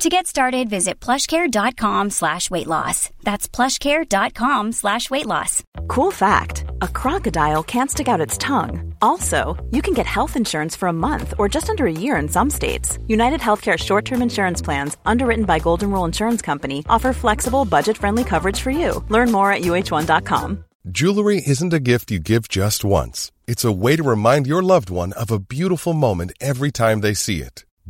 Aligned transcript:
To 0.00 0.08
get 0.08 0.26
started, 0.26 0.70
visit 0.70 0.98
plushcare.com 0.98 2.08
slash 2.08 2.50
weight 2.50 2.66
loss. 2.66 3.10
That's 3.22 3.46
plushcare.com 3.46 4.72
slash 4.72 5.10
weight 5.10 5.26
loss. 5.26 5.62
Cool 5.88 6.10
fact 6.10 6.64
a 6.80 6.88
crocodile 6.88 7.62
can't 7.62 7.90
stick 7.90 8.08
out 8.08 8.26
its 8.26 8.38
tongue. 8.38 8.94
Also, 9.02 9.62
you 9.70 9.82
can 9.82 9.92
get 9.92 10.06
health 10.06 10.36
insurance 10.36 10.74
for 10.74 10.88
a 10.88 11.00
month 11.06 11.34
or 11.36 11.50
just 11.50 11.68
under 11.68 11.84
a 11.84 11.92
year 11.92 12.16
in 12.16 12.30
some 12.30 12.48
states. 12.48 12.98
United 13.08 13.40
Healthcare 13.40 13.76
short 13.76 14.06
term 14.06 14.22
insurance 14.22 14.62
plans, 14.62 14.96
underwritten 15.04 15.44
by 15.44 15.58
Golden 15.58 15.90
Rule 15.90 16.06
Insurance 16.06 16.40
Company, 16.40 16.82
offer 16.88 17.12
flexible, 17.12 17.66
budget 17.66 17.98
friendly 17.98 18.24
coverage 18.24 18.60
for 18.60 18.70
you. 18.70 19.04
Learn 19.10 19.30
more 19.30 19.52
at 19.52 19.60
uh1.com. 19.62 20.64
Jewelry 20.88 21.42
isn't 21.46 21.74
a 21.74 21.78
gift 21.90 22.10
you 22.10 22.20
give 22.20 22.48
just 22.48 22.86
once, 22.86 23.32
it's 23.46 23.66
a 23.66 23.78
way 23.84 23.96
to 23.96 24.02
remind 24.02 24.46
your 24.46 24.62
loved 24.62 24.88
one 24.88 25.12
of 25.12 25.30
a 25.30 25.38
beautiful 25.38 25.92
moment 25.92 26.32
every 26.40 26.70
time 26.70 27.02
they 27.02 27.12
see 27.12 27.42
it. 27.42 27.66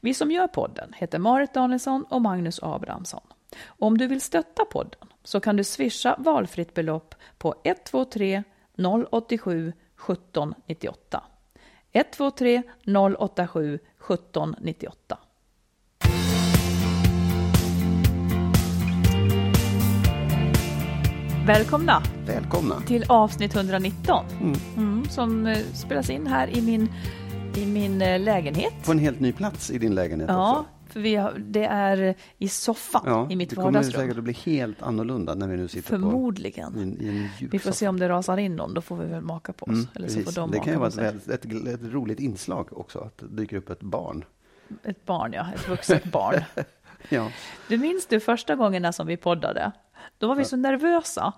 Vi 0.00 0.14
som 0.14 0.30
gör 0.30 0.46
podden 0.46 0.92
heter 0.96 1.18
Marit 1.18 1.54
Danielsson 1.54 2.04
och 2.04 2.22
Magnus 2.22 2.62
Abrahamsson. 2.62 3.22
Om 3.66 3.98
du 3.98 4.06
vill 4.06 4.20
stötta 4.20 4.64
podden 4.64 5.08
så 5.24 5.40
kan 5.40 5.56
du 5.56 5.64
swisha 5.64 6.16
valfritt 6.18 6.74
belopp 6.74 7.14
på 7.38 7.54
123 7.64 8.42
087 9.10 9.72
1798. 10.08 11.22
123 11.92 12.62
087 13.18 13.74
1798. 13.74 15.18
Välkomna 21.46 22.02
Välkomna. 22.26 22.80
till 22.80 23.04
avsnitt 23.08 23.54
119 23.54 24.24
mm, 24.76 25.04
som 25.10 25.46
eh, 25.46 25.58
spelas 25.74 26.10
in 26.10 26.26
här 26.26 26.58
i 26.58 26.62
min, 26.62 26.88
i 27.56 27.66
min 27.66 28.02
eh, 28.02 28.20
lägenhet. 28.20 28.72
På 28.84 28.92
en 28.92 28.98
helt 28.98 29.20
ny 29.20 29.32
plats 29.32 29.70
i 29.70 29.78
din 29.78 29.94
lägenhet 29.94 30.28
Ja, 30.30 30.50
också. 30.58 30.64
för 30.92 31.00
vi 31.00 31.16
har, 31.16 31.34
det 31.38 31.64
är 31.64 32.14
i 32.38 32.48
soffan 32.48 33.02
Ja, 33.06 33.26
i 33.30 33.36
mitt 33.36 33.50
det 33.50 33.56
kommer 33.56 33.70
vardagsrum. 33.72 34.00
säkert 34.00 34.18
att 34.18 34.24
bli 34.24 34.32
helt 34.32 34.82
annorlunda 34.82 35.34
när 35.34 35.46
vi 35.48 35.56
nu 35.56 35.68
sitter 35.68 35.88
Förmodligen. 35.88 36.72
på 36.72 36.78
i 36.78 36.82
en, 36.82 37.00
i 37.02 37.08
en 37.08 37.28
djup 37.38 37.54
Vi 37.54 37.58
får 37.58 37.72
se 37.72 37.88
om 37.88 37.98
det 37.98 38.08
rasar 38.08 38.36
in 38.36 38.56
någon, 38.56 38.74
då 38.74 38.80
får 38.80 38.96
vi 38.96 39.06
väl 39.06 39.20
maka 39.22 39.52
på 39.52 39.64
oss. 39.66 39.70
Mm, 39.72 39.86
Eller 39.94 40.08
så 40.08 40.20
får 40.20 40.32
de 40.32 40.50
det 40.50 40.58
kan 40.58 40.72
ju 40.72 40.78
vara 40.78 40.88
ett, 40.88 41.28
ett, 41.28 41.44
ett 41.66 41.82
roligt 41.82 42.20
inslag 42.20 42.78
också, 42.78 42.98
att 42.98 43.18
det 43.18 43.26
dyker 43.36 43.56
upp 43.56 43.70
ett 43.70 43.80
barn. 43.82 44.24
Ett 44.84 45.06
barn, 45.06 45.32
ja. 45.32 45.46
Ett 45.54 45.68
vuxet 45.68 46.04
barn. 46.04 46.40
Ja, 47.08 47.28
Du 47.68 47.78
minns 47.78 48.06
du 48.06 48.20
första 48.20 48.54
gångerna 48.56 48.92
som 48.92 49.06
vi 49.06 49.16
poddade? 49.16 49.72
Då 50.18 50.28
var 50.28 50.34
vi 50.34 50.44
så 50.44 50.56
nervösa 50.56 51.32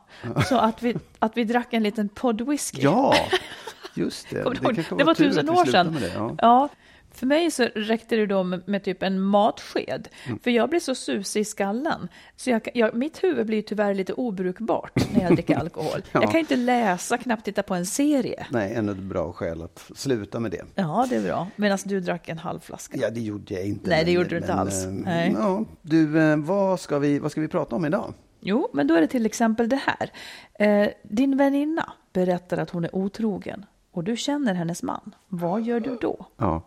så 0.49 0.59
att 0.59 0.83
vi, 0.83 0.97
att 1.19 1.37
vi 1.37 1.45
drack 1.45 1.73
en 1.73 1.83
liten 1.83 2.09
poddwhisky. 2.09 2.83
ja 2.83 3.15
just 3.95 4.31
det. 4.31 4.43
Kommer 4.43 4.75
kanske 4.75 4.95
Det 4.97 5.05
var 5.05 5.15
tusen 5.15 5.51
år 5.51 5.65
sedan. 5.65 5.97
Det, 6.01 6.13
ja. 6.15 6.35
Ja, 6.39 6.69
för 7.17 7.27
mig 7.27 7.51
så 7.51 7.63
räckte 7.75 8.17
det 8.17 8.27
då 8.27 8.43
med, 8.43 8.63
med 8.69 8.85
typ 8.85 9.03
en 9.03 9.21
matsked. 9.21 10.09
Mm. 10.27 10.39
För 10.39 10.51
jag 10.51 10.71
blir 10.71 10.81
så 10.81 10.95
susig 10.95 11.41
i 11.41 11.45
skallen. 11.45 12.09
Så 12.37 12.51
jag, 12.51 12.69
jag, 12.75 12.95
mitt 12.95 13.23
huvud 13.25 13.47
blir 13.47 13.63
tyvärr 13.63 13.95
lite 13.95 14.13
obrukbart 14.13 14.93
när 15.15 15.23
jag 15.23 15.33
dricker 15.35 15.57
alkohol. 15.59 16.01
Ja. 16.13 16.23
Jag 16.23 16.31
kan 16.31 16.41
inte 16.41 16.57
läsa, 16.57 17.19
knappt 17.19 17.45
titta 17.45 17.63
på 17.63 17.75
en 17.75 17.87
serie. 17.87 18.47
Nej, 18.51 18.75
ännu 18.75 18.93
ett 18.93 18.99
bra 18.99 19.33
skäl 19.33 19.63
att 19.63 19.91
sluta 19.95 20.41
med 20.41 20.51
det. 20.51 20.63
Ja, 20.75 21.07
det 21.11 21.17
är 21.17 21.23
bra. 21.23 21.49
Medan 21.57 21.79
du 21.85 22.01
drack 22.01 22.29
en 22.29 22.39
halv 22.39 22.61
flaska. 22.61 22.99
Ja, 23.01 23.11
det 23.11 23.21
gjorde 23.21 23.55
jag 23.55 23.67
inte. 23.67 23.91
Nej, 23.91 23.99
det 23.99 24.05
men- 24.05 24.15
gjorde 24.15 24.29
du 24.29 24.37
inte 24.37 24.49
men, 24.49 24.59
alls. 24.59 24.85
eh, 24.85 24.91
Nej. 24.91 25.33
Ja, 25.39 25.65
du, 25.83 26.21
eh, 26.23 26.37
vad 26.37 26.81
ska, 26.81 26.99
vi, 26.99 27.19
vad 27.19 27.31
ska 27.31 27.41
vi 27.41 27.49
prata 27.49 27.77
om 27.77 27.85
idag? 27.85 28.15
Jo, 28.41 28.69
men 28.73 28.87
då 28.87 28.95
är 28.95 29.01
det 29.01 29.07
till 29.07 29.27
exempel 29.27 29.69
det 29.69 29.81
här. 29.87 30.11
Eh, 30.59 30.89
din 31.03 31.37
väninna 31.37 31.93
berättar 32.13 32.59
att 32.59 32.71
hon 32.71 32.85
är 32.85 32.95
otrogen 32.97 33.67
och 33.95 34.05
du 34.05 34.17
känner 34.17 34.55
hennes 34.55 34.83
man. 34.83 35.15
Vad 35.29 35.63
gör 35.63 35.81
du 35.81 35.99
då? 36.01 36.27
Ja, 36.37 36.63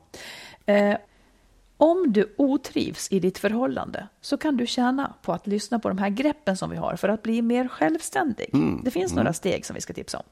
Eh, 0.66 0.98
om 1.78 2.14
du 2.14 2.34
otrivs 2.38 3.08
i 3.12 3.20
ditt 3.20 3.38
förhållande 3.38 4.08
så 4.22 4.38
kan 4.38 4.58
du 4.58 4.68
tjäna 4.68 5.14
på 5.22 5.34
att 5.34 5.48
lyssna 5.48 5.80
på 5.80 5.88
de 5.90 5.98
här 5.98 6.10
greppen 6.10 6.58
som 6.58 6.70
vi 6.70 6.78
har 6.78 6.96
för 6.96 7.10
att 7.10 7.24
bli 7.24 7.42
mer 7.42 7.68
självständig. 7.68 8.50
Det 8.84 8.92
finns 8.92 9.14
några 9.14 9.34
steg 9.34 9.66
som 9.66 9.74
vi 9.74 9.82
ska 9.82 9.94
tipsa 9.94 10.18
om. 10.18 10.24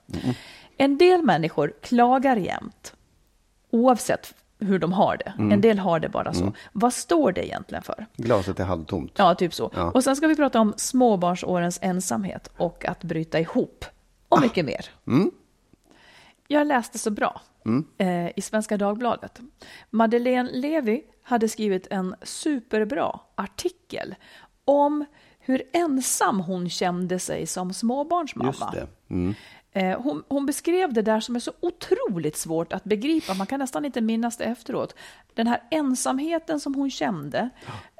En 0.78 0.98
del 0.98 1.22
människor 1.24 1.74
klagar 1.82 2.36
jämt, 2.38 2.94
oavsett 3.72 4.34
hur 4.60 4.80
de 4.80 4.94
har 4.94 5.18
det. 5.18 5.34
En 5.54 5.62
del 5.62 5.80
har 5.80 6.00
det 6.00 6.10
bara 6.10 6.34
så. 6.34 6.54
Vad 6.72 6.94
står 6.94 7.32
det 7.32 7.46
egentligen 7.48 7.84
för? 7.84 8.06
glaset 8.16 8.60
är 8.60 8.64
halvtomt. 8.66 9.12
Ja, 9.18 9.36
typ 9.36 9.54
så. 9.54 9.72
Ja. 9.76 9.92
Och 9.92 10.04
sen 10.04 10.16
ska 10.16 10.28
vi 10.28 10.36
prata 10.36 10.60
om 10.60 10.74
småbarnsårens 10.78 11.80
ensamhet 11.82 12.52
och 12.58 12.86
att 12.86 13.04
bryta 13.04 13.40
ihop. 13.40 13.86
Och 14.30 14.42
mycket 14.42 14.66
mer. 14.66 14.86
Jag 16.48 16.68
läste 16.68 17.00
så 17.00 17.12
bra 17.12 17.42
eh, 17.98 18.28
i 18.36 18.42
Svenska 18.42 18.78
Dagbladet. 18.78 19.42
Madeleine 19.90 20.50
Levi 20.52 21.04
hade 21.24 21.50
skrivit 21.50 21.88
en 21.90 22.16
superbra 22.24 23.20
artikel 23.36 24.16
om 24.66 25.06
hur 25.40 25.64
ensam 25.74 26.40
hon 26.40 26.70
kände 26.70 27.20
sig 27.20 27.48
som 27.48 27.74
småbarnsmamma. 27.74 28.74
Mm. 29.10 29.34
Eh, 29.75 30.02
Hon, 30.02 30.24
hon 30.28 30.46
beskrev 30.46 30.94
det 30.94 31.02
där 31.02 31.19
som 31.19 31.36
är 31.36 31.40
så 31.40 31.52
otroligt 31.59 32.38
svårt 32.38 32.74
att 32.74 32.84
begripa. 32.84 33.34
Man 33.34 33.47
kan 33.47 33.59
nästan 33.59 33.86
inte 33.86 34.02
minnas 34.02 34.38
det 34.38 34.44
efteråt. 34.44 34.96
Den 35.34 35.47
här 35.47 35.63
ensamheten 35.72 36.59
som 36.59 36.75
hon 36.75 36.91
kände 36.91 37.50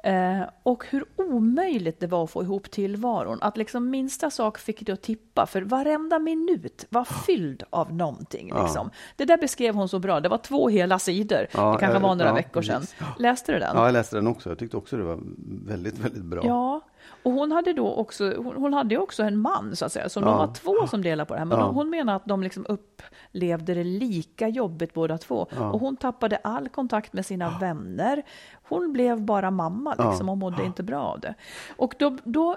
eh, 0.04 0.40
och 0.62 0.84
hur 0.90 1.04
omöjligt 1.16 2.00
det 2.00 2.06
var 2.06 2.24
att 2.24 2.30
få 2.30 2.42
ihop 2.42 2.70
tillvaron. 2.70 3.38
Att 3.40 3.56
liksom 3.56 3.90
minsta 3.90 4.30
sak 4.30 4.58
fick 4.58 4.86
det 4.86 4.92
att 4.92 5.02
tippa, 5.02 5.46
för 5.46 5.62
varenda 5.62 6.18
minut 6.18 6.86
var 6.88 7.04
fylld 7.04 7.62
av 7.70 7.94
någonting. 7.94 8.52
Liksom. 8.62 8.90
Det 9.16 9.24
där 9.24 9.38
beskrev 9.38 9.74
hon 9.74 9.88
så 9.88 9.98
bra. 9.98 10.20
Det 10.20 10.28
var 10.28 10.38
två 10.38 10.68
hela 10.68 10.98
sidor. 10.98 11.46
Ja, 11.52 11.72
det 11.72 11.78
kanske 11.78 11.96
eh, 11.96 12.02
var 12.02 12.14
några 12.14 12.30
ja, 12.30 12.34
veckor 12.34 12.62
sedan. 12.62 12.82
Läste 13.18 13.52
du 13.52 13.58
den? 13.58 13.76
Ja, 13.76 13.84
jag 13.84 13.92
läste 13.92 14.16
den 14.16 14.26
också. 14.26 14.48
Jag 14.48 14.58
tyckte 14.58 14.76
också 14.76 14.96
det 14.96 15.04
var 15.04 15.18
väldigt, 15.66 15.98
väldigt 15.98 16.24
bra. 16.24 16.42
Ja, 16.44 16.80
och 17.22 17.32
hon 17.32 17.52
hade 17.52 17.72
då 17.72 17.94
också, 17.94 18.34
hon, 18.36 18.56
hon 18.56 18.72
hade 18.74 18.98
också 18.98 19.22
en 19.22 19.38
man 19.38 19.76
så 19.76 19.84
att 19.84 19.92
säga, 19.92 20.08
så 20.08 20.20
de 20.20 20.28
Ja. 20.28 20.36
var 20.36 20.54
två 20.54 20.86
som 20.86 21.02
delade 21.02 21.26
på 21.28 21.34
det 21.34 21.38
här. 21.38 21.44
Men 21.44 21.58
Ja. 21.58 21.64
de, 21.64 21.74
hon 21.74 21.90
menar 21.90 22.16
att 22.16 22.24
de 22.26 22.42
liksom 22.42 22.66
upplevde 22.68 23.74
det 23.74 23.84
lika 23.84 24.48
jobbigt 24.48 24.94
båda 24.94 25.18
två. 25.18 25.46
Och 25.72 25.80
hon 25.80 25.96
tappade 25.96 26.36
all 26.36 26.68
kontakt 26.68 27.12
med 27.12 27.26
sina 27.26 27.58
vänner. 27.58 28.22
Hon 28.68 28.92
blev 28.92 29.20
bara 29.22 29.50
mamma 29.50 29.94
liksom 30.10 30.28
och 30.28 30.36
mådde 30.38 30.64
inte 30.64 30.82
bra 30.82 31.02
av 31.02 31.20
det. 31.20 31.34
Och 31.76 31.94
då, 31.98 32.16
då 32.24 32.56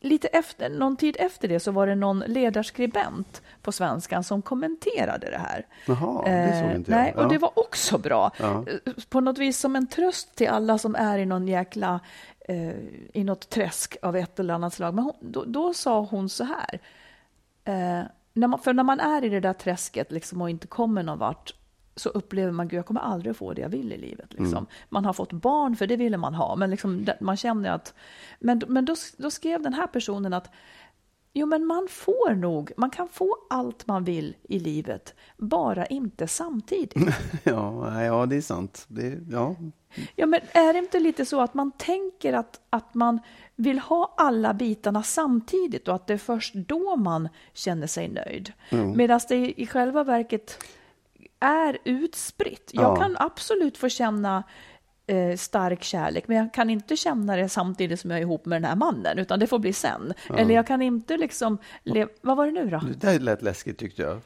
lite 0.00 0.28
efter, 0.28 0.70
någon 0.70 0.96
tid 0.96 1.16
efter 1.20 1.48
det 1.48 1.60
så 1.60 1.70
var 1.72 1.86
det 1.86 1.94
någon 1.94 2.18
ledarskribent 2.26 3.42
på 3.62 3.72
Svenskan 3.72 4.24
som 4.24 4.42
kommenterade 4.42 5.30
det 5.30 5.38
här. 5.38 5.66
Jaha, 5.86 6.22
det 6.24 6.52
såg 6.60 6.70
Eh, 6.70 6.76
inte 6.76 6.90
jag. 6.90 6.98
Nej, 6.98 7.14
och 7.16 7.22
Ja. 7.22 7.28
det 7.28 7.38
var 7.38 7.58
också 7.58 7.98
bra. 7.98 8.30
Ja. 8.38 8.64
Eh, 8.86 8.92
På 9.08 9.20
något 9.20 9.38
vis 9.38 9.58
som 9.58 9.76
en 9.76 9.86
tröst 9.86 10.34
till 10.36 10.48
alla 10.48 10.78
som 10.78 10.94
är 10.94 11.18
i 11.18 11.26
någon 11.26 11.48
jäkla 11.48 12.00
eh, 12.44 12.74
i 13.12 13.24
något 13.24 13.48
träsk 13.48 13.96
av 14.02 14.16
ett 14.16 14.40
eller 14.40 14.54
annat 14.54 14.74
slag. 14.74 14.94
Men 14.94 15.04
hon, 15.04 15.14
då, 15.20 15.44
då 15.44 15.74
sa 15.74 16.00
hon 16.00 16.28
så 16.28 16.44
här. 16.44 16.80
Eh, 17.64 18.06
när 18.32 18.48
man, 18.48 18.58
för 18.58 18.72
när 18.72 18.82
man 18.82 19.00
är 19.00 19.24
i 19.24 19.28
det 19.28 19.40
där 19.40 19.52
träsket 19.52 20.12
liksom 20.12 20.42
och 20.42 20.50
inte 20.50 20.66
kommer 20.66 21.02
någon 21.02 21.18
vart 21.18 21.54
så 21.96 22.08
upplever 22.08 22.52
man 22.52 22.66
att 22.66 22.72
jag 22.72 22.86
kommer 22.86 23.00
aldrig 23.00 23.36
få 23.36 23.52
det 23.52 23.62
jag 23.62 23.68
vill 23.68 23.92
i 23.92 23.98
livet. 23.98 24.32
Liksom. 24.32 24.58
Mm. 24.58 24.66
Man 24.88 25.04
har 25.04 25.12
fått 25.12 25.32
barn, 25.32 25.76
för 25.76 25.86
det 25.86 25.96
ville 25.96 26.16
man 26.16 26.34
ha, 26.34 26.56
men 26.56 26.70
liksom, 26.70 27.06
man 27.20 27.36
känner 27.36 27.70
att... 27.70 27.94
Men, 28.38 28.62
men 28.68 28.84
då, 28.84 28.94
då 29.16 29.30
skrev 29.30 29.62
den 29.62 29.74
här 29.74 29.86
personen 29.86 30.32
att 30.32 30.50
Jo, 31.36 31.46
men 31.46 31.66
man 31.66 31.86
får 31.90 32.34
nog, 32.34 32.72
man 32.76 32.90
kan 32.90 33.08
få 33.08 33.36
allt 33.50 33.86
man 33.86 34.04
vill 34.04 34.36
i 34.42 34.58
livet, 34.58 35.14
bara 35.36 35.86
inte 35.86 36.26
samtidigt. 36.26 36.94
Ja, 37.44 38.02
ja 38.04 38.26
det 38.26 38.36
är 38.36 38.40
sant. 38.40 38.84
Det, 38.88 39.18
ja. 39.30 39.54
Ja, 40.16 40.26
men 40.26 40.40
är 40.52 40.72
det 40.72 40.78
inte 40.78 41.00
lite 41.00 41.26
så 41.26 41.40
att 41.40 41.54
man 41.54 41.72
tänker 41.72 42.32
att, 42.32 42.60
att 42.70 42.94
man 42.94 43.20
vill 43.56 43.78
ha 43.78 44.14
alla 44.16 44.54
bitarna 44.54 45.02
samtidigt 45.02 45.88
och 45.88 45.94
att 45.94 46.06
det 46.06 46.12
är 46.14 46.18
först 46.18 46.54
då 46.54 46.96
man 46.96 47.28
känner 47.52 47.86
sig 47.86 48.08
nöjd? 48.08 48.52
Medan 48.96 49.20
det 49.28 49.60
i 49.60 49.66
själva 49.66 50.04
verket 50.04 50.58
är 51.40 51.78
utspritt. 51.84 52.70
Jag 52.72 52.84
Ja. 52.84 52.96
kan 52.96 53.16
absolut 53.18 53.78
få 53.78 53.88
känna 53.88 54.42
eh, 55.06 55.36
stark 55.36 55.82
kärlek, 55.82 56.28
men 56.28 56.36
jag 56.36 56.54
kan 56.54 56.70
inte 56.70 56.96
känna 56.96 57.36
det 57.36 57.48
samtidigt 57.48 58.00
som 58.00 58.10
jag 58.10 58.18
är 58.18 58.22
ihop 58.22 58.46
med 58.46 58.62
den 58.62 58.68
här 58.68 58.76
mannen, 58.76 59.18
utan 59.18 59.38
det 59.38 59.46
får 59.46 59.58
bli 59.58 59.72
sen. 59.72 60.12
Eller 60.36 60.54
jag 60.54 60.66
kan 60.66 60.82
inte 60.82 61.16
liksom, 61.16 61.58
le- 61.82 62.06
vad 62.22 62.36
var 62.36 62.46
det 62.46 62.52
nu 62.52 62.70
då? 62.70 62.78
Det 62.78 63.00
där 63.06 63.18
lät 63.18 63.42
läskigt 63.42 63.78
tyckte 63.78 64.02
jag. 64.02 64.20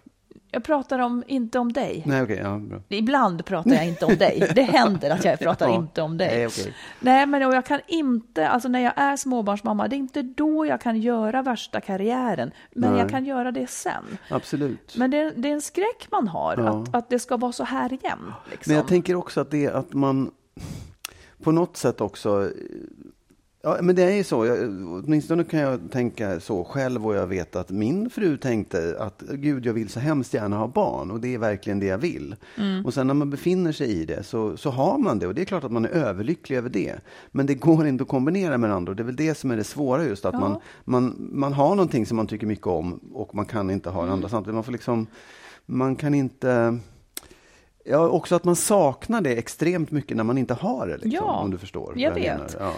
Jag 0.50 0.64
pratar 0.64 0.98
om, 0.98 1.24
inte 1.26 1.58
om 1.58 1.72
dig. 1.72 2.02
Nej, 2.06 2.22
okej, 2.22 2.40
ja, 2.42 2.58
bra. 2.58 2.80
Ibland 2.88 3.44
pratar 3.44 3.70
jag 3.70 3.86
inte 3.88 4.04
om 4.04 4.16
dig. 4.16 4.52
Det 4.54 4.62
händer 4.62 5.10
att 5.10 5.24
jag 5.24 5.38
pratar 5.40 5.68
Ja. 5.68 5.74
inte 5.74 6.02
om 6.02 6.16
dig. 6.18 6.28
Nej, 6.36 6.46
okej. 6.46 6.74
Nej, 7.00 7.26
men 7.26 7.42
och 7.42 7.54
jag 7.54 7.66
kan 7.66 7.80
inte, 7.86 8.48
alltså 8.48 8.68
när 8.68 8.80
jag 8.80 8.92
är 8.96 9.16
småbarnsmamma, 9.16 9.88
det 9.88 9.96
är 9.96 9.98
inte 9.98 10.22
då 10.22 10.66
jag 10.66 10.80
kan 10.80 11.00
göra 11.00 11.42
värsta 11.42 11.80
karriären, 11.80 12.50
men 12.72 12.90
Nej. 12.90 13.00
jag 13.00 13.10
kan 13.10 13.24
göra 13.24 13.52
det 13.52 13.70
sen. 13.70 14.18
Absolut. 14.30 14.94
Men 14.96 15.10
det, 15.10 15.16
är- 15.18 15.32
det 15.36 15.48
är 15.48 15.52
en 15.52 15.62
skräck 15.62 16.08
man 16.10 16.28
har, 16.28 16.56
Ja. 16.58 16.68
att, 16.82 16.94
att 16.94 17.10
det 17.10 17.18
ska 17.18 17.36
vara 17.36 17.52
så 17.52 17.64
här 17.64 17.92
igen. 17.92 18.32
Liksom. 18.50 18.70
Men 18.70 18.76
jag 18.76 18.88
tänker 18.88 19.14
också 19.14 19.40
att 19.40 19.50
det 19.50 19.68
att 19.68 19.92
man 19.92 20.30
på 21.42 21.52
något 21.52 21.76
sätt 21.76 22.00
också 22.00 22.50
Ja, 23.62 23.78
men 23.82 23.96
det 23.96 24.02
är 24.02 24.10
ju 24.16 24.24
så. 24.24 24.46
Jag, 24.46 24.58
åtminstone 25.04 25.44
kan 25.44 25.60
jag 25.60 25.80
tänka 25.90 26.40
så 26.40 26.64
själv 26.64 27.06
och 27.06 27.14
jag 27.14 27.26
vet 27.26 27.56
att 27.56 27.70
min 27.70 28.10
fru 28.10 28.36
tänkte 28.36 28.96
att 29.00 29.22
gud, 29.28 29.66
jag 29.66 29.72
vill 29.72 29.88
så 29.88 30.00
hemskt 30.00 30.34
gärna 30.34 30.56
ha 30.56 30.68
barn 30.68 31.10
och 31.10 31.20
det 31.20 31.34
är 31.34 31.38
verkligen 31.38 31.80
det 31.80 31.86
jag 31.86 31.98
vill. 31.98 32.36
Och 32.84 32.94
sen 32.94 33.06
när 33.06 33.14
man 33.14 33.30
befinner 33.30 33.72
sig 33.72 33.90
i 33.90 34.04
det 34.04 34.22
så, 34.22 34.56
så 34.56 34.70
har 34.70 34.98
man 34.98 35.18
det 35.18 35.26
och 35.26 35.34
det 35.34 35.40
är 35.42 35.44
klart 35.44 35.64
att 35.64 35.72
man 35.72 35.84
är 35.84 35.88
överlycklig 35.88 36.56
över 36.56 36.70
det. 36.70 36.94
Men 37.30 37.46
det 37.46 37.54
går 37.54 37.86
inte 37.86 38.02
att 38.02 38.08
kombinera 38.08 38.58
med 38.58 38.72
andra 38.72 38.90
och 38.90 38.96
det 38.96 39.02
är 39.02 39.04
väl 39.04 39.16
det 39.16 39.34
som 39.34 39.50
är 39.50 39.56
det 39.56 39.64
svåra 39.64 40.04
just 40.04 40.24
att 40.24 40.34
Ja. 40.34 40.40
man, 40.40 40.60
man, 40.84 41.28
man 41.32 41.52
har 41.52 41.70
någonting 41.70 42.06
som 42.06 42.16
man 42.16 42.26
tycker 42.26 42.46
mycket 42.46 42.66
om 42.66 43.00
och 43.12 43.34
man 43.34 43.46
kan 43.46 43.70
inte 43.70 43.90
ha 43.90 44.06
det 44.06 44.12
andra 44.12 44.28
samtidigt. 44.28 44.54
Man 44.54 44.64
får 44.64 44.72
liksom, 44.72 45.06
man 45.66 45.96
kan 45.96 46.14
inte 46.14 46.78
Ja, 47.90 48.08
också 48.08 48.34
att 48.34 48.44
man 48.44 48.56
saknar 48.56 49.20
det 49.20 49.34
extremt 49.36 49.90
mycket 49.90 50.16
när 50.16 50.24
man 50.24 50.38
inte 50.38 50.54
har 50.54 50.86
det. 50.86 50.92
Liksom, 50.96 51.10
Ja, 51.10 51.40
om 51.40 51.50
du 51.50 51.58
förstår. 51.58 51.92
jag 51.96 52.14
vet. 52.14 52.56
Ja. 52.60 52.72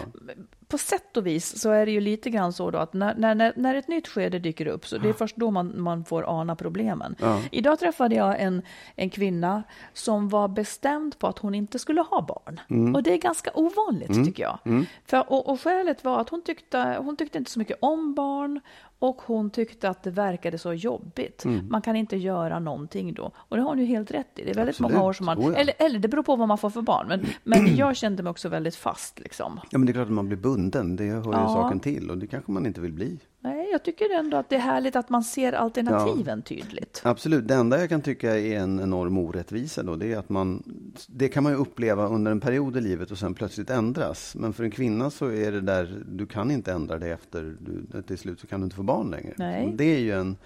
På 0.67 0.77
sätt 0.77 1.17
och 1.17 1.27
vis 1.27 1.59
så 1.61 1.69
är 1.69 1.85
det 1.85 1.91
ju 1.91 1.99
lite 2.01 2.29
grann 2.29 2.53
så 2.53 2.71
då 2.71 2.77
att 2.77 2.93
när, 2.93 3.15
när, 3.15 3.53
när- 3.55 3.75
ett 3.75 3.87
nytt 3.87 4.07
skede 4.07 4.39
dyker 4.39 4.65
upp 4.67 4.87
så 4.87 4.97
det 4.97 5.09
är 5.09 5.13
först 5.13 5.35
då 5.35 5.51
man, 5.51 5.81
man 5.81 6.05
får 6.05 6.39
ana 6.41 6.55
problemen. 6.55 7.15
Ja. 7.21 7.41
Idag 7.51 7.79
träffade 7.79 8.15
jag 8.15 8.41
en, 8.41 8.61
en 8.95 9.09
kvinna 9.09 9.63
som 9.93 10.29
var 10.29 10.47
bestämd 10.47 11.19
på 11.19 11.27
att 11.27 11.37
hon 11.39 11.55
inte 11.55 11.79
skulle 11.79 12.01
ha 12.01 12.21
barn. 12.21 12.59
Mm. 12.69 12.95
Och 12.95 13.03
det 13.03 13.13
är 13.13 13.17
ganska 13.17 13.51
ovanligt 13.53 14.25
tycker 14.25 14.43
jag. 14.43 14.85
För, 15.05 15.31
och, 15.31 15.49
och 15.49 15.61
skälet 15.61 16.03
var 16.03 16.19
att 16.21 16.29
hon 16.29 16.41
tyckte, 16.41 16.97
hon 16.99 17.15
tyckte 17.17 17.37
inte 17.37 17.51
så 17.51 17.59
mycket 17.59 17.77
om 17.81 18.13
barn 18.13 18.59
och 19.01 19.21
hon 19.21 19.49
tyckte 19.49 19.89
att 19.89 20.03
det 20.03 20.11
verkade 20.11 20.57
så 20.57 20.73
jobbigt. 20.73 21.45
Mm. 21.45 21.67
Man 21.69 21.81
kan 21.81 21.95
inte 21.95 22.17
göra 22.17 22.59
någonting 22.59 23.13
då. 23.13 23.31
Och 23.35 23.57
det 23.57 23.63
har 23.63 23.69
hon 23.69 23.79
ju 23.79 23.85
helt 23.85 24.11
rätt 24.11 24.39
i. 24.39 24.43
Det 24.43 24.49
är 24.49 24.55
väldigt 24.55 24.73
Absolut. 24.75 24.91
många 24.91 25.03
år 25.05 25.13
som 25.13 25.25
man... 25.25 25.37
Oh 25.39 25.51
ja. 25.53 25.59
eller, 25.59 25.73
eller 25.77 25.99
det 25.99 26.07
beror 26.07 26.23
på 26.23 26.35
vad 26.35 26.47
man 26.47 26.57
får 26.57 26.69
för 26.69 26.81
barn. 26.81 27.07
Men, 27.07 27.25
men 27.43 27.75
jag 27.75 27.95
kände 27.95 28.23
mig 28.23 28.29
också 28.31 28.49
väldigt 28.49 28.75
fast 28.75 29.19
liksom. 29.19 29.59
ja, 29.71 29.77
men 29.77 29.85
det 29.85 29.91
är 29.91 29.93
klart 29.93 30.05
att 30.07 30.13
man 30.13 30.27
blir 30.27 30.37
bunden. 30.37 30.95
Det 30.95 31.03
hör 31.03 31.23
ju 31.23 31.31
Ja. 31.31 31.47
saken 31.47 31.79
till 31.79 32.09
och 32.09 32.17
det 32.17 32.27
kanske 32.27 32.51
man 32.51 32.65
inte 32.65 32.81
vill 32.81 32.93
bli. 32.93 33.19
Nej, 33.39 33.60
jag 33.71 33.83
tycker 33.83 34.15
ändå 34.19 34.37
att 34.37 34.49
det 34.49 34.55
är 34.55 34.59
härligt 34.59 34.95
att 34.95 35.09
man 35.09 35.23
ser 35.23 35.53
alternativen 35.53 36.41
tydligt. 36.41 37.01
Absolut. 37.05 37.47
Det 37.47 37.53
enda 37.55 37.79
jag 37.79 37.89
kan 37.89 38.01
tycka 38.01 38.39
är 38.39 38.59
en 38.59 38.79
enorm 38.79 39.17
orättvisa 39.17 39.83
då, 39.83 39.95
det 39.95 40.13
är 40.13 40.17
att 40.17 40.29
man, 40.29 40.63
det 41.07 41.29
kan 41.29 41.43
man 41.43 41.51
ju 41.51 41.57
uppleva 41.57 42.07
under 42.07 42.31
en 42.31 42.39
period 42.39 42.77
i 42.77 42.81
livet 42.81 43.11
och 43.11 43.17
sen 43.17 43.33
plötsligt 43.33 43.69
ändras. 43.69 44.35
Men 44.35 44.53
för 44.53 44.63
en 44.63 44.71
kvinna 44.71 45.09
så 45.09 45.31
är 45.31 45.51
det 45.51 45.61
där, 45.61 46.03
du 46.07 46.27
kan 46.27 46.51
inte 46.51 46.71
ändra 46.71 46.97
det 46.97 47.09
efter, 47.09 47.55
du, 47.59 48.01
till 48.01 48.17
slut 48.17 48.39
så 48.39 48.47
kan 48.47 48.59
du 48.59 48.63
inte 48.63 48.75
få 48.75 48.83
barn 48.83 49.11
längre. 49.11 49.33
Nej. 49.37 49.73
Det 49.75 49.95
är 49.95 49.99
ju 49.99 50.11
en, 50.11 50.37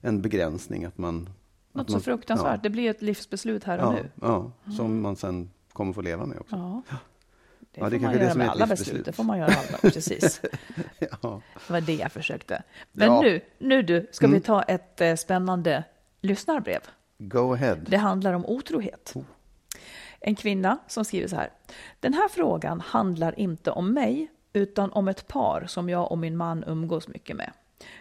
en 0.00 0.22
begränsning 0.22 0.84
att 0.84 0.98
man... 0.98 1.28
Något 1.72 1.82
att 1.82 1.90
så 1.90 1.92
man, 1.92 2.02
fruktansvärt. 2.02 2.62
Det 2.62 2.70
blir 2.70 2.90
ett 2.90 3.02
livsbeslut 3.02 3.64
här 3.64 3.78
och 3.78 3.84
Ja, 3.84 3.92
nu. 3.92 4.10
ja, 4.20 4.52
som 4.76 5.00
man 5.00 5.16
sen 5.16 5.50
kommer 5.72 5.92
få 5.92 6.00
leva 6.02 6.26
med 6.26 6.38
också. 6.40 6.56
Ja. 6.56 6.82
Det 7.74 7.80
Ja, 7.80 7.90
det 7.90 7.98
får 7.98 8.06
är 8.06 8.10
man 8.10 8.18
det 8.18 8.24
göra 8.24 8.34
med 8.34 8.48
alla 8.50 8.64
livsbeslut. 8.64 8.86
beslut. 8.86 9.04
Det 9.06 9.12
får 9.12 9.24
man 9.24 9.38
göra 9.38 9.52
alla, 9.54 9.78
precis. 9.92 10.40
Ja. 11.22 11.40
Det 11.66 11.72
var 11.72 11.80
det 11.80 11.94
jag 11.94 12.12
försökte. 12.12 12.62
Men 12.92 13.08
Ja. 13.08 13.20
nu, 13.22 13.40
nu 13.58 13.82
du, 13.82 14.06
ska 14.12 14.26
Mm. 14.26 14.38
vi 14.38 14.44
ta 14.44 14.62
ett 14.62 15.00
eh, 15.00 15.14
spännande 15.14 15.84
lyssnarbrev. 16.20 16.80
Go 17.18 17.52
ahead. 17.52 17.76
Det 17.86 17.96
handlar 17.96 18.32
om 18.32 18.46
otrohet. 18.46 19.14
En 20.20 20.34
kvinna 20.34 20.78
som 20.86 21.04
skriver 21.04 21.28
så 21.28 21.36
här. 21.36 21.50
Den 22.00 22.14
här 22.14 22.28
frågan 22.28 22.80
handlar 22.80 23.38
inte 23.40 23.70
om 23.70 23.92
mig, 23.94 24.28
utan 24.52 24.92
om 24.92 25.08
ett 25.08 25.28
par 25.28 25.64
som 25.68 25.88
jag 25.88 26.12
och 26.12 26.18
min 26.18 26.36
man 26.36 26.64
umgås 26.66 27.08
mycket 27.08 27.36
med. 27.36 27.50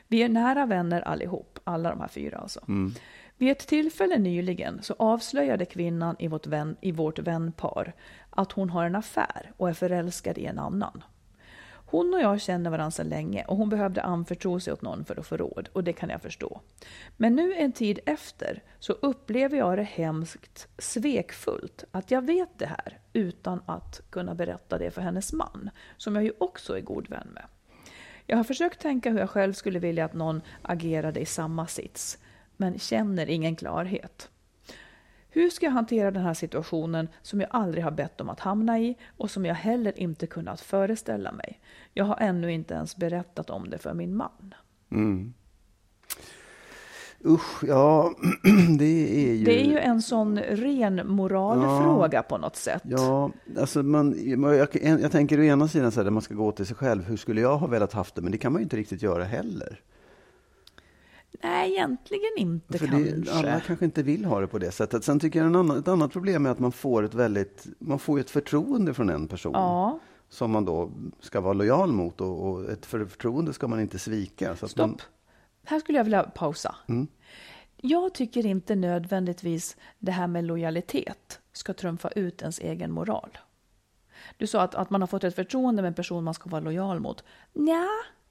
Vi 0.08 0.24
är 0.24 0.30
nära 0.30 0.66
vänner 0.66 1.02
allihop, 1.02 1.60
alla 1.64 1.90
de 1.90 2.00
här 2.00 2.08
fyra 2.08 2.38
alltså. 2.38 2.60
Vid 3.38 3.52
ett 3.52 3.68
tillfälle 3.68 4.18
nyligen 4.18 4.80
så 4.84 4.96
avslöjade 5.00 5.66
kvinnan 5.66 6.16
i 6.20 6.28
vårt, 6.28 6.48
vän, 6.48 6.76
i 6.82 6.92
vårt 6.92 7.20
vänpar 7.20 7.94
att 8.40 8.52
hon 8.52 8.70
har 8.70 8.86
en 8.86 8.96
affär 8.96 9.52
och 9.58 9.70
är 9.70 9.74
förälskad 9.74 10.38
i 10.38 10.46
en 10.46 10.60
annan. 10.60 11.04
Hon 11.72 12.14
och 12.14 12.20
jag 12.20 12.42
känner 12.42 12.70
varandra 12.70 12.92
sedan 12.92 13.10
länge 13.10 13.44
och 13.44 13.58
hon 13.58 13.70
behövde 13.70 14.02
anförtro 14.02 14.60
sig 14.60 14.74
åt 14.74 14.82
någon 14.82 15.06
för 15.06 15.20
att 15.20 15.28
få 15.28 15.38
råd 15.38 15.70
och 15.74 15.84
det 15.84 15.94
kan 15.94 16.10
jag 16.10 16.22
förstå. 16.22 16.62
Men 17.18 17.36
nu 17.36 17.54
en 17.54 17.72
tid 17.72 18.00
efter 18.06 18.64
så 18.80 18.94
upplever 18.94 19.58
jag 19.58 19.78
det 19.78 19.84
hemskt 19.84 20.68
svekfullt 20.78 21.84
att 21.92 22.12
jag 22.12 22.26
vet 22.26 22.50
det 22.60 22.66
här 22.66 23.00
utan 23.14 23.62
att 23.66 24.02
kunna 24.10 24.36
berätta 24.36 24.78
det 24.78 24.92
för 24.92 25.02
hennes 25.02 25.34
man, 25.34 25.70
som 25.98 26.16
jag 26.16 26.24
ju 26.24 26.34
också 26.38 26.78
är 26.78 26.82
god 26.82 27.10
vän 27.10 27.28
med. 27.34 27.46
Jag 28.26 28.38
har 28.38 28.44
försökt 28.44 28.82
tänka 28.82 29.12
hur 29.12 29.20
jag 29.20 29.30
själv 29.30 29.54
skulle 29.54 29.80
vilja 29.80 30.06
att 30.06 30.14
någon 30.14 30.42
agerade 30.62 31.20
i 31.20 31.26
samma 31.26 31.68
sits, 31.68 32.18
men 32.58 32.80
känner 32.80 33.30
ingen 33.30 33.56
klarhet. 33.56 34.30
Hur 35.32 35.50
ska 35.50 35.66
jag 35.66 35.72
hantera 35.72 36.12
den 36.12 36.24
här 36.24 36.34
situationen 36.34 37.08
som 37.22 37.42
jag 37.42 37.50
aldrig 37.52 37.84
har 37.84 37.92
bett 37.92 38.22
om 38.22 38.30
att 38.30 38.40
hamna 38.40 38.80
i 38.80 38.98
och 39.18 39.32
som 39.32 39.46
jag 39.46 39.56
heller 39.56 40.00
inte 40.00 40.28
kunnat 40.28 40.62
föreställa 40.62 41.32
mig? 41.32 41.60
Jag 41.94 42.06
har 42.06 42.18
ännu 42.20 42.52
inte 42.52 42.74
ens 42.74 42.96
berättat 42.98 43.50
om 43.50 43.70
det 43.70 43.78
för 43.78 43.94
min 43.94 44.16
man. 44.16 44.54
Usch, 47.26 47.64
ja, 47.64 48.14
det 48.80 49.26
är 49.30 49.34
ju... 49.34 49.44
Det 49.44 49.62
är 49.62 49.72
ju 49.72 49.78
en 49.78 50.02
sån 50.02 50.40
ren 50.40 51.02
moralfråga 51.08 52.24
på 52.24 52.38
något 52.38 52.56
sätt. 52.56 52.82
Ja, 52.86 53.32
alltså 53.60 53.84
man, 53.84 54.16
jag, 54.42 54.68
jag 55.02 55.12
tänker 55.12 55.40
å 55.40 55.44
ena 55.44 55.68
sidan 55.68 55.92
så 55.92 56.00
här, 56.00 56.04
där 56.04 56.12
man 56.12 56.22
ska 56.22 56.34
gå 56.34 56.52
till 56.52 56.66
sig 56.66 56.76
själv. 56.76 57.04
Hur 57.04 57.18
skulle 57.18 57.42
jag 57.42 57.58
ha 57.58 57.68
velat 57.68 57.94
haft 57.94 58.16
det? 58.16 58.22
Men 58.22 58.32
det 58.32 58.38
kan 58.38 58.52
man 58.52 58.62
ju 58.62 58.64
inte 58.64 58.78
riktigt 58.78 59.02
göra 59.02 59.24
heller. 59.24 59.82
Nej, 61.44 61.72
egentligen 61.72 62.32
inte 62.38 62.78
För 62.78 62.88
kanske. 62.88 63.12
det, 63.16 63.32
alla 63.32 63.60
kanske 63.60 63.86
inte 63.86 64.04
vill 64.04 64.26
ha 64.26 64.40
det 64.40 64.48
på 64.48 64.58
det 64.60 64.72
sättet. 64.72 65.04
Sen 65.04 65.20
tycker 65.20 65.40
jag 65.40 65.48
en 65.48 65.56
annan, 65.56 65.78
ett 65.80 65.88
annat 65.88 66.12
problem 66.12 66.46
är 66.46 66.50
att 66.50 66.60
man 66.60 66.72
får 66.72 67.04
ett 67.04 67.14
väldigt, 67.14 67.68
man 67.80 68.00
får 68.00 68.20
ett 68.20 68.30
förtroende 68.30 68.94
från 68.94 69.10
en 69.10 69.28
person. 69.28 69.52
Ja, 69.54 70.00
Som 70.30 70.52
man 70.52 70.66
då 70.66 70.92
ska 71.20 71.42
vara 71.42 71.54
lojal 71.54 71.92
mot 71.92 72.22
och, 72.22 72.48
och 72.50 72.70
ett 72.70 72.86
för- 72.86 73.06
förtroende 73.06 73.54
ska 73.54 73.68
man 73.68 73.80
inte 73.80 74.00
svika. 74.00 74.56
Så 74.56 74.68
stopp. 74.68 74.88
Man, 74.88 74.98
Här 75.66 75.80
skulle 75.80 75.98
jag 75.98 76.04
vilja 76.04 76.24
pausa. 76.24 76.76
Mm. 76.88 77.08
Jag 77.78 78.14
tycker 78.14 78.46
inte 78.46 78.76
nödvändigtvis 78.76 79.78
det 80.00 80.12
här 80.12 80.28
med 80.28 80.44
lojalitet 80.44 81.40
ska 81.54 81.74
trumfa 81.74 82.10
ut 82.10 82.42
ens 82.42 82.60
egen 82.60 82.92
moral. 82.92 83.38
Du 84.38 84.48
sa 84.48 84.62
att, 84.62 84.76
att 84.76 84.90
man 84.90 85.02
har 85.02 85.08
fått 85.08 85.24
ett 85.24 85.36
förtroende 85.36 85.82
med 85.82 85.90
en 85.90 85.94
person 85.96 86.24
man 86.24 86.34
ska 86.34 86.50
vara 86.50 86.62
lojal 86.62 87.00
mot. 87.00 87.24
Nja, 87.54 87.88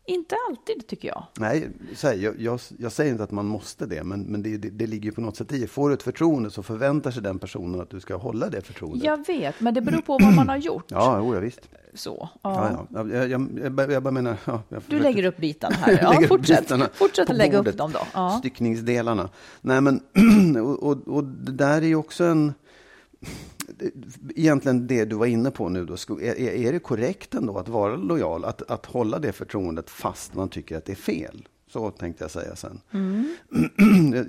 inte 0.08 0.36
alltid 0.48 0.86
tycker 0.86 1.08
jag. 1.08 1.24
nej, 1.38 1.70
här, 2.02 2.14
jag, 2.14 2.40
jag, 2.40 2.60
jag 2.78 2.92
säger 2.92 3.10
inte 3.12 3.24
att 3.24 3.30
man 3.30 3.46
måste 3.46 3.86
det, 3.86 4.04
men, 4.04 4.20
men 4.22 4.42
det, 4.42 4.56
det, 4.56 4.70
det 4.70 4.86
ligger 4.86 5.04
ju 5.04 5.12
på 5.12 5.20
något 5.20 5.36
sätt 5.36 5.52
i. 5.52 5.66
Får 5.66 5.88
du 5.88 5.94
ett 5.94 6.02
förtroende 6.02 6.50
så 6.50 6.62
förväntar 6.62 7.10
sig 7.10 7.22
den 7.22 7.38
personen 7.38 7.80
att 7.80 7.90
du 7.90 8.00
ska 8.00 8.16
hålla 8.16 8.48
det 8.48 8.60
förtroendet. 8.60 9.04
Jag 9.04 9.26
vet, 9.26 9.60
men 9.60 9.74
det 9.74 9.80
beror 9.80 10.00
på 10.00 10.18
vad 10.20 10.34
man 10.34 10.48
har 10.48 10.56
gjort. 10.56 10.84
Ja, 10.88 11.18
jo, 11.18 11.34
ja 11.34 11.40
visst. 11.40 11.60
Så, 11.94 12.28
Ja, 12.42 12.70
ja. 12.70 12.86
ja. 12.90 13.08
Jag, 13.16 13.30
jag, 13.30 13.90
jag, 13.92 14.02
bara- 14.02 14.10
menar... 14.10 14.36
Ja, 14.44 14.62
jag 14.68 14.82
Du 14.86 14.98
lägger 14.98 15.24
upp 15.24 15.36
bitarna 15.36 15.76
här. 15.76 15.98
Ja, 16.20 16.28
fortsätt. 16.28 16.72
Fortsätt 16.94 17.36
lägga 17.36 17.58
bordet. 17.58 17.74
upp 17.74 17.78
dem 17.78 17.92
då. 17.92 18.00
Ja. 18.14 18.36
Styckningsdelarna. 18.38 19.28
Nej, 19.60 19.80
men 19.80 20.00
och, 20.62 20.82
och, 20.82 21.08
och 21.08 21.24
det 21.24 21.52
där 21.52 21.82
är 21.82 21.86
ju 21.86 21.96
också 21.96 22.24
en... 22.24 22.54
Egentligen 24.34 24.86
det 24.86 25.04
du 25.04 25.16
var 25.16 25.26
inne 25.26 25.50
på 25.50 25.68
nu 25.68 25.84
då, 25.84 25.94
är, 26.20 26.40
är 26.40 26.72
det 26.72 26.78
korrekt 26.78 27.34
ändå 27.34 27.58
att 27.58 27.68
vara 27.68 27.96
lojal? 27.96 28.44
Att, 28.44 28.70
att 28.70 28.86
hålla 28.86 29.18
det 29.18 29.32
förtroendet 29.32 29.90
fast 29.90 30.34
man 30.34 30.48
tycker 30.48 30.76
att 30.76 30.84
det 30.84 30.92
är 30.92 30.96
fel? 30.96 31.48
Så 31.72 31.90
tänkte 31.90 32.24
jag 32.24 32.30
säga 32.30 32.56
sen. 32.56 32.80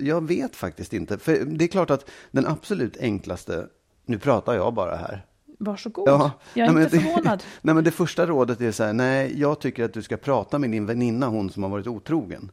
jag 0.00 0.28
vet 0.28 0.56
faktiskt 0.56 0.92
inte. 0.92 1.18
För 1.18 1.44
det 1.44 1.64
är 1.64 1.68
klart 1.68 1.90
att 1.90 2.10
den 2.30 2.46
absolut 2.46 2.96
enklaste, 2.96 3.66
nu 4.06 4.18
pratar 4.18 4.54
jag 4.54 4.74
bara 4.74 4.96
här. 4.96 5.26
Varsågod. 5.58 6.08
Ja, 6.08 6.30
jag 6.54 6.68
är 6.68 6.72
nej, 6.72 6.84
inte 6.84 6.98
förvånad. 6.98 7.38
Det, 7.38 7.44
nej, 7.62 7.74
men 7.74 7.84
det 7.84 7.90
första 7.90 8.26
rådet 8.26 8.60
är 8.60 8.72
så 8.72 8.84
här, 8.84 8.92
nej, 8.92 9.40
jag 9.40 9.60
tycker 9.60 9.84
att 9.84 9.92
du 9.92 10.02
ska 10.02 10.16
prata 10.16 10.58
med 10.58 10.70
din 10.70 10.86
väninna, 10.86 11.26
hon 11.26 11.50
som 11.50 11.62
har 11.62 11.70
varit 11.70 11.86
otrogen 11.86 12.50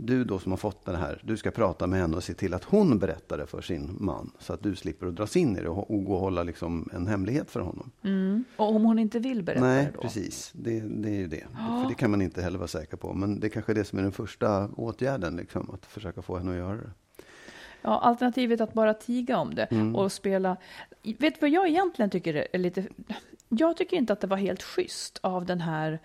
du 0.00 0.24
då 0.24 0.38
som 0.38 0.52
har 0.52 0.56
fått 0.56 0.84
det 0.84 0.96
här, 0.96 1.20
du 1.24 1.36
ska 1.36 1.50
prata 1.50 1.86
med 1.86 2.00
henne 2.00 2.16
och 2.16 2.24
se 2.24 2.34
till 2.34 2.54
att 2.54 2.64
hon 2.64 2.98
berättar 2.98 3.38
det 3.38 3.46
för 3.46 3.60
sin 3.60 3.96
man. 4.00 4.30
Så 4.38 4.52
att 4.52 4.62
du 4.62 4.76
slipper 4.76 5.06
att 5.06 5.16
dras 5.16 5.36
in 5.36 5.56
i 5.56 5.60
det 5.60 5.68
och, 5.68 6.04
gå 6.04 6.14
och 6.14 6.20
hålla 6.20 6.42
liksom 6.42 6.90
en 6.92 7.06
hemlighet 7.06 7.50
för 7.50 7.60
honom. 7.60 7.90
Mm. 8.04 8.44
Och 8.56 8.74
om 8.74 8.84
hon 8.84 8.98
inte 8.98 9.18
vill 9.18 9.42
berätta 9.42 9.64
Nej, 9.64 9.84
det 9.84 9.90
då? 9.94 10.00
precis. 10.00 10.52
Det, 10.54 10.80
det 10.80 11.08
är 11.08 11.18
ju 11.18 11.26
det. 11.26 11.46
Ja. 11.52 11.82
För 11.82 11.88
det 11.88 11.94
kan 11.94 12.10
man 12.10 12.22
inte 12.22 12.42
heller 12.42 12.58
vara 12.58 12.68
säker 12.68 12.96
på. 12.96 13.14
Men 13.14 13.40
det 13.40 13.48
kanske 13.48 13.72
är 13.72 13.74
det 13.74 13.84
som 13.84 13.98
är 13.98 14.02
den 14.02 14.12
första 14.12 14.68
åtgärden, 14.68 15.36
liksom, 15.36 15.70
att 15.70 15.86
försöka 15.86 16.22
få 16.22 16.38
henne 16.38 16.50
att 16.50 16.56
göra 16.56 16.76
det. 16.76 16.90
Ja, 17.82 18.00
alternativet 18.00 18.60
att 18.60 18.72
bara 18.72 18.94
tiga 18.94 19.38
om 19.38 19.54
det 19.54 19.64
mm. 19.64 19.96
och 19.96 20.12
spela... 20.12 20.56
Vet 21.02 21.34
du 21.34 21.40
vad 21.40 21.50
jag 21.50 21.68
egentligen 21.68 22.10
tycker 22.10 22.48
är 22.52 22.58
lite... 22.58 22.84
Jag 23.48 23.76
tycker 23.76 23.96
inte 23.96 24.12
att 24.12 24.20
det 24.20 24.26
var 24.26 24.36
helt 24.36 24.62
schysst 24.62 25.18
av 25.22 25.46
den 25.46 25.60
här 25.60 25.98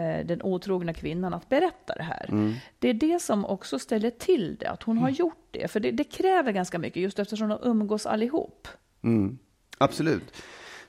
den 0.00 0.42
otrogna 0.42 0.94
kvinnan 0.94 1.34
att 1.34 1.48
berätta 1.48 1.94
det 1.94 2.02
här. 2.02 2.26
Mm. 2.28 2.54
Det 2.78 2.88
är 2.88 2.94
det 2.94 3.22
som 3.22 3.44
också 3.44 3.78
ställer 3.78 4.10
till 4.10 4.56
det, 4.60 4.66
att 4.66 4.82
hon 4.82 4.98
har 4.98 5.08
mm. 5.08 5.16
gjort 5.18 5.46
det. 5.50 5.68
För 5.68 5.80
det, 5.80 5.90
det, 5.90 6.04
kräver 6.04 6.52
ganska 6.52 6.78
mycket, 6.78 7.02
just 7.02 7.18
eftersom 7.18 7.48
de 7.48 7.58
umgås 7.62 8.06
allihop. 8.06 8.68
Mm. 9.02 9.38
Absolut. 9.78 10.34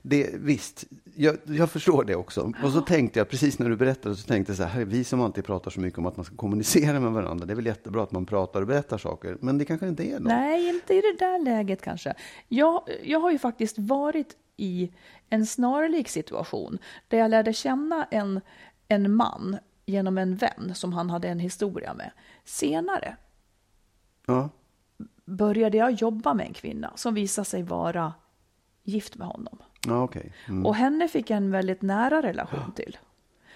Det, 0.02 0.30
visst, 0.34 0.86
jag, 1.16 1.38
jag, 1.44 1.72
förstår 1.72 2.04
det 2.04 2.16
också. 2.16 2.54
Och 2.64 2.72
så 2.72 2.82
tänkte 2.82 3.20
jag, 3.20 3.30
precis 3.30 3.60
när 3.60 3.70
du 3.70 3.76
berättade, 3.76 4.16
så 4.16 4.28
tänkte 4.28 4.52
jag 4.52 4.58
så 4.58 4.64
här, 4.64 4.86
vi 4.86 5.04
som 5.04 5.22
alltid 5.22 5.46
pratar 5.46 5.72
så 5.72 5.80
mycket 5.80 6.00
om 6.00 6.06
att 6.06 6.18
man 6.18 6.26
ska 6.26 6.36
kommunicera 6.36 7.00
med 7.00 7.12
varandra, 7.12 7.46
det 7.46 7.54
är 7.54 7.56
väl 7.56 7.66
jättebra 7.66 8.04
att 8.04 8.12
man 8.12 8.26
pratar 8.26 8.62
och 8.62 8.68
berättar 8.68 8.98
saker, 8.98 9.38
men 9.40 9.58
det 9.58 9.66
kanske 9.66 9.88
inte 9.88 10.04
är 10.04 10.20
då? 10.20 10.26
Nej, 10.26 10.70
inte 10.70 10.94
i 10.94 11.02
det 11.02 11.16
där 11.20 11.44
läget 11.44 11.82
kanske. 11.82 12.14
Jag, 12.48 12.90
jag 13.04 13.20
har 13.20 13.32
ju 13.32 13.38
faktiskt 13.38 13.78
varit 13.78 14.36
i 14.58 14.92
en 15.30 15.46
snarlik 15.46 16.10
situation, 16.10 16.78
där 17.08 17.18
jag 17.18 17.32
lärde 17.32 17.54
känna 17.54 18.08
en, 18.12 18.42
en 18.88 19.16
man 19.16 19.58
genom 19.86 20.18
en 20.18 20.36
vän 20.36 20.72
som 20.75 20.94
han 20.94 21.10
hade 21.10 21.28
en 21.28 21.40
historia 21.40 21.94
med. 21.94 22.12
Senare 22.44 23.18
ja. 24.25 24.50
började 25.25 25.78
jag 25.78 25.92
jobba 25.92 26.34
med 26.34 26.46
en 26.46 26.54
kvinna 26.54 26.92
som 26.96 27.13
visade 27.13 27.46
sig 27.46 27.63
vara 27.63 28.13
gift 28.84 29.16
med 29.16 29.28
honom. 29.28 29.58
Ja, 29.88 30.04
okay. 30.04 30.30
Mm. 30.48 30.66
Och 30.66 30.75
henne 30.75 31.08
fick 31.08 31.30
jag 31.30 31.38
en 31.38 31.52
väldigt 31.52 31.82
nära 31.82 32.22
relation 32.22 32.72
till. 32.75 32.98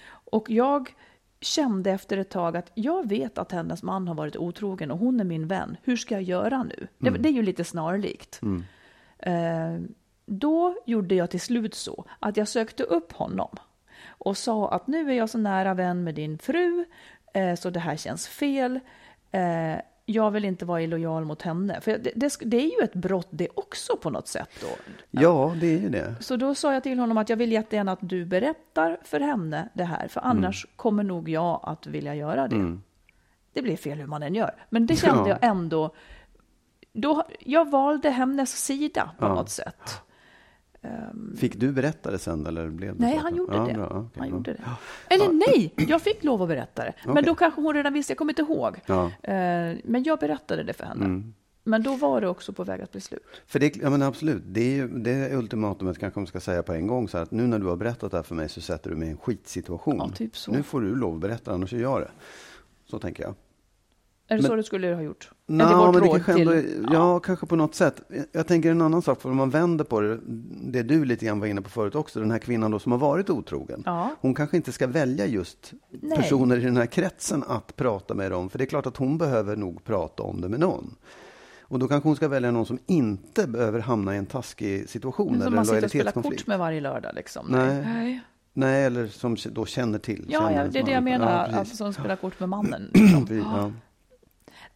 Och 0.09 0.49
jag 0.49 0.93
kände 1.41 1.91
efter 1.91 2.17
ett 2.17 2.29
tag 2.29 2.57
att 2.57 2.71
jag 2.73 3.09
vet 3.09 3.37
att 3.37 3.51
hennes 3.51 3.83
man 3.83 4.07
har 4.07 4.15
varit 4.15 4.35
otrogen 4.35 4.91
och 4.91 4.97
hon 4.97 5.19
är 5.19 5.23
min 5.23 5.47
vän. 5.47 5.77
Hur 5.83 5.97
ska 5.97 6.15
jag 6.15 6.23
göra 6.23 6.63
nu? 6.63 6.87
Mm. 6.99 7.13
Det, 7.13 7.19
det, 7.19 7.29
är 7.29 7.33
ju 7.33 7.41
lite 7.41 7.63
snarlikt. 7.63 8.41
Mm. 8.41 8.63
Eh, 9.19 9.89
då 10.25 10.75
gjorde 10.85 11.15
jag 11.15 11.29
till 11.29 11.41
slut 11.41 11.75
så 11.75 12.05
att 12.19 12.37
jag 12.37 12.47
sökte 12.47 12.83
upp 12.83 13.11
honom 13.13 13.57
och 14.27 14.37
sa 14.37 14.69
att 14.69 14.87
nu 14.87 15.11
är 15.11 15.15
jag 15.15 15.29
så 15.29 15.37
nära 15.37 15.73
vän 15.73 16.03
med 16.03 16.15
din 16.15 16.37
fru, 16.37 16.85
eh, 17.33 17.55
så 17.55 17.69
det 17.69 17.79
här 17.79 17.95
känns 17.95 18.27
fel. 18.27 18.79
Eh, 19.31 19.75
jag 20.05 20.31
vill 20.31 20.45
inte 20.45 20.65
vara 20.65 20.81
illojal 20.81 21.25
mot 21.25 21.41
henne. 21.41 21.81
För 21.81 21.91
det, 21.97 22.11
det, 22.15 22.37
det, 22.41 22.57
är 22.57 22.79
ju 22.79 22.83
ett 22.83 22.93
brott 22.93 23.27
det 23.29 23.47
också 23.55 23.97
på 23.97 24.09
något 24.09 24.27
sätt. 24.27 24.49
Då. 24.61 24.67
Ja, 25.11 25.55
det 25.61 25.67
är 25.67 25.79
ju 25.79 25.89
det. 25.89 26.15
Så 26.19 26.35
då 26.35 26.55
sa 26.55 26.73
jag 26.73 26.83
till 26.83 26.99
honom 26.99 27.17
att 27.17 27.29
jag 27.29 27.37
vill 27.37 27.51
jättegärna 27.51 27.91
att 27.91 27.99
du 28.01 28.25
berättar 28.25 28.97
för 29.03 29.19
henne 29.19 29.69
det 29.73 29.83
här, 29.83 30.07
för 30.07 30.21
annars 30.21 30.65
mm. 30.65 30.73
kommer 30.75 31.03
nog 31.03 31.29
jag 31.29 31.59
att 31.63 31.87
vilja 31.87 32.15
göra 32.15 32.47
det. 32.47 32.55
Mm. 32.55 32.83
Det 33.53 33.61
blir 33.61 33.77
fel 33.77 33.97
hur 33.97 34.07
man 34.07 34.23
än 34.23 34.35
gör, 34.35 34.65
men 34.69 34.85
det 34.85 34.95
kände 34.95 35.29
ja. 35.29 35.37
jag 35.41 35.49
ändå. 35.49 35.95
Då, 36.93 37.23
jag 37.39 37.71
valde 37.71 38.09
hennes 38.09 38.65
sida 38.65 39.11
på 39.19 39.25
ja. 39.25 39.35
något 39.35 39.49
sätt. 39.49 40.01
Ehm, 40.87 41.35
fick 41.37 41.55
du 41.55 41.71
berätta 41.71 42.11
det 42.11 42.19
sen? 42.19 42.47
Eller 42.47 42.69
blev 42.69 42.99
nej, 42.99 43.17
han 43.17 43.35
gjorde 43.35 43.55
ja, 43.55 43.63
det. 43.63 43.73
Bra, 43.73 43.85
okay, 43.85 44.19
han 44.19 44.29
gjorde 44.29 44.53
det. 44.53 44.63
Eller 45.07 45.33
nej, 45.33 45.73
jag 45.75 46.01
fick 46.01 46.23
lov 46.23 46.41
att 46.41 46.47
berätta 46.47 46.83
det. 46.83 46.93
Men 47.05 47.11
okay. 47.11 47.23
då 47.23 47.35
kanske 47.35 47.61
hon 47.61 47.73
redan 47.73 47.93
visste, 47.93 48.11
jag 48.11 48.17
kommer 48.17 48.31
inte 48.31 48.41
ihåg. 48.41 48.79
Ja. 48.85 49.11
Ehm, 49.23 49.77
men 49.83 50.03
jag 50.03 50.19
berättade 50.19 50.63
det 50.63 50.73
för 50.73 50.85
henne. 50.85 51.05
Mm. 51.05 51.33
Men 51.63 51.83
då 51.83 51.95
var 51.95 52.21
det 52.21 52.27
också 52.27 52.53
på 52.53 52.63
väg 52.63 52.81
att 52.81 52.91
bli 52.91 53.01
slut. 53.01 53.23
För 53.47 53.59
det, 53.59 53.75
ja, 53.75 53.89
men 53.89 54.01
absolut, 54.01 54.43
det 54.45 54.61
är 54.61 54.75
ju 54.75 54.87
det 54.87 55.35
ultimatumet 55.35 55.99
kanske 55.99 56.19
man 56.19 56.27
ska 56.27 56.39
säga 56.39 56.63
på 56.63 56.73
en 56.73 56.87
gång. 56.87 57.07
Så 57.07 57.17
att 57.17 57.31
nu 57.31 57.47
när 57.47 57.59
du 57.59 57.65
har 57.65 57.75
berättat 57.75 58.11
det 58.11 58.17
här 58.17 58.23
för 58.23 58.35
mig 58.35 58.49
så 58.49 58.61
sätter 58.61 58.89
du 58.89 58.95
mig 58.95 59.07
i 59.07 59.11
en 59.11 59.17
skitsituation. 59.17 59.97
Ja, 59.97 60.09
typ. 60.09 60.31
Nu 60.47 60.63
får 60.63 60.81
du 60.81 60.95
lov 60.95 61.15
att 61.15 61.21
berätta, 61.21 61.51
annars 61.51 61.73
gör 61.73 61.81
jag 61.81 62.01
det. 62.01 62.11
Så 62.85 62.99
tänker 62.99 63.23
jag. 63.23 63.35
Är 64.29 64.35
det 64.35 64.41
men, 64.41 64.49
så 64.49 64.55
du 64.55 64.63
skulle 64.63 64.93
ha 64.95 65.01
gjort? 65.01 65.31
No, 65.47 65.63
är 65.63 65.85
det 65.85 65.99
men 65.99 66.01
det 66.01 66.09
kanske 66.09 66.31
ändå, 66.31 66.51
till, 66.51 66.85
ja, 66.91 66.93
ja, 66.93 67.19
kanske 67.19 67.45
på 67.45 67.55
något 67.55 67.75
sätt. 67.75 68.01
Jag 68.31 68.47
tänker 68.47 68.71
en 68.71 68.81
annan 68.81 69.01
sak, 69.01 69.21
för 69.21 69.29
om 69.29 69.37
man 69.37 69.49
vänder 69.49 69.85
på 69.85 70.01
det, 70.01 70.19
det 70.71 70.83
du 70.83 71.05
lite 71.05 71.25
grann 71.25 71.39
var 71.39 71.47
inne 71.47 71.61
på 71.61 71.69
förut 71.69 71.95
också, 71.95 72.19
den 72.19 72.31
här 72.31 72.39
kvinnan 72.39 72.71
då 72.71 72.79
som 72.79 72.91
har 72.91 72.99
varit 72.99 73.29
otrogen. 73.29 73.83
Ja. 73.85 74.09
Hon 74.21 74.33
kanske 74.33 74.57
inte 74.57 74.71
ska 74.71 74.87
välja 74.87 75.25
just 75.25 75.73
Nej. 75.89 76.17
personer 76.17 76.57
i 76.57 76.61
den 76.61 76.77
här 76.77 76.85
kretsen 76.85 77.43
att 77.47 77.75
prata 77.75 78.13
med 78.13 78.31
dem, 78.31 78.49
för 78.49 78.57
det 78.57 78.63
är 78.63 78.65
klart 78.65 78.85
att 78.85 78.97
hon 78.97 79.17
behöver 79.17 79.55
nog 79.55 79.83
prata 79.83 80.23
om 80.23 80.41
det 80.41 80.49
med 80.49 80.59
någon. 80.59 80.95
Och 81.69 81.79
då 81.79 81.87
kanske 81.87 82.09
hon 82.09 82.15
ska 82.15 82.27
välja 82.27 82.51
någon 82.51 82.65
som 82.65 82.79
inte 82.85 83.47
behöver 83.47 83.79
hamna 83.79 84.15
i 84.15 84.17
en 84.17 84.25
taskig 84.25 84.89
situation. 84.89 85.31
Men 85.31 85.41
som 85.41 85.55
man 85.55 85.65
sitter 85.65 85.83
och 85.83 85.89
spelar 85.89 86.11
kort 86.11 86.47
med 86.47 86.59
varje 86.59 86.81
lördag 86.81 87.11
liksom. 87.15 87.47
Nej. 87.49 87.81
Nej. 87.85 88.21
Nej, 88.53 88.85
eller 88.85 89.07
som 89.07 89.37
då 89.51 89.65
känner 89.65 89.99
till. 89.99 90.25
Ja, 90.29 90.39
känner 90.39 90.63
ja 90.63 90.67
det 90.71 90.79
är 90.79 90.83
det 90.83 90.91
jag 90.91 91.03
menar, 91.03 91.47
ja, 91.51 91.57
alltså, 91.57 91.75
som 91.75 91.93
spelar 91.93 92.15
kort 92.15 92.39
med 92.39 92.49
mannen. 92.49 92.91
Liksom. 92.93 93.37
ja. 93.37 93.71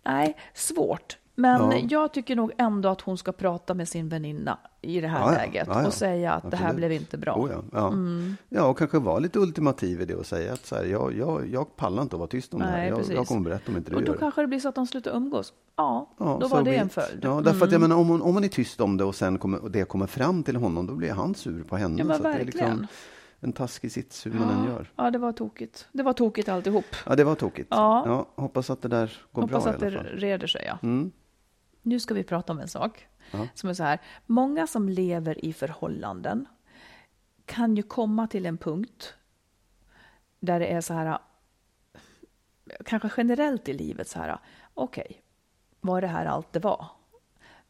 Nej, 0.03 0.37
svårt. 0.53 1.17
Men 1.35 1.71
ja. 1.71 1.77
jag 1.89 2.13
tycker 2.13 2.35
nog 2.35 2.51
ändå 2.57 2.89
att 2.89 3.01
hon 3.01 3.17
ska 3.17 3.31
prata 3.31 3.73
med 3.73 3.87
sin 3.87 4.09
väninna 4.09 4.57
i 4.81 5.01
det 5.01 5.07
här 5.07 5.19
ja, 5.19 5.31
läget 5.31 5.67
ja, 5.71 5.87
och 5.87 5.93
säga 5.93 6.31
att 6.31 6.37
Absolut. 6.37 6.51
det 6.51 6.57
här 6.65 6.73
blev 6.73 6.91
inte 6.91 7.17
bra. 7.17 7.35
Oh, 7.35 7.51
ja. 7.71 7.87
Mm. 7.87 8.35
ja, 8.49 8.63
och 8.63 8.77
kanske 8.77 8.99
vara 8.99 9.19
lite 9.19 9.39
ultimativ 9.39 10.01
i 10.01 10.05
det 10.05 10.15
och 10.15 10.25
säga 10.25 10.53
att 10.53 10.65
så 10.65 10.75
här, 10.75 10.83
jag, 10.83 11.17
jag, 11.17 11.47
jag 11.47 11.75
pallar 11.75 12.01
inte 12.01 12.15
att 12.15 12.19
vara 12.19 12.29
tyst 12.29 12.53
om 12.53 12.59
Nej, 12.59 12.67
det 12.71 12.77
här. 12.77 12.87
Jag, 12.87 13.17
jag 13.17 13.27
kommer 13.27 13.41
berätta 13.41 13.71
om 13.71 13.77
inte 13.77 13.91
du 13.91 13.95
Och 13.95 14.03
då 14.03 14.11
gör 14.11 14.19
kanske 14.19 14.41
det 14.41 14.47
blir 14.47 14.59
så 14.59 14.69
att 14.69 14.75
de 14.75 14.87
slutar 14.87 15.11
umgås. 15.11 15.53
Ja, 15.75 16.09
då 16.17 16.47
var 16.47 16.63
det 16.63 16.75
en 16.75 16.89
följd. 16.89 17.19
Ja, 17.23 17.35
därför 17.35 17.49
mm. 17.49 17.63
att 17.63 17.71
jag 17.71 17.81
menar, 17.81 17.95
om, 17.95 18.07
hon, 18.07 18.21
om 18.21 18.33
man 18.33 18.43
är 18.43 18.47
tyst 18.47 18.81
om 18.81 18.97
det 18.97 19.03
och 19.03 19.15
sen 19.15 19.37
kommer, 19.37 19.63
och 19.63 19.71
det 19.71 19.85
kommer 19.85 20.07
fram 20.07 20.43
till 20.43 20.55
honom, 20.55 20.87
då 20.87 20.93
blir 20.93 21.11
han 21.11 21.35
sur 21.35 21.63
på 21.63 21.77
henne. 21.77 21.95
Ja, 21.97 22.05
men 22.05 22.17
så 22.17 22.23
verkligen. 22.23 22.87
En 23.43 23.53
taskig 23.53 23.91
sits 23.91 24.25
hur 24.25 24.33
man 24.33 24.49
än 24.49 24.65
gör. 24.65 24.91
Ja, 24.95 25.11
det 25.11 25.17
var 25.17 25.31
tokigt. 25.31 25.87
Det 25.91 26.03
var 26.03 26.13
tokigt 26.13 26.49
alltihop. 26.49 26.85
Ja, 27.05 27.15
det 27.15 27.23
var 27.23 27.35
tokigt. 27.35 27.67
Ja. 27.71 28.03
ja 28.05 28.43
hoppas 28.43 28.69
att 28.69 28.81
det 28.81 28.87
där 28.87 29.21
går 29.31 29.41
hoppas 29.41 29.63
bra 29.63 29.71
Hoppas 29.71 29.83
att 29.83 29.93
det 29.93 30.09
reder 30.13 30.47
sig, 30.47 30.63
ja. 30.65 30.77
Mm. 30.83 31.11
Nu 31.81 31.99
ska 31.99 32.13
vi 32.13 32.23
prata 32.23 32.53
om 32.53 32.59
en 32.59 32.67
sak 32.67 33.07
ja. 33.31 33.47
som 33.53 33.69
är 33.69 33.73
så 33.73 33.83
här. 33.83 33.99
Många 34.25 34.67
som 34.67 34.89
lever 34.89 35.45
i 35.45 35.53
förhållanden 35.53 36.47
kan 37.45 37.75
ju 37.75 37.83
komma 37.83 38.27
till 38.27 38.45
en 38.45 38.57
punkt 38.57 39.13
där 40.39 40.59
det 40.59 40.67
är 40.67 40.81
så 40.81 40.93
här, 40.93 41.17
kanske 42.85 43.09
generellt 43.17 43.69
i 43.69 43.73
livet 43.73 44.07
så 44.07 44.19
här, 44.19 44.39
okej, 44.73 45.05
okay, 45.09 45.17
var 45.81 46.01
det 46.01 46.07
här 46.07 46.25
allt 46.25 46.53
det 46.53 46.59
var? 46.59 46.85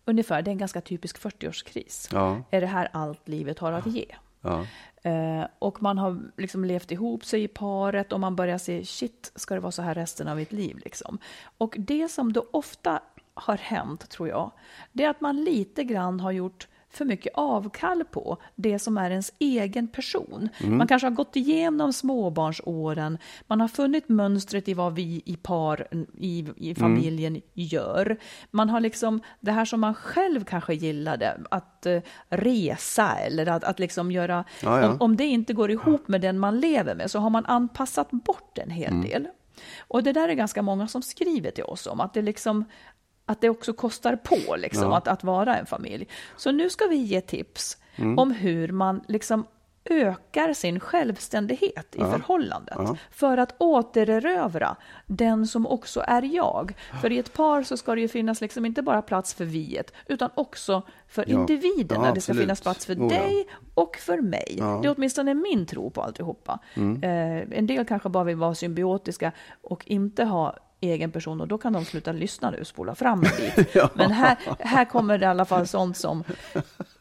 Ungefär, 0.05 0.41
det 0.41 0.49
är 0.49 0.53
en 0.53 0.57
ganska 0.57 0.81
typisk 0.81 1.19
40-årskris. 1.19 2.09
Ja. 2.11 2.43
Är 2.51 2.61
det 2.61 2.67
här 2.67 2.89
allt 2.93 3.27
livet 3.27 3.59
har 3.59 3.71
att 3.71 3.87
ge? 3.87 4.05
Ja. 4.41 4.65
Eh, 5.03 5.47
och 5.59 5.81
man 5.81 5.97
har 5.97 6.31
liksom 6.37 6.65
levt 6.65 6.91
ihop 6.91 7.25
sig 7.25 7.43
i 7.43 7.47
paret 7.47 8.13
och 8.13 8.19
man 8.19 8.35
börjar 8.35 8.57
se, 8.57 8.85
shit, 8.85 9.31
ska 9.35 9.53
det 9.53 9.59
vara 9.59 9.71
så 9.71 9.81
här 9.81 9.95
resten 9.95 10.27
av 10.27 10.37
mitt 10.37 10.51
liv? 10.51 10.77
Liksom. 10.83 11.17
Och 11.57 11.75
det 11.79 12.11
som 12.11 12.33
då 12.33 12.47
ofta 12.51 13.01
har 13.33 13.57
hänt, 13.57 14.09
tror 14.09 14.29
jag, 14.29 14.51
det 14.91 15.03
är 15.03 15.09
att 15.09 15.21
man 15.21 15.43
lite 15.43 15.83
grann 15.83 16.19
har 16.19 16.31
gjort 16.31 16.67
för 16.91 17.05
mycket 17.05 17.33
avkall 17.35 18.03
på 18.03 18.37
det 18.55 18.79
som 18.79 18.97
är 18.97 19.11
ens 19.11 19.33
egen 19.39 19.87
person. 19.87 20.49
Mm. 20.59 20.77
Man 20.77 20.87
kanske 20.87 21.05
har 21.05 21.11
gått 21.11 21.35
igenom 21.35 21.93
småbarnsåren, 21.93 23.17
man 23.47 23.61
har 23.61 23.67
funnit 23.67 24.09
mönstret 24.09 24.67
i 24.67 24.73
vad 24.73 24.95
vi 24.95 25.21
i 25.25 25.35
par, 25.35 25.87
i, 26.17 26.45
i 26.57 26.71
mm. 26.71 26.75
familjen 26.75 27.35
mm. 27.35 27.41
gör. 27.53 28.17
Man 28.51 28.69
har 28.69 28.79
liksom 28.79 29.21
det 29.39 29.51
här 29.51 29.65
som 29.65 29.79
man 29.79 29.93
själv 29.93 30.43
kanske 30.43 30.73
gillade, 30.73 31.37
att 31.51 31.87
uh, 31.87 32.01
resa 32.29 33.15
eller 33.15 33.47
att, 33.47 33.63
att 33.63 33.79
liksom 33.79 34.11
göra, 34.11 34.43
ja, 34.61 34.81
ja. 34.81 34.89
Om, 34.89 34.97
om, 34.99 35.15
det 35.15 35.25
inte 35.25 35.53
går 35.53 35.71
ihop 35.71 36.07
med 36.07 36.21
den 36.21 36.39
man 36.39 36.59
lever 36.59 36.95
med 36.95 37.11
så 37.11 37.19
har 37.19 37.29
man 37.29 37.45
anpassat 37.45 38.11
bort 38.11 38.57
en 38.57 38.69
hel 38.69 38.91
mm. 38.91 39.01
del. 39.01 39.27
Och 39.79 40.03
det 40.03 40.13
där 40.13 40.29
är 40.29 40.33
ganska 40.33 40.61
många 40.61 40.87
som 40.87 41.01
skriver 41.01 41.51
till 41.51 41.63
oss 41.63 41.87
om, 41.87 41.99
att 42.01 42.13
det 42.13 42.21
liksom 42.21 42.65
att 43.31 43.41
det 43.41 43.49
också 43.49 43.73
kostar 43.73 44.15
på 44.15 44.55
liksom, 44.55 44.83
ja. 44.83 44.97
att, 44.97 45.07
att 45.07 45.23
vara 45.23 45.57
en 45.57 45.65
familj. 45.65 46.07
Så 46.37 46.51
nu 46.51 46.69
ska 46.69 46.85
vi 46.85 46.95
ge 46.95 47.21
tips 47.21 47.77
mm. 47.95 48.19
om 48.19 48.31
hur 48.31 48.71
man 48.71 49.01
liksom 49.07 49.45
ökar 49.85 50.53
sin 50.53 50.79
självständighet 50.79 51.95
i 51.95 51.99
ja. 51.99 52.11
förhållandet 52.11 52.75
ja. 52.77 52.97
för 53.11 53.37
att 53.37 53.55
återerövra 53.57 54.75
den 55.07 55.47
som 55.47 55.67
också 55.67 56.03
är 56.07 56.21
jag. 56.21 56.73
För 57.01 57.11
i 57.11 57.19
ett 57.19 57.33
par 57.33 57.63
så 57.63 57.77
ska 57.77 57.95
det 57.95 58.01
ju 58.01 58.07
finnas 58.07 58.41
liksom 58.41 58.65
inte 58.65 58.81
bara 58.81 59.01
plats 59.01 59.33
för 59.33 59.45
viet 59.45 59.93
utan 60.07 60.29
också 60.35 60.81
för 61.07 61.25
ja. 61.27 61.39
individerna. 61.39 62.07
Ja, 62.07 62.13
det 62.13 62.21
ska 62.21 62.33
finnas 62.33 62.61
plats 62.61 62.85
för 62.85 62.95
oh, 62.95 63.09
dig 63.09 63.47
och 63.73 63.97
för 63.97 64.21
mig. 64.21 64.55
Det 64.57 64.87
är 64.87 64.95
åtminstone 64.97 65.33
min 65.33 65.65
tro 65.65 65.89
på 65.89 66.01
alltihopa. 66.01 66.59
Mm. 66.73 67.03
Eh, 67.03 67.57
en 67.57 67.67
del 67.67 67.85
kanske 67.85 68.09
bara 68.09 68.23
vill 68.23 68.35
vara 68.35 68.55
symbiotiska 68.55 69.31
och 69.61 69.87
inte 69.87 70.23
ha 70.23 70.57
egen 70.81 71.11
person 71.11 71.41
och 71.41 71.47
då 71.47 71.57
kan 71.57 71.73
de 71.73 71.85
sluta 71.85 72.11
lyssna 72.11 72.49
nu 72.51 72.57
och 72.59 72.67
spola 72.67 72.95
fram 72.95 73.23
en 73.23 73.55
bit. 73.55 73.69
ja. 73.75 73.89
Men 73.93 74.11
här, 74.11 74.37
här 74.59 74.85
kommer 74.85 75.17
det 75.17 75.23
i 75.25 75.27
alla 75.27 75.45
fall 75.45 75.67
sånt 75.67 75.97
som 75.97 76.23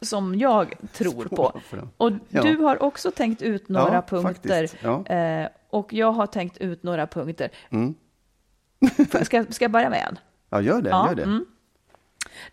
som 0.01 0.35
jag 0.39 0.75
tror 0.93 1.25
på. 1.25 1.61
Och 1.97 2.13
Ja. 2.29 2.43
du 2.43 2.57
har 2.57 2.83
också 2.83 3.11
tänkt 3.11 3.43
ut 3.43 3.69
några 3.69 3.95
Ja, 3.95 4.03
punkter. 4.03 5.13
Eh, 5.13 5.49
och 5.71 5.93
jag 5.93 6.13
har 6.13 6.27
tänkt 6.27 6.57
ut 6.57 6.83
några 6.83 7.07
punkter. 7.07 7.51
Mm. 7.71 7.95
ska, 9.23 9.45
ska 9.51 9.65
jag 9.65 9.71
börja 9.73 9.91
med 9.91 10.07
en? 10.09 10.19
Ja, 10.51 10.61
gör 10.61 10.83
det. 10.83 10.91
Gör 10.91 11.15
det. 11.15 11.23
mm. 11.23 11.47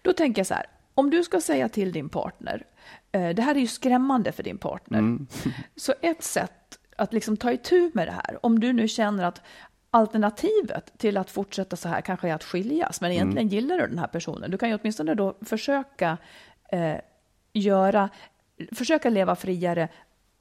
Då 0.02 0.14
tänker 0.14 0.40
jag 0.40 0.48
så 0.48 0.54
här, 0.54 0.66
om 0.94 1.10
du 1.10 1.24
ska 1.24 1.42
säga 1.42 1.70
till 1.70 1.92
din 1.92 2.10
partner, 2.10 2.64
eh, 3.12 3.30
det 3.30 3.42
här 3.42 3.56
är 3.56 3.60
ju 3.60 3.68
skrämmande 3.68 4.32
för 4.32 4.44
din 4.44 4.58
partner, 4.58 5.00
Mm. 5.00 5.28
så 5.76 5.94
ett 6.02 6.24
sätt 6.24 6.52
att 6.98 7.14
liksom 7.14 7.38
ta 7.38 7.52
itu 7.52 7.92
med 7.94 8.08
det 8.08 8.12
här, 8.12 8.46
om 8.46 8.60
du 8.60 8.74
nu 8.74 8.88
känner 8.88 9.24
att 9.24 9.42
alternativet 9.90 10.94
till 10.98 11.18
att 11.18 11.30
fortsätta 11.32 11.76
så 11.76 11.90
här 11.90 12.02
kanske 12.02 12.30
är 12.30 12.34
att 12.34 12.44
skiljas, 12.44 13.02
men 13.02 13.12
egentligen 13.12 13.48
Mm. 13.48 13.54
gillar 13.54 13.78
du 13.78 13.88
den 13.88 14.00
här 14.00 14.08
personen, 14.08 14.52
du 14.52 14.58
kan 14.58 14.70
ju 14.70 14.76
åtminstone 14.82 15.14
då 15.16 15.36
försöka 15.42 16.18
eh, 16.72 16.96
göra, 17.54 18.10
försöka 18.76 19.10
leva 19.10 19.36
friare 19.36 19.90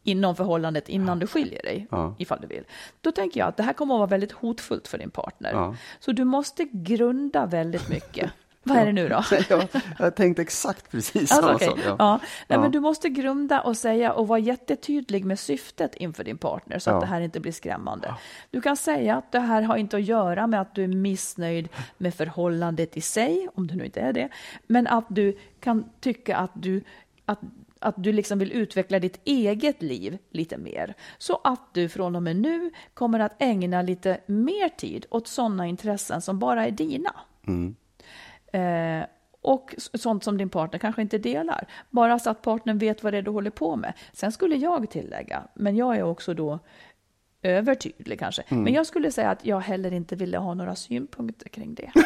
inom 0.02 0.36
förhållandet 0.36 0.88
innan 0.88 1.18
du 1.18 1.26
skiljer 1.26 1.62
dig, 1.62 1.86
Ja. 1.90 2.14
ifall 2.18 2.40
du 2.40 2.46
vill. 2.46 2.64
Då 3.00 3.12
tänker 3.12 3.40
jag 3.40 3.48
att 3.48 3.56
det 3.56 3.62
här 3.62 3.72
kommer 3.72 3.94
att 3.94 3.98
vara 3.98 4.06
väldigt 4.10 4.32
hotfullt 4.32 4.88
för 4.88 4.98
din 4.98 5.10
partner. 5.10 5.52
Ja. 5.52 5.76
Så 6.00 6.12
du 6.12 6.24
måste 6.24 6.64
grunda 6.72 7.46
väldigt 7.46 7.88
mycket. 7.88 8.30
Vad 8.66 8.78
är 8.78 8.86
det 8.86 8.92
nu 8.92 9.08
då? 9.08 9.24
jag, 9.48 9.68
jag 9.98 10.14
tänkte 10.16 10.42
exakt 10.42 10.90
precis 10.90 11.32
Alltså, 11.32 11.36
samma 11.40 11.54
okej. 11.54 11.68
sak. 11.68 11.78
ja. 11.84 11.96
Ja. 11.98 12.12
Nej, 12.22 12.28
Ja. 12.48 12.60
Men 12.60 12.70
du 12.70 12.80
måste 12.80 13.08
grunda 13.08 13.60
och 13.60 13.76
säga 13.76 14.12
och 14.12 14.28
vara 14.28 14.38
jättetydlig 14.38 15.24
med 15.24 15.38
syftet 15.38 15.94
inför 15.94 16.24
din 16.24 16.38
partner 16.38 16.78
så 16.78 16.90
att 16.90 17.00
det 17.00 17.06
här 17.06 17.20
inte 17.20 17.40
blir 17.40 17.52
skrämmande. 17.52 18.14
Du 18.50 18.60
kan 18.60 18.76
säga 18.76 19.16
att 19.16 19.32
det 19.32 19.40
här 19.40 19.62
har 19.62 19.76
inte 19.76 19.96
att 19.96 20.02
göra 20.04 20.46
med 20.46 20.60
att 20.60 20.74
du 20.74 20.84
är 20.84 20.88
missnöjd 20.88 21.68
med 21.98 22.14
förhållandet 22.14 22.96
i 22.96 23.00
sig, 23.00 23.48
om 23.54 23.66
du 23.66 23.74
nu 23.74 23.84
inte 23.84 24.00
är 24.00 24.12
det, 24.12 24.28
men 24.66 24.86
att 24.86 25.04
du 25.08 25.38
kan 25.60 25.84
tycka 26.00 26.36
att 26.36 26.50
du, 26.54 26.82
att, 27.26 27.40
att 27.78 27.94
du 27.98 28.12
liksom 28.12 28.38
vill 28.38 28.52
utveckla 28.52 28.98
ditt 28.98 29.20
eget 29.24 29.82
liv 29.82 30.18
lite 30.30 30.58
mer. 30.58 30.94
Så 31.18 31.40
att 31.44 31.74
du 31.74 31.88
från 31.88 32.16
och 32.16 32.22
med 32.22 32.36
nu 32.36 32.70
kommer 32.94 33.20
att 33.20 33.32
ägna 33.38 33.82
lite 33.82 34.20
mer 34.26 34.68
tid 34.68 35.06
åt 35.10 35.28
sådana 35.28 35.66
intressen 35.66 36.22
som 36.22 36.38
bara 36.38 36.66
är 36.66 36.70
dina. 36.70 37.14
Eh, 38.56 39.06
och 39.40 39.74
sånt 39.94 40.24
som 40.24 40.38
din 40.38 40.48
partner 40.48 40.78
kanske 40.78 41.02
inte 41.02 41.18
delar. 41.18 41.66
Bara 41.90 42.18
så 42.18 42.30
att 42.30 42.42
partnern 42.42 42.78
vet 42.78 43.02
vad 43.02 43.12
det 43.12 43.18
är 43.18 43.22
du 43.22 43.30
håller 43.30 43.50
på 43.50 43.76
med. 43.76 43.92
Sen 44.12 44.32
skulle 44.32 44.56
jag 44.56 44.90
tillägga, 44.90 45.42
men 45.54 45.76
jag 45.76 45.96
är 45.96 46.02
också 46.02 46.34
då 46.34 46.58
övertydlig 47.42 48.18
kanske. 48.18 48.42
Mm. 48.48 48.62
Men 48.62 48.72
jag 48.72 48.86
skulle 48.86 49.12
säga 49.12 49.30
att 49.30 49.46
jag 49.46 49.60
heller 49.60 49.92
inte 49.92 50.16
ville 50.16 50.38
ha 50.38 50.54
några 50.54 50.76
synpunkter 50.76 51.48
kring 51.48 51.74
det. 51.74 51.90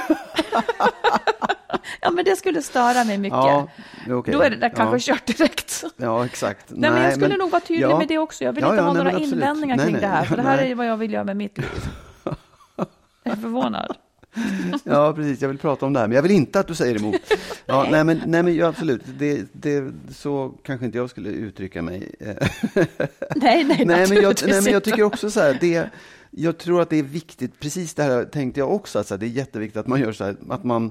ja, 2.00 2.10
men 2.10 2.24
det 2.24 2.36
skulle 2.36 2.62
störa 2.62 3.04
mig 3.04 3.18
mycket. 3.18 3.36
Ja, 3.36 3.68
okej. 4.08 4.34
Då 4.34 4.42
är 4.42 4.50
det 4.50 4.56
där 4.56 4.68
kanske 4.68 5.10
ja. 5.10 5.16
kört 5.16 5.26
direkt. 5.26 5.84
Ja, 5.96 6.24
exakt. 6.24 6.66
Nej, 6.68 6.90
men 6.90 7.02
jag 7.02 7.12
skulle 7.12 7.36
nog 7.36 7.50
vara 7.50 7.60
tydlig 7.60 7.82
ja. 7.88 7.98
med 7.98 8.08
det 8.08 8.18
också. 8.18 8.44
Jag 8.44 8.52
vill 8.52 8.64
inte 8.64 8.82
ha 8.82 8.92
nej, 8.92 9.04
några 9.04 9.12
men 9.12 9.22
invändningar 9.22 9.76
Nej, 9.76 9.84
kring 9.84 9.92
nej. 9.92 10.02
det 10.02 10.08
här, 10.08 10.24
för 10.24 10.36
det 10.36 10.42
här 10.42 10.56
Nej. 10.56 10.70
är 10.70 10.74
vad 10.74 10.86
jag 10.86 10.96
vill 10.96 11.12
göra 11.12 11.24
med 11.24 11.36
mitt 11.36 11.58
liv. 11.58 11.66
Jag 13.22 13.32
är 13.32 13.36
förvånad. 13.36 13.96
Ja, 14.84 15.12
precis. 15.12 15.40
Jag 15.42 15.48
vill 15.48 15.58
prata 15.58 15.86
om 15.86 15.92
det 15.92 16.00
här, 16.00 16.08
men 16.08 16.14
jag 16.14 16.22
vill 16.22 16.32
inte 16.32 16.60
att 16.60 16.66
du 16.66 16.74
säger 16.74 16.96
emot. 16.96 17.16
Ja, 17.66 17.86
nej, 17.90 18.04
men, 18.04 18.22
nej, 18.26 18.42
men 18.42 18.56
ja, 18.56 18.66
absolut. 18.66 19.02
Det, 19.18 19.44
det, 19.52 19.92
så 20.14 20.54
kanske 20.62 20.86
inte 20.86 20.98
jag 20.98 21.10
skulle 21.10 21.28
uttrycka 21.30 21.82
mig. 21.82 22.14
Nej, 23.36 23.64
nej, 23.64 23.84
nej, 23.84 24.08
men 24.08 24.22
jag, 24.22 24.34
nej, 24.46 24.62
men 24.62 24.72
jag 24.72 24.84
tycker 24.84 25.02
också 25.02 25.30
så 25.30 25.40
här, 25.40 25.58
det, 25.60 25.90
jag 26.30 26.58
tror 26.58 26.82
att 26.82 26.90
det 26.90 26.96
är 26.96 27.02
viktigt, 27.02 27.60
precis 27.60 27.94
det 27.94 28.02
här 28.02 28.24
tänkte 28.24 28.60
jag 28.60 28.74
också, 28.74 28.98
att 28.98 29.06
så 29.06 29.14
här, 29.14 29.18
det 29.18 29.26
är 29.26 29.28
jätteviktigt 29.28 29.76
att 29.76 29.86
man 29.86 30.00
gör 30.00 30.12
så 30.12 30.24
här, 30.24 30.36
att 30.48 30.64
man 30.64 30.90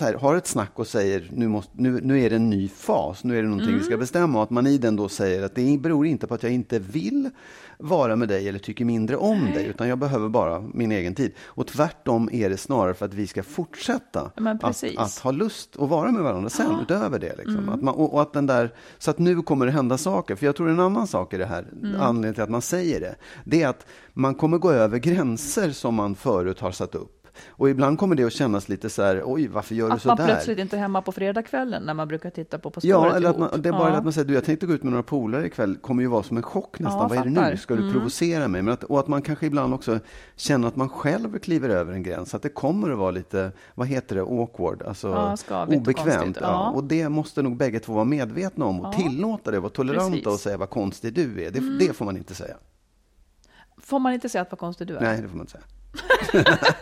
här, 0.00 0.14
har 0.14 0.36
ett 0.36 0.46
snack 0.46 0.70
och 0.74 0.86
säger 0.86 1.30
nu, 1.32 1.48
måste, 1.48 1.72
nu, 1.76 2.00
nu 2.02 2.20
är 2.20 2.30
det 2.30 2.36
en 2.36 2.50
ny 2.50 2.68
fas, 2.68 3.24
nu 3.24 3.38
är 3.38 3.42
det 3.42 3.48
någonting 3.48 3.68
vi 3.68 3.74
Mm. 3.74 3.84
ska 3.84 3.96
bestämma 3.96 4.38
och 4.38 4.44
att 4.44 4.50
man 4.50 4.66
i 4.66 4.78
den 4.78 4.96
då 4.96 5.08
säger 5.08 5.42
att 5.42 5.54
det 5.54 5.78
beror 5.80 6.06
inte 6.06 6.26
på 6.26 6.34
att 6.34 6.42
jag 6.42 6.52
inte 6.52 6.78
vill 6.78 7.30
vara 7.78 8.16
med 8.16 8.28
dig 8.28 8.48
eller 8.48 8.58
tycker 8.58 8.84
mindre 8.84 9.16
om 9.16 9.44
dig, 9.54 9.66
utan 9.66 9.88
jag 9.88 9.98
behöver 9.98 10.28
bara 10.28 10.60
min 10.60 10.92
egen 10.92 11.14
tid. 11.14 11.32
Och 11.44 11.66
tvärtom 11.66 12.28
är 12.32 12.50
det 12.50 12.56
snarare 12.56 12.94
för 12.94 13.06
att 13.06 13.14
vi 13.14 13.26
ska 13.26 13.42
fortsätta 13.42 14.30
att, 14.62 14.74
att 14.98 15.18
ha 15.18 15.30
lust 15.30 15.76
att 15.78 15.88
vara 15.88 16.10
med 16.12 16.22
varandra 16.22 16.50
sen, 16.50 16.80
utöver 16.82 17.18
det. 17.18 17.36
Liksom. 17.36 17.68
Att 17.68 17.82
man, 17.82 17.94
och, 17.94 18.14
och 18.14 18.22
att 18.22 18.32
den 18.32 18.46
där, 18.46 18.74
så 18.98 19.10
att 19.10 19.18
nu 19.18 19.42
kommer 19.42 19.66
det 19.66 19.72
hända 19.72 19.98
saker. 19.98 20.36
För 20.36 20.46
jag 20.46 20.56
tror 20.56 20.68
en 20.70 20.80
annan 20.80 21.06
sak 21.06 21.34
i 21.34 21.36
det 21.36 21.46
här, 21.46 21.66
anledningen 21.98 22.34
till 22.34 22.42
att 22.42 22.50
man 22.50 22.62
säger 22.62 23.00
det, 23.00 23.14
det 23.44 23.62
är 23.62 23.68
att 23.68 23.86
man 24.12 24.34
kommer 24.34 24.58
gå 24.58 24.70
över 24.70 24.98
gränser 24.98 25.70
som 25.70 25.94
man 25.94 26.14
förut 26.14 26.60
har 26.60 26.70
satt 26.70 26.94
upp. 26.94 27.21
Och 27.48 27.70
ibland 27.70 27.98
kommer 27.98 28.14
det 28.16 28.24
att 28.24 28.32
kännas 28.32 28.68
lite 28.68 28.90
så 28.90 29.02
här, 29.02 29.22
oj, 29.24 29.48
varför 29.48 29.74
gör 29.74 29.88
du 29.88 29.94
Att 29.94 30.02
så 30.02 30.08
man 30.08 30.16
där? 30.16 30.26
plötsligt 30.26 30.58
inte 30.58 30.76
är 30.76 30.80
hemma 30.80 31.02
på 31.02 31.12
fredagskvällen 31.12 31.82
när 31.82 31.94
man 31.94 32.08
brukar 32.08 32.30
titta 32.30 32.58
på 32.58 32.70
På 32.70 32.80
spåret 32.80 32.90
Ja, 32.90 33.16
eller 33.16 33.30
att 33.30 33.38
man, 33.38 33.62
det 33.62 33.68
är 33.68 33.72
bara 33.72 33.90
Ja. 33.90 33.96
att 33.96 34.04
man 34.04 34.12
säger, 34.12 34.28
du 34.28 34.34
jag 34.34 34.44
tänkte 34.44 34.66
gå 34.66 34.72
ut 34.72 34.82
med 34.82 34.90
några 34.92 35.02
polare 35.02 35.46
ikväll, 35.46 35.76
kommer 35.76 36.02
ju 36.02 36.08
vara 36.08 36.22
som 36.22 36.36
en 36.36 36.42
chock 36.42 36.78
nästan. 36.78 37.00
Ja, 37.00 37.08
Vad 37.08 37.18
är 37.18 37.24
det 37.24 37.50
nu? 37.50 37.56
Ska 37.56 37.74
du 37.76 37.92
provocera 37.92 38.48
mig? 38.48 38.62
Men 38.62 38.74
att, 38.74 38.84
och 38.84 38.98
att 39.00 39.08
man 39.08 39.22
kanske 39.22 39.46
ibland 39.46 39.74
också 39.74 39.98
känner 40.36 40.68
att 40.68 40.76
man 40.76 40.88
själv 40.88 41.38
kliver 41.38 41.68
över 41.68 41.92
en 41.92 42.02
gräns. 42.02 42.34
Att 42.34 42.42
det 42.42 42.48
kommer 42.48 42.90
att 42.90 42.98
vara 42.98 43.10
lite, 43.10 43.52
vad 43.74 43.86
heter 43.86 44.16
det, 44.16 44.22
awkward, 44.22 44.82
alltså 44.82 45.08
Ja, 45.08 45.36
skavigt 45.36 45.76
och 45.76 45.82
obekvämt. 45.82 46.18
konstigt, 46.22 46.36
Ja. 46.40 46.70
Och 46.70 46.84
det 46.84 47.08
måste 47.08 47.42
nog 47.42 47.56
bägge 47.56 47.80
två 47.80 47.92
vara 47.92 48.04
medvetna 48.04 48.64
om 48.64 48.80
och 48.80 48.92
tillåta 48.92 49.50
det, 49.50 49.60
vara 49.60 49.70
toleranta 49.70 50.10
Precis. 50.10 50.24
Mm. 50.26 50.34
och 50.34 50.40
säga 50.40 50.56
vad 50.56 50.70
konstig 50.70 51.14
du 51.14 51.44
är. 51.44 51.50
Det, 51.50 51.78
det 51.78 51.92
får 51.92 52.04
man 52.04 52.16
inte 52.16 52.34
säga. 52.34 52.56
Får 53.78 53.98
man 53.98 54.12
inte 54.12 54.28
säga 54.28 54.42
att 54.42 54.50
vad 54.50 54.58
konstig 54.58 54.86
du 54.86 54.96
är? 54.96 55.00
Nej, 55.00 55.22
det 55.22 55.28
får 55.28 55.36
man 55.36 55.40
inte 55.44 55.52
säga. 55.52 55.64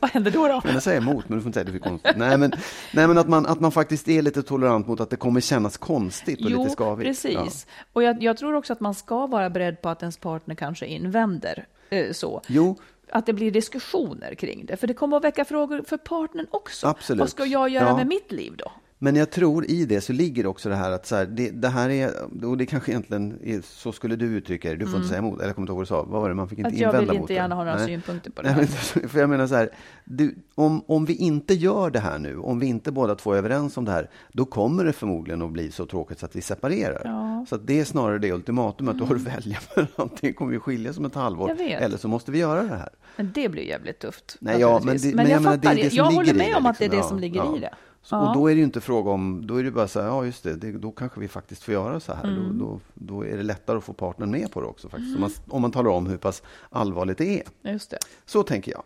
Vad 0.00 0.10
händer 0.10 0.30
då? 0.30 0.48
då? 0.48 0.60
Men 0.64 0.74
jag 0.74 0.82
säger 0.82 1.00
emot, 1.00 1.28
men 1.28 1.38
du 1.38 1.42
får 1.42 1.48
inte 1.48 1.56
säga 1.60 1.72
det 1.72 1.78
är 1.78 1.88
konstigt. 1.88 2.16
Nej, 2.16 2.38
men, 2.38 2.52
nej, 2.92 3.08
men 3.08 3.18
att, 3.18 3.28
man, 3.28 3.46
att 3.46 3.60
man 3.60 3.72
faktiskt 3.72 4.08
är 4.08 4.22
lite 4.22 4.42
tolerant 4.42 4.86
mot 4.86 5.00
att 5.00 5.10
det 5.10 5.16
kommer 5.16 5.40
kännas 5.40 5.76
konstigt 5.76 6.44
och 6.44 6.50
Jo, 6.50 6.62
lite 6.62 6.74
skavigt. 6.74 7.08
precis. 7.08 7.66
Och 7.92 8.02
jag, 8.02 8.22
jag 8.22 8.36
tror 8.36 8.54
också 8.54 8.72
att 8.72 8.80
man 8.80 8.94
ska 8.94 9.26
vara 9.26 9.50
beredd 9.50 9.82
på 9.82 9.88
att 9.88 10.02
ens 10.02 10.16
partner 10.16 10.54
kanske 10.54 10.86
invänder 10.86 11.66
eh, 11.90 12.12
så. 12.12 12.42
Jo, 12.46 12.78
Att 13.10 13.26
det 13.26 13.32
blir 13.32 13.50
diskussioner 13.50 14.34
kring 14.34 14.66
det. 14.66 14.76
För 14.76 14.86
det 14.86 14.94
kommer 14.94 15.16
att 15.16 15.24
väcka 15.24 15.44
frågor 15.44 15.82
för 15.86 15.96
partnern 15.96 16.46
också. 16.50 16.86
Absolut. 16.86 17.20
Vad 17.20 17.30
ska 17.30 17.44
jag 17.44 17.68
göra 17.68 17.84
Ja. 17.88 17.96
med 17.96 18.06
mitt 18.06 18.32
liv 18.32 18.52
då? 18.56 18.72
Men 19.00 19.16
jag 19.16 19.30
tror 19.30 19.70
i 19.70 19.84
det 19.84 20.00
så 20.00 20.12
ligger 20.12 20.46
också 20.46 20.68
det 20.68 20.74
här 20.76 20.90
att 20.92 21.06
så 21.06 21.16
här, 21.16 21.26
det, 21.26 21.50
det 21.50 21.68
här 21.68 21.90
är, 21.90 22.10
och 22.44 22.56
det 22.58 22.66
kanske 22.66 22.90
egentligen 22.92 23.38
är, 23.44 23.60
så 23.64 23.92
skulle 23.92 24.16
du 24.16 24.26
uttrycka 24.26 24.70
det, 24.70 24.76
du 24.76 24.86
får 24.86 24.96
inte 24.96 25.08
säga 25.08 25.18
emot, 25.18 25.38
eller 25.38 25.46
jag 25.46 25.54
kommer 25.54 25.64
inte 25.64 25.70
ihåg 25.72 25.76
vad 25.76 25.84
du 25.84 25.88
sa, 25.88 26.02
vad 26.02 26.22
var 26.22 26.28
det, 26.28 26.34
man 26.34 26.48
fick 26.48 26.58
inte 26.58 26.68
Mm. 26.68 26.76
Att 26.76 26.80
jag 26.80 26.88
invända 27.02 27.12
vill 27.12 27.20
mot 27.20 27.30
inte 27.30 27.32
det. 27.32 27.36
gärna 27.42 27.54
ha 27.54 27.64
några 27.64 27.76
Nej. 27.76 27.86
synpunkter 27.86 28.30
på 28.30 28.42
det 28.42 28.48
Nej, 28.48 28.54
här. 28.66 28.68
men, 29.00 29.08
för 29.08 29.20
jag 29.20 29.30
menar 29.30 29.46
så 29.46 29.54
här, 29.54 29.70
du, 30.04 30.34
om, 30.54 30.82
om 30.86 31.04
vi 31.04 31.14
inte 31.14 31.54
gör 31.54 31.90
det 31.90 31.98
här 32.00 32.18
nu, 32.18 32.38
om 32.38 32.58
vi 32.58 32.66
inte 32.66 32.92
båda 32.92 33.14
två 33.14 33.32
är 33.32 33.38
överens 33.38 33.76
om 33.76 33.84
det 33.84 33.90
här, 33.92 34.10
då 34.32 34.44
kommer 34.44 34.84
det 34.84 34.92
förmodligen 34.92 35.42
att 35.42 35.52
bli 35.52 35.70
så 35.70 35.86
tråkigt 35.86 36.18
så 36.18 36.26
att 36.26 36.36
vi 36.36 36.40
separerar. 36.40 37.02
Ja. 37.04 37.24
Mm. 37.32 37.46
Så 37.46 37.56
det 37.56 37.80
är 37.80 37.84
snarare 37.84 38.18
det 38.18 38.32
ultimatumet, 38.32 38.92
att 38.92 38.98
du 38.98 39.04
har 39.04 39.14
att 39.14 39.20
välja 39.20 39.58
mellan, 39.76 39.88
antingen 39.96 40.34
kommer 40.34 40.52
vi 40.52 40.58
skiljas 40.58 40.98
om 40.98 41.04
ett 41.04 41.14
halvår, 41.14 41.48
Jag 41.50 41.60
eller 41.70 41.96
så 41.96 42.08
måste 42.08 42.30
vi 42.32 42.38
göra 42.38 42.62
det 42.62 42.68
här. 42.76 42.88
Men 43.16 43.32
det 43.34 43.48
blir 43.48 43.62
jävligt 43.62 43.98
tufft. 43.98 44.36
Nej, 44.40 44.60
ja, 44.60 44.80
men 44.84 44.96
det- 44.96 45.04
men 45.04 45.16
men 45.16 45.26
jag, 45.26 45.34
jag 45.36 45.42
menar, 45.42 45.56
det 45.56 45.74
det 45.82 45.92
jag 45.94 46.04
håller 46.04 46.34
med 46.34 46.56
om 46.56 46.66
att 46.66 46.78
det 46.78 46.84
är 46.84 46.88
det 46.88 47.02
som 47.02 47.18
ligger 47.18 47.56
i 47.56 47.60
det. 47.60 47.74
Så, 48.02 48.16
Och 48.18 48.34
då 48.34 48.50
är 48.50 48.54
det 48.54 48.58
ju 48.58 48.64
inte 48.64 48.80
fråga 48.80 49.10
om, 49.10 49.46
då 49.46 49.56
är 49.56 49.64
det 49.64 49.70
bara 49.70 49.88
så 49.88 50.00
här, 50.00 50.06
ja 50.06 50.24
just 50.24 50.42
det, 50.42 50.54
det 50.56 50.72
då 50.72 50.90
kanske 50.90 51.20
vi 51.20 51.28
faktiskt 51.28 51.62
får 51.62 51.74
göra 51.74 52.00
så 52.00 52.14
här. 52.14 52.24
Mm. 52.24 52.58
Då, 52.58 52.64
då, 52.64 52.80
då 52.94 53.26
är 53.26 53.36
det 53.36 53.42
lättare 53.42 53.78
att 53.78 53.84
få 53.84 53.92
partnern 53.92 54.30
med 54.30 54.50
på 54.52 54.60
det 54.60 54.66
också 54.66 54.88
faktiskt. 54.88 55.14
Om, 55.14 55.20
man, 55.20 55.30
om 55.48 55.62
man 55.62 55.70
talar 55.72 55.90
om 55.90 56.06
hur 56.06 56.16
pass 56.16 56.42
allvarligt 56.70 57.18
det 57.18 57.40
är. 57.40 57.72
Just 57.72 57.90
det. 57.90 57.98
Så 58.26 58.42
tänker 58.42 58.72
jag. 58.72 58.82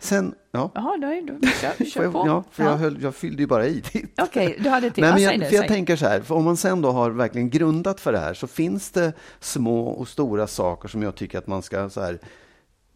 Sen, 0.00 0.34
ja. 0.50 0.70
Jaha, 0.74 0.96
då 0.96 1.06
är 1.06 1.22
du. 1.22 1.48
Kör, 1.60 1.84
kör 1.84 2.10
på. 2.10 2.22
ja, 2.26 2.44
för 2.50 2.64
Ja. 2.64 2.70
Jag, 2.70 2.76
höll, 2.76 3.02
jag 3.02 3.14
fyllde 3.14 3.42
ju 3.42 3.46
bara 3.46 3.66
i 3.66 3.82
ditt. 3.92 4.20
Okej, 4.20 4.56
du 4.60 4.68
hade 4.68 4.90
till. 4.90 5.02
Nej, 5.04 5.22
Ja, 5.22 5.30
men 5.30 5.40
jag, 5.40 5.48
för 5.48 5.56
jag 5.56 5.68
tänker 5.68 5.96
så 5.96 6.06
här, 6.06 6.20
för 6.20 6.34
om 6.34 6.44
man 6.44 6.56
sen 6.56 6.82
då 6.82 6.90
har 6.90 7.10
verkligen 7.10 7.50
grundat 7.50 8.00
för 8.00 8.12
det 8.12 8.18
här 8.18 8.34
så 8.34 8.46
finns 8.46 8.90
det 8.90 9.12
små 9.40 9.88
och 9.88 10.08
stora 10.08 10.46
saker 10.46 10.88
som 10.88 11.02
jag 11.02 11.14
tycker 11.14 11.38
att 11.38 11.46
man 11.46 11.62
ska 11.62 11.90
så 11.90 12.00
här, 12.00 12.18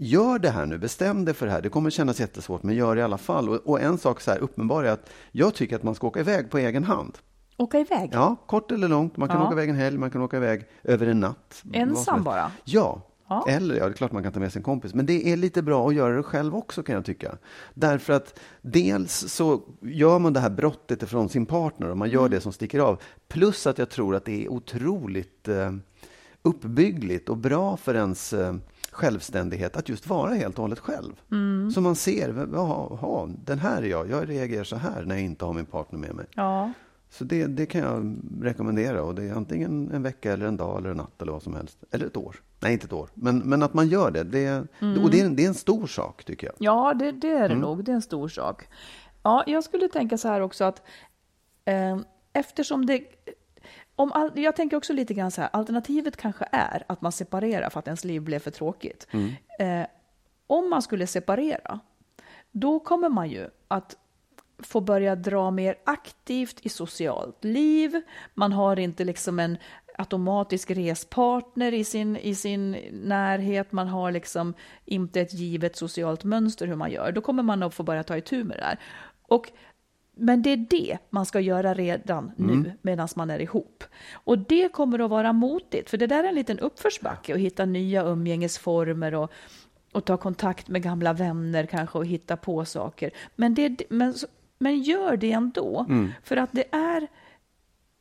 gör 0.03 0.39
det 0.39 0.51
här 0.51 0.67
nu, 0.67 0.79
bestäm 0.79 1.25
dig 1.25 1.35
för 1.35 1.47
det 1.47 1.53
här. 1.53 1.63
Det 1.63 1.69
kommer 1.69 1.91
kännas 1.91 2.21
jättesvårt, 2.21 2.63
men 2.63 2.75
gör 2.75 2.95
det 2.95 3.01
i 3.01 3.05
alla 3.05 3.19
fall. 3.19 3.49
Och, 3.49 3.57
och 3.57 3.81
en 3.81 3.99
sak 3.99 4.21
så 4.21 4.31
här 4.31 4.39
uppenbar 4.39 4.85
är 4.85 4.91
att 4.93 5.11
jag 5.33 5.55
tycker 5.55 5.77
att 5.77 5.83
man 5.83 5.95
ska 5.95 6.07
åka 6.07 6.21
iväg 6.21 6.51
på 6.51 6.59
egen 6.59 6.85
hand. 6.85 7.19
Åka 7.57 7.79
iväg? 7.79 8.11
Ja, 8.13 8.37
kort 8.47 8.71
eller 8.73 8.89
långt. 8.89 9.17
Man 9.17 9.29
kan 9.29 9.39
Ja. 9.41 9.45
åka 9.47 9.53
iväg 9.53 9.69
en 9.69 9.77
helg, 9.77 9.99
man 9.99 10.11
kan 10.11 10.23
åka 10.23 10.37
iväg 10.37 10.65
över 10.85 11.07
en 11.07 11.21
natt. 11.21 11.63
Ensam 11.73 12.23
bara? 12.23 12.51
Ja. 12.65 13.03
Ja. 13.29 13.45
Eller 13.49 13.75
ja, 13.75 13.85
det 13.85 13.91
är 13.91 13.93
klart 13.93 14.13
man 14.13 14.23
kan 14.23 14.33
ta 14.33 14.41
med 14.41 14.53
sig 14.53 14.61
en 14.61 14.65
kompis. 14.65 14.95
Men 14.95 15.07
det 15.07 15.29
är 15.33 15.37
lite 15.37 15.63
bra 15.63 15.89
att 15.89 15.95
göra 15.95 16.17
det 16.17 16.23
själv 16.23 16.55
också 16.57 16.83
kan 16.83 16.95
jag 16.95 17.05
tycka. 17.05 17.37
Därför 17.75 18.13
att 18.13 18.39
dels 18.63 19.13
så 19.33 19.61
gör 19.81 20.19
man 20.19 20.33
det 20.33 20.41
här 20.41 20.51
brottet 20.51 21.03
ifrån 21.03 21.29
sin 21.29 21.47
partner 21.47 21.91
och 21.91 21.97
man 21.97 22.11
gör 22.11 22.21
Mm. 22.21 22.31
det 22.31 22.41
som 22.41 22.53
sticker 22.53 22.79
av. 22.81 23.03
Plus 23.29 23.67
att 23.67 23.79
jag 23.79 23.91
tror 23.91 24.17
att 24.17 24.25
det 24.25 24.45
är 24.45 24.49
otroligt 24.53 25.49
eh, 25.49 25.73
uppbyggligt 26.43 27.29
och 27.29 27.37
bra 27.37 27.77
för 27.77 27.95
ens 27.95 28.33
eh, 28.33 28.55
självständighet 28.93 29.77
att 29.77 29.89
just 29.89 30.07
vara 30.07 30.35
helt 30.35 30.57
och 30.59 30.63
hållet 30.63 30.79
själv. 30.79 31.13
Mm. 31.31 31.71
Så 31.71 31.81
man 31.81 31.97
ser, 31.97 32.49
jaha, 32.53 33.31
den 33.45 33.59
här 33.59 33.83
är 33.83 33.87
jag, 33.87 34.11
jag 34.11 34.29
reagerar 34.29 34.65
så 34.65 34.77
här 34.77 35.03
när 35.05 35.15
jag 35.15 35.25
inte 35.25 35.45
har 35.45 35.53
min 35.53 35.67
partner 35.67 35.99
med 35.99 36.15
mig. 36.15 36.27
Ja. 36.35 36.73
Så 37.11 37.25
det, 37.25 37.47
det 37.47 37.67
kan 37.67 37.81
jag 37.81 38.17
rekommendera. 38.43 39.03
Och 39.03 39.15
det 39.15 39.23
är 39.25 39.35
antingen 39.35 39.91
en 39.93 40.03
vecka, 40.03 40.33
eller 40.33 40.47
en 40.47 40.57
dag, 40.57 40.79
eller 40.79 40.91
en 40.91 40.97
natt 40.97 41.23
eller 41.23 41.33
vad 41.33 41.43
som 41.43 41.55
helst. 41.55 41.79
Eller 41.91 42.07
ett 42.07 42.17
år. 42.17 42.37
Nej, 42.61 42.73
inte 42.73 42.87
ett 42.87 42.93
år. 42.93 43.09
Men, 43.15 43.39
men 43.39 43.63
att 43.63 43.75
man 43.75 43.89
gör 43.89 44.11
det. 44.11 44.23
det 44.23 44.59
Och 45.03 45.11
det 45.11 45.21
är, 45.21 45.29
det 45.29 45.45
är 45.45 45.49
en 45.49 45.55
stor 45.55 45.87
sak, 45.87 46.25
tycker 46.25 46.47
jag. 46.47 46.55
Ja, 46.59 46.95
det, 46.95 47.13
det 47.13 47.31
är 47.31 47.37
Mm. 47.37 47.49
det 47.49 47.57
nog. 47.67 47.85
Det 47.85 47.91
är 47.93 47.97
en 47.97 48.03
stor 48.03 48.29
sak. 48.29 48.69
Ja, 49.23 49.45
jag 49.47 49.65
skulle 49.65 49.89
tänka 49.89 50.19
så 50.19 50.29
här 50.29 50.41
också 50.41 50.65
att 50.65 50.83
eh, 51.65 51.99
eftersom 52.33 52.87
det... 52.87 53.03
Om 53.97 54.13
all, 54.13 54.31
jag 54.35 54.57
tänker 54.57 54.77
också 54.77 54.93
lite 54.93 55.15
grann 55.15 55.31
så 55.31 55.41
här, 55.41 55.51
alternativet 55.53 56.17
kanske 56.17 56.45
är 56.53 56.85
att 56.87 57.03
man 57.03 57.13
separerar 57.13 57.71
för 57.71 57.79
att 57.79 57.87
ens 57.87 58.05
liv 58.05 58.23
blev 58.23 58.39
för 58.39 58.51
tråkigt. 58.51 59.07
Eh, 59.59 59.87
om 60.47 60.71
man 60.71 60.83
skulle 60.83 61.07
separera, 61.07 61.81
då 62.51 62.81
kommer 62.81 63.09
man 63.09 63.31
ju 63.31 63.49
att 63.69 63.97
få 64.59 64.81
börja 64.81 65.17
dra 65.17 65.51
mer 65.51 65.75
aktivt 65.85 66.67
i 66.67 66.69
socialt 66.69 67.45
liv. 67.45 68.01
Man 68.35 68.53
har 68.53 68.79
inte 68.79 69.05
liksom 69.05 69.39
en 69.39 69.59
automatisk 69.99 70.71
respartner 70.71 71.75
i 71.75 71.85
sin, 71.85 72.17
i 72.17 72.35
sin 72.35 72.71
närhet. 72.93 73.73
Man 73.73 73.89
har 73.89 74.13
liksom 74.13 74.55
inte 74.85 75.21
ett 75.21 75.35
givet 75.35 75.77
socialt 75.77 76.25
mönster 76.25 76.67
hur 76.67 76.77
man 76.77 76.91
gör. 76.91 77.13
Då 77.13 77.21
kommer 77.21 77.43
man 77.43 77.63
att 77.63 77.75
få 77.75 77.83
börja 77.83 78.03
ta 78.03 78.17
itu 78.17 78.45
med 78.45 78.57
det 78.57 78.61
där. 78.61 78.79
Och 79.23 79.53
men 80.17 80.43
det 80.43 80.51
är 80.51 80.57
det 80.57 80.99
man 81.11 81.27
ska 81.27 81.41
göra 81.41 81.75
redan 81.75 82.33
nu 82.37 82.73
medan 82.83 83.09
man 83.17 83.31
är 83.31 83.39
ihop. 83.39 83.85
Och 84.13 84.39
det 84.39 84.73
kommer 84.73 84.99
att 84.99 85.11
vara 85.11 85.33
motigt, 85.33 85.91
för 85.91 85.97
det 85.97 86.07
där 86.07 86.25
är 86.25 86.29
en 86.29 86.35
liten 86.35 86.59
uppförsbacke 86.59 87.35
att 87.35 87.41
hitta 87.41 87.65
nya 87.65 88.05
umgängesformer 88.05 89.15
och, 89.15 89.33
och 89.93 90.05
ta 90.05 90.17
kontakt 90.17 90.69
med 90.69 90.83
gamla 90.83 91.13
vänner 91.13 91.67
kanske 91.67 91.99
och 91.99 92.07
hitta 92.07 92.37
på 92.37 92.65
saker. 92.65 93.11
Men, 93.37 93.55
det, 93.55 93.83
men, 93.89 94.15
men 94.59 94.83
gör 94.83 95.17
det 95.17 95.33
ändå, 95.33 95.87
för 96.23 96.37
att 96.37 96.51
det 96.53 96.65
är, 96.75 97.09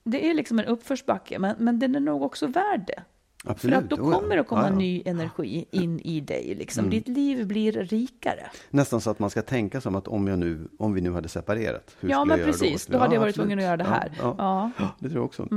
det 0.04 0.30
är 0.30 0.34
liksom 0.34 0.60
en 0.60 0.66
uppförsbacke, 0.66 1.40
men, 1.40 1.56
men 1.60 1.80
den 1.80 1.96
är 1.96 2.00
nog 2.00 2.24
också 2.24 2.48
värd 2.48 2.84
det. 2.88 3.04
Absolut. 3.46 3.76
För 3.76 3.84
att 3.84 3.90
då 3.90 3.96
ja. 3.96 4.20
kommer 4.20 4.38
det 4.38 4.44
komma 4.44 4.62
Ja, 4.62 4.68
ja. 4.70 4.76
ny 4.76 5.02
energi 5.06 5.66
in 5.72 6.00
i 6.00 6.20
dig. 6.20 6.56
Liksom. 6.56 6.90
Ditt 6.90 7.08
liv 7.08 7.48
blir 7.48 7.72
rikare. 7.72 8.52
Nästan 8.70 9.02
så 9.02 9.10
att 9.10 9.20
man 9.20 9.30
ska 9.30 9.42
tänka 9.42 9.82
som 9.82 9.96
att 9.96 10.08
om, 10.08 10.28
jag 10.28 10.40
nu, 10.40 10.68
om 10.80 10.94
vi 10.94 11.02
nu 11.02 11.14
hade 11.14 11.30
separerat, 11.30 11.96
hur 12.00 12.10
Ja, 12.10 12.16
skulle 12.16 12.26
men 12.26 12.30
jag 12.30 12.40
göra 12.40 12.52
precis. 12.52 12.86
då? 12.86 12.94
Då 12.94 13.00
hade 13.00 13.14
jag 13.16 13.22
varit 13.22 13.30
absolut. 13.30 13.44
tvungen 13.46 13.60
att 13.60 13.66
göra 13.66 13.78
det 13.78 13.84
här. 13.84 14.12
Ja, 14.20 14.36
ja. 14.38 14.72
Ja. 14.78 14.88
det 15.00 15.10
tror 15.10 15.18
jag 15.20 15.26
också. 15.26 15.48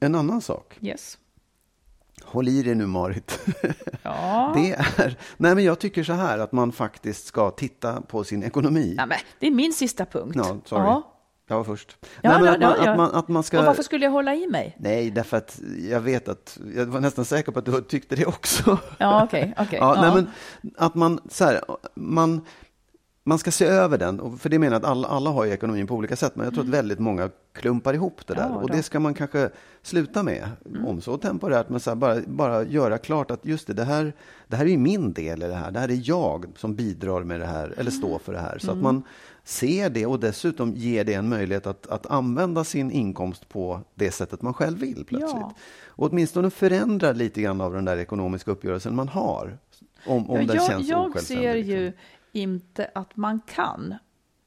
En 0.00 0.14
annan 0.14 0.40
sak. 0.40 0.78
Yes. 0.80 1.18
Håll 2.24 2.48
i 2.48 2.62
dig 2.62 2.74
nu 2.74 2.86
Marit. 2.86 3.40
Ja. 4.02 4.52
Det 4.56 4.70
är, 4.72 5.18
nej 5.36 5.54
men 5.54 5.64
jag 5.64 5.78
tycker 5.78 6.04
så 6.04 6.12
här 6.12 6.38
att 6.38 6.52
man 6.52 6.72
faktiskt 6.72 7.26
ska 7.26 7.50
titta 7.50 8.00
på 8.00 8.24
sin 8.24 8.42
ekonomi. 8.42 8.94
Ja, 8.98 9.06
men 9.06 9.18
det 9.38 9.46
är 9.46 9.50
min 9.50 9.72
sista 9.72 10.04
punkt. 10.06 10.36
Ja, 10.36 10.56
sorry. 10.64 10.82
Ja. 10.84 11.16
Jag 11.50 11.56
var 11.56 11.64
först. 11.64 11.96
Ja, 12.22 12.30
nej, 12.30 12.40
men 12.40 12.46
ja, 12.46 12.52
att, 12.52 12.60
man, 12.60 12.70
ja, 12.70 12.84
ja. 12.84 12.90
Att, 12.90 12.96
man, 12.96 13.10
att 13.14 13.28
man 13.28 13.42
ska... 13.42 13.58
Och 13.58 13.64
varför 13.64 13.82
skulle 13.82 14.04
jag 14.04 14.12
hålla 14.12 14.34
i 14.34 14.46
mig? 14.46 14.76
Nej, 14.78 15.10
därför 15.10 15.36
att 15.36 15.60
jag 15.90 16.00
vet 16.00 16.28
att, 16.28 16.58
jag 16.76 16.86
var 16.86 17.00
nästan 17.00 17.24
säker 17.24 17.52
på 17.52 17.58
att 17.58 17.64
du 17.64 17.80
tyckte 17.80 18.16
det 18.16 18.26
också. 18.26 18.78
Ja, 18.98 19.24
okej. 19.24 19.54
okej. 19.58 19.78
Ja, 19.82 19.94
ja. 19.96 20.02
Nej, 20.02 20.14
men 20.14 20.30
att 20.76 20.94
man, 20.94 21.20
så 21.28 21.44
här, 21.44 21.60
man, 21.94 22.40
man 23.24 23.38
ska 23.38 23.50
se 23.50 23.64
över 23.64 23.98
den, 23.98 24.38
för 24.38 24.48
det 24.48 24.58
menar 24.58 24.72
jag 24.72 24.82
att 24.84 24.90
alla, 24.90 25.08
alla 25.08 25.30
har 25.30 25.44
ju 25.44 25.52
ekonomin 25.52 25.86
på 25.86 25.94
olika 25.94 26.16
sätt, 26.16 26.36
men 26.36 26.44
jag 26.44 26.54
tror 26.54 26.64
att 26.64 26.70
väldigt 26.70 26.98
många 26.98 27.30
klumpar 27.52 27.94
ihop 27.94 28.26
det 28.26 28.34
där. 28.34 28.40
Mm. 28.40 28.52
Ja, 28.52 28.58
och. 28.58 28.64
Mm. 28.64 28.76
det 28.76 28.82
ska 28.82 29.00
man 29.00 29.14
kanske 29.14 29.50
sluta 29.82 30.22
med, 30.22 30.48
om 30.86 31.00
så 31.00 31.16
temporärt, 31.16 31.68
men 31.68 31.80
så 31.80 31.90
här, 31.90 31.96
bara, 31.96 32.20
bara 32.26 32.62
göra 32.64 32.98
klart 32.98 33.30
att 33.30 33.46
just 33.46 33.66
det, 33.66 33.72
det 33.72 33.84
här, 33.84 34.12
det 34.48 34.56
här 34.56 34.64
är 34.64 34.68
ju 34.68 34.78
min 34.78 35.12
del 35.12 35.42
i 35.42 35.46
det 35.46 35.54
här. 35.54 35.70
Det 35.70 35.78
här 35.80 35.88
är 35.88 36.00
jag 36.04 36.46
som 36.56 36.74
bidrar 36.74 37.24
med 37.24 37.40
det 37.40 37.46
här, 37.46 37.74
eller 37.76 37.90
står 37.90 38.18
för 38.18 38.32
det 38.32 38.38
här. 38.38 38.58
Så 38.58 38.70
Mm. 38.70 38.78
att 38.78 38.82
man 38.82 39.02
ser 39.50 39.90
det 39.90 40.06
och 40.06 40.20
dessutom 40.20 40.74
ger 40.74 41.04
det 41.04 41.14
en 41.14 41.28
möjlighet 41.28 41.66
att, 41.66 41.86
att 41.86 42.06
använda 42.06 42.64
sin 42.64 42.90
inkomst 42.90 43.48
på 43.48 43.80
det 43.94 44.10
sättet 44.10 44.42
man 44.42 44.54
själv 44.54 44.78
vill 44.78 45.04
plötsligt. 45.04 45.40
Ja. 45.40 45.54
Och 45.86 46.10
åtminstone 46.10 46.50
förändra 46.50 47.12
lite 47.12 47.42
grann 47.42 47.60
av 47.60 47.72
den 47.74 47.84
där 47.84 47.96
ekonomiska 47.96 48.50
uppgörelsen 48.50 48.96
man 48.96 49.08
har. 49.08 49.58
Om, 50.06 50.30
om 50.30 50.40
Ja, 50.40 50.46
den 50.46 50.56
jag, 50.56 50.66
känns 50.66 50.88
jag 50.88 51.22
ser 51.22 51.54
liksom. 51.54 51.72
ju 51.74 51.92
inte 52.32 52.90
att 52.94 53.16
man 53.16 53.40
kan. 53.40 53.94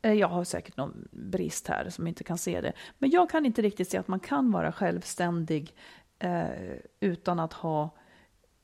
Eh, 0.02 0.14
Jag 0.14 0.28
har 0.28 0.44
säkert 0.44 0.78
någon 0.78 1.08
brist 1.12 1.68
här 1.68 1.90
som 1.90 2.08
inte 2.08 2.24
kan 2.24 2.38
se 2.38 2.62
det. 2.62 2.74
Men 3.00 3.10
jag 3.10 3.30
kan 3.30 3.46
inte 3.46 3.62
riktigt 3.62 3.90
se 3.90 3.98
att 3.98 4.08
man 4.08 4.20
kan 4.20 4.52
vara 4.52 4.72
självständig 4.72 5.74
eh, 6.20 6.44
utan 7.00 7.40
att 7.40 7.54
ha 7.54 7.90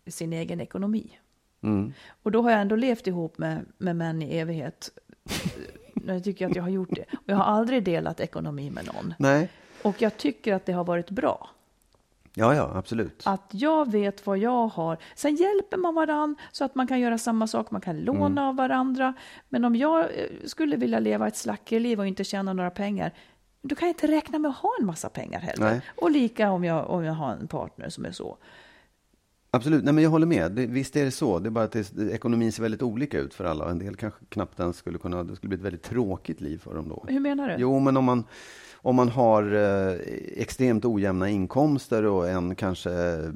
sin 0.07 0.33
egen 0.33 0.61
ekonomi. 0.61 1.19
Mm. 1.61 1.93
Och 2.23 2.31
då 2.31 2.41
har 2.41 2.51
jag 2.51 2.61
ändå 2.61 2.75
levt 2.75 3.07
ihop 3.07 3.37
med, 3.37 3.65
med 3.77 3.95
män 3.95 4.21
i 4.21 4.37
evighet. 4.37 4.91
Jag 6.07 6.23
tycker 6.23 6.47
att 6.47 6.55
jag 6.55 6.63
har 6.63 6.69
gjort 6.69 6.89
det. 6.91 7.05
Och 7.13 7.23
jag 7.25 7.35
har 7.35 7.43
aldrig 7.43 7.83
delat 7.83 8.19
ekonomi 8.19 8.69
med 8.71 8.85
någon. 8.85 9.13
Nej, 9.19 9.49
Och 9.83 10.01
jag 10.01 10.17
tycker 10.17 10.53
att 10.53 10.65
det 10.65 10.71
har 10.73 10.83
varit 10.83 11.09
bra. 11.09 11.49
ja, 12.33 12.55
ja, 12.55 12.71
absolut. 12.75 13.23
Att 13.25 13.49
jag 13.51 13.91
vet 13.91 14.25
vad 14.27 14.37
jag 14.37 14.67
har. 14.67 14.97
Sen 15.15 15.35
hjälper 15.35 15.77
man 15.77 15.95
varann 15.95 16.35
så 16.51 16.65
att 16.65 16.75
man 16.75 16.87
kan 16.87 16.99
göra 16.99 17.17
samma 17.17 17.47
sak. 17.47 17.71
Man 17.71 17.81
kan 17.81 17.99
låna 17.99 18.25
Mm. 18.25 18.37
av 18.37 18.55
varandra. 18.55 19.13
Men 19.49 19.65
om 19.65 19.75
jag 19.75 19.99
eh, 19.99 20.07
skulle 20.45 20.75
vilja 20.75 20.99
leva 20.99 21.27
ett 21.27 21.37
slackerliv 21.37 21.99
och 21.99 22.07
inte 22.07 22.23
tjäna 22.23 22.53
några 22.53 22.69
pengar. 22.71 23.11
Då 23.61 23.75
kan 23.75 23.87
jag 23.87 23.93
inte 23.93 24.07
räkna 24.07 24.39
med 24.39 24.49
att 24.49 24.57
ha 24.57 24.69
en 24.79 24.85
massa 24.85 25.09
pengar 25.09 25.39
heller. 25.39 25.65
Nej. 25.71 25.81
Och 25.95 26.11
lika 26.11 26.51
om 26.51 26.63
jag, 26.63 26.89
om 26.89 27.03
jag 27.03 27.13
har 27.13 27.31
en 27.31 27.47
partner 27.47 27.89
som 27.89 28.05
är 28.05 28.11
så. 28.11 28.37
Absolut, 29.51 29.83
nej 29.83 29.93
men 29.93 30.03
jag 30.03 30.11
håller 30.11 30.27
med. 30.27 30.51
Det, 30.51 30.65
visst 30.65 30.95
är 30.95 31.05
det 31.05 31.11
så. 31.11 31.39
Det 31.39 31.49
är 31.49 31.51
bara 31.51 31.63
att 31.63 31.71
det, 31.71 32.11
ekonomin 32.11 32.51
ser 32.51 32.61
väldigt 32.63 32.81
olika 32.81 33.19
ut 33.19 33.33
för 33.33 33.45
alla. 33.45 33.69
En 33.69 33.79
del 33.79 33.95
kanske 33.95 34.25
knappt 34.29 34.59
ens 34.59 34.77
skulle 34.77 34.97
kunna, 34.97 35.23
det 35.23 35.35
skulle 35.35 35.49
bli 35.49 35.57
ett 35.57 35.63
väldigt 35.65 35.83
tråkigt 35.83 36.41
liv 36.41 36.57
för 36.57 36.75
dem 36.75 36.89
då. 36.89 37.05
Hur 37.07 37.19
menar 37.19 37.47
du? 37.47 37.55
Jo, 37.57 37.79
men 37.79 37.97
om 37.97 38.05
man, 38.05 38.23
om 38.75 38.95
man 38.95 39.09
har 39.09 39.53
eh, 39.55 39.93
extremt 40.37 40.85
ojämna 40.85 41.29
inkomster 41.29 42.05
och 42.05 42.29
en 42.29 42.55
kanske 42.55 42.91
eh, 42.91 43.29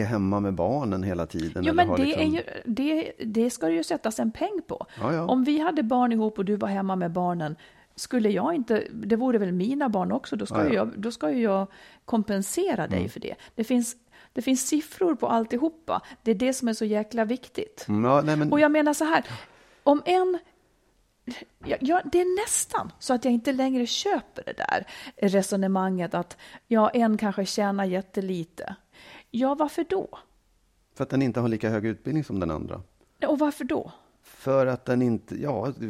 är 0.00 0.04
hemma 0.04 0.40
med 0.40 0.54
barnen 0.54 1.02
hela 1.02 1.26
tiden. 1.26 1.64
Jo, 1.66 1.74
men 1.74 1.88
har 1.88 1.96
det, 1.96 2.04
liksom- 2.04 2.22
är 2.22 2.26
ju, 2.26 2.42
det, 2.64 3.12
det 3.24 3.50
ska 3.50 3.66
det 3.66 3.72
ju 3.74 3.84
sättas 3.84 4.18
en 4.20 4.30
peng 4.30 4.60
på. 4.66 4.86
Ja, 5.00 5.14
ja. 5.14 5.26
Om 5.26 5.44
vi 5.44 5.58
hade 5.58 5.82
barn 5.82 6.12
ihop 6.12 6.38
och 6.38 6.44
du 6.44 6.56
var 6.56 6.68
hemma 6.68 6.96
med 6.96 7.10
barnen, 7.12 7.56
skulle 7.96 8.28
jag 8.30 8.54
inte, 8.54 8.84
det 8.92 9.16
vore 9.16 9.38
väl 9.38 9.52
mina 9.52 9.88
barn 9.88 10.12
också, 10.12 10.36
då 10.36 10.46
ska, 10.46 10.56
Ja, 10.58 10.64
ja. 10.64 10.70
Ju, 10.70 10.74
jag, 10.76 10.90
då 10.96 11.10
ska 11.10 11.30
jag 11.30 11.66
kompensera 12.04 12.86
dig 12.86 12.98
Mm. 12.98 13.10
för 13.10 13.20
det. 13.20 13.34
Det 13.54 13.64
finns, 13.64 13.96
det 14.38 14.42
finns 14.42 14.66
siffror 14.66 15.14
på 15.14 15.26
alltihopa. 15.28 16.02
Det 16.22 16.30
är 16.30 16.34
det 16.34 16.52
som 16.52 16.68
är 16.68 16.72
så 16.72 16.84
jäkla 16.84 17.24
viktigt. 17.24 17.84
Ja, 17.88 18.22
nej, 18.22 18.36
men, 18.36 18.52
Och 18.52 18.60
jag 18.60 18.70
menar 18.70 18.94
så 18.94 19.04
här, 19.04 19.24
om 19.82 20.02
en... 20.04 20.38
Ja, 21.64 21.76
ja, 21.80 22.02
det 22.12 22.20
är 22.20 22.44
nästan 22.44 22.92
så 22.98 23.14
att 23.14 23.24
jag 23.24 23.34
inte 23.34 23.52
längre 23.52 23.86
köper 23.86 24.42
det 24.46 24.52
där 24.52 24.86
resonemanget 25.16 26.14
att 26.14 26.36
ja, 26.66 26.90
en 26.90 27.18
kanske 27.18 27.46
tjänar 27.46 27.84
jättelite. 27.84 28.76
Ja, 29.30 29.54
varför 29.54 29.84
då? 29.88 30.08
För 30.94 31.04
att 31.04 31.10
den 31.10 31.22
inte 31.22 31.40
har 31.40 31.48
lika 31.48 31.70
hög 31.70 31.86
utbildning 31.86 32.24
som 32.24 32.40
den 32.40 32.50
andra. 32.50 32.82
Och 33.26 33.38
varför 33.38 33.64
då? 33.64 33.92
För 34.22 34.66
att 34.66 34.84
den 34.84 35.02
inte, 35.02 35.42
ja, 35.42 35.64
kanske 35.64 35.84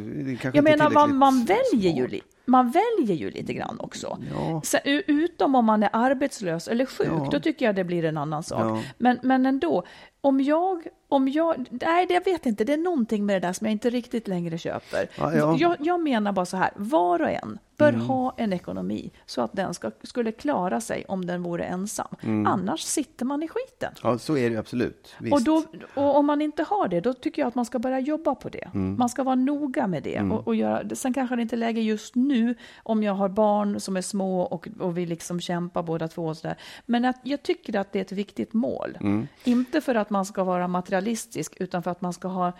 Jag 0.47 0.55
inte 0.55 0.61
menar, 0.61 0.89
man, 0.89 1.15
man, 1.15 1.45
väljer 1.45 1.93
ju, 1.95 2.09
smart. 2.09 2.23
Man 2.49 2.71
väljer 2.71 3.15
ju 3.15 3.31
lite 3.31 3.53
grann 3.53 3.79
också. 3.79 4.17
Ja. 4.33 4.61
Så, 4.63 4.77
utom 5.07 5.55
om 5.55 5.65
man 5.65 5.83
är 5.83 5.89
arbetslös 5.93 6.67
eller 6.67 6.85
sjuk, 6.85 7.07
Ja. 7.07 7.27
då 7.31 7.39
tycker 7.39 7.65
jag 7.65 7.75
det 7.75 7.83
blir 7.83 8.05
en 8.05 8.17
annan 8.17 8.43
sak. 8.43 8.61
Ja. 8.61 8.81
Men, 8.97 9.19
men 9.23 9.45
ändå, 9.45 9.83
om 10.21 10.41
jag, 10.41 10.87
om 11.09 11.27
jag, 11.29 11.65
nej 11.69 12.05
det- 12.05 12.13
jag 12.13 12.25
vet 12.25 12.45
inte, 12.45 12.63
det 12.63 12.73
är 12.73 12.77
någonting 12.77 13.25
med 13.25 13.35
det 13.41 13.47
där 13.47 13.53
som 13.53 13.65
jag 13.67 13.71
inte 13.71 13.89
riktigt 13.89 14.27
längre 14.27 14.57
köper. 14.57 15.09
Ja, 15.17 15.33
ja. 15.35 15.55
Jag, 15.59 15.75
jag 15.79 15.99
menar 16.03 16.31
bara 16.31 16.45
så 16.45 16.57
här, 16.57 16.71
var 16.75 17.21
och 17.21 17.29
en 17.29 17.59
bör 17.77 17.89
Mm. 17.89 18.01
ha 18.01 18.33
en 18.37 18.53
ekonomi 18.53 19.11
så 19.25 19.41
att 19.41 19.53
den 19.53 19.73
ska, 19.73 19.91
skulle 20.03 20.31
klara 20.31 20.81
sig 20.81 21.05
om 21.07 21.25
den 21.25 21.43
vore 21.43 21.63
ensam. 21.63 22.07
Annars 22.47 22.81
sitter 22.81 23.25
man 23.25 23.43
i 23.43 23.47
skiten. 23.47 23.93
Ja, 24.03 24.17
så 24.17 24.37
är 24.37 24.49
det 24.49 24.55
absolut. 24.57 25.15
Mm. 25.19 25.23
Visst. 25.37 25.47
Och, 25.49 25.63
då, 25.63 25.63
och 26.01 26.15
om 26.17 26.25
man 26.25 26.41
inte 26.41 26.63
har 26.63 26.87
det, 26.87 26.99
då 27.01 27.13
tycker 27.13 27.41
jag 27.41 27.47
att 27.47 27.55
man 27.55 27.65
ska 27.65 27.79
börja 27.79 27.99
jobba 27.99 28.35
på 28.35 28.49
det. 28.49 28.69
Mm. 28.73 28.95
Man 28.97 29.09
ska 29.09 29.23
vara 29.23 29.35
noga 29.35 29.87
med 29.87 30.03
det. 30.03 30.19
Och, 30.21 30.47
och 30.47 30.55
göra, 30.55 30.95
sen 30.95 31.13
kanske 31.13 31.35
det 31.35 31.41
inte 31.41 31.55
är 31.55 31.57
läge 31.57 31.81
just 31.81 32.15
nu 32.15 32.55
om 32.83 33.03
jag 33.03 33.13
har 33.13 33.29
barn 33.29 33.79
som 33.79 33.97
är 33.97 34.01
små 34.01 34.41
och, 34.41 34.67
och 34.79 34.97
vi 34.97 35.05
liksom 35.05 35.39
kämpar 35.39 35.83
båda 35.83 36.07
två. 36.07 36.25
Och 36.25 36.37
så 36.37 36.47
där. 36.47 36.57
Men 36.85 37.05
att, 37.05 37.17
jag 37.23 37.43
tycker 37.43 37.75
att 37.79 37.91
det 37.91 37.99
är 37.99 38.03
ett 38.03 38.11
viktigt 38.11 38.53
mål. 38.53 38.97
Mm. 39.01 39.27
Inte 39.43 39.81
för 39.81 39.95
att 39.95 40.08
man 40.09 40.25
ska 40.25 40.43
vara 40.43 40.67
materialistisk, 40.67 41.53
utan 41.59 41.83
för 41.83 41.91
att 41.91 42.01
man 42.01 42.13
ska 42.13 42.27
ha 42.27 42.51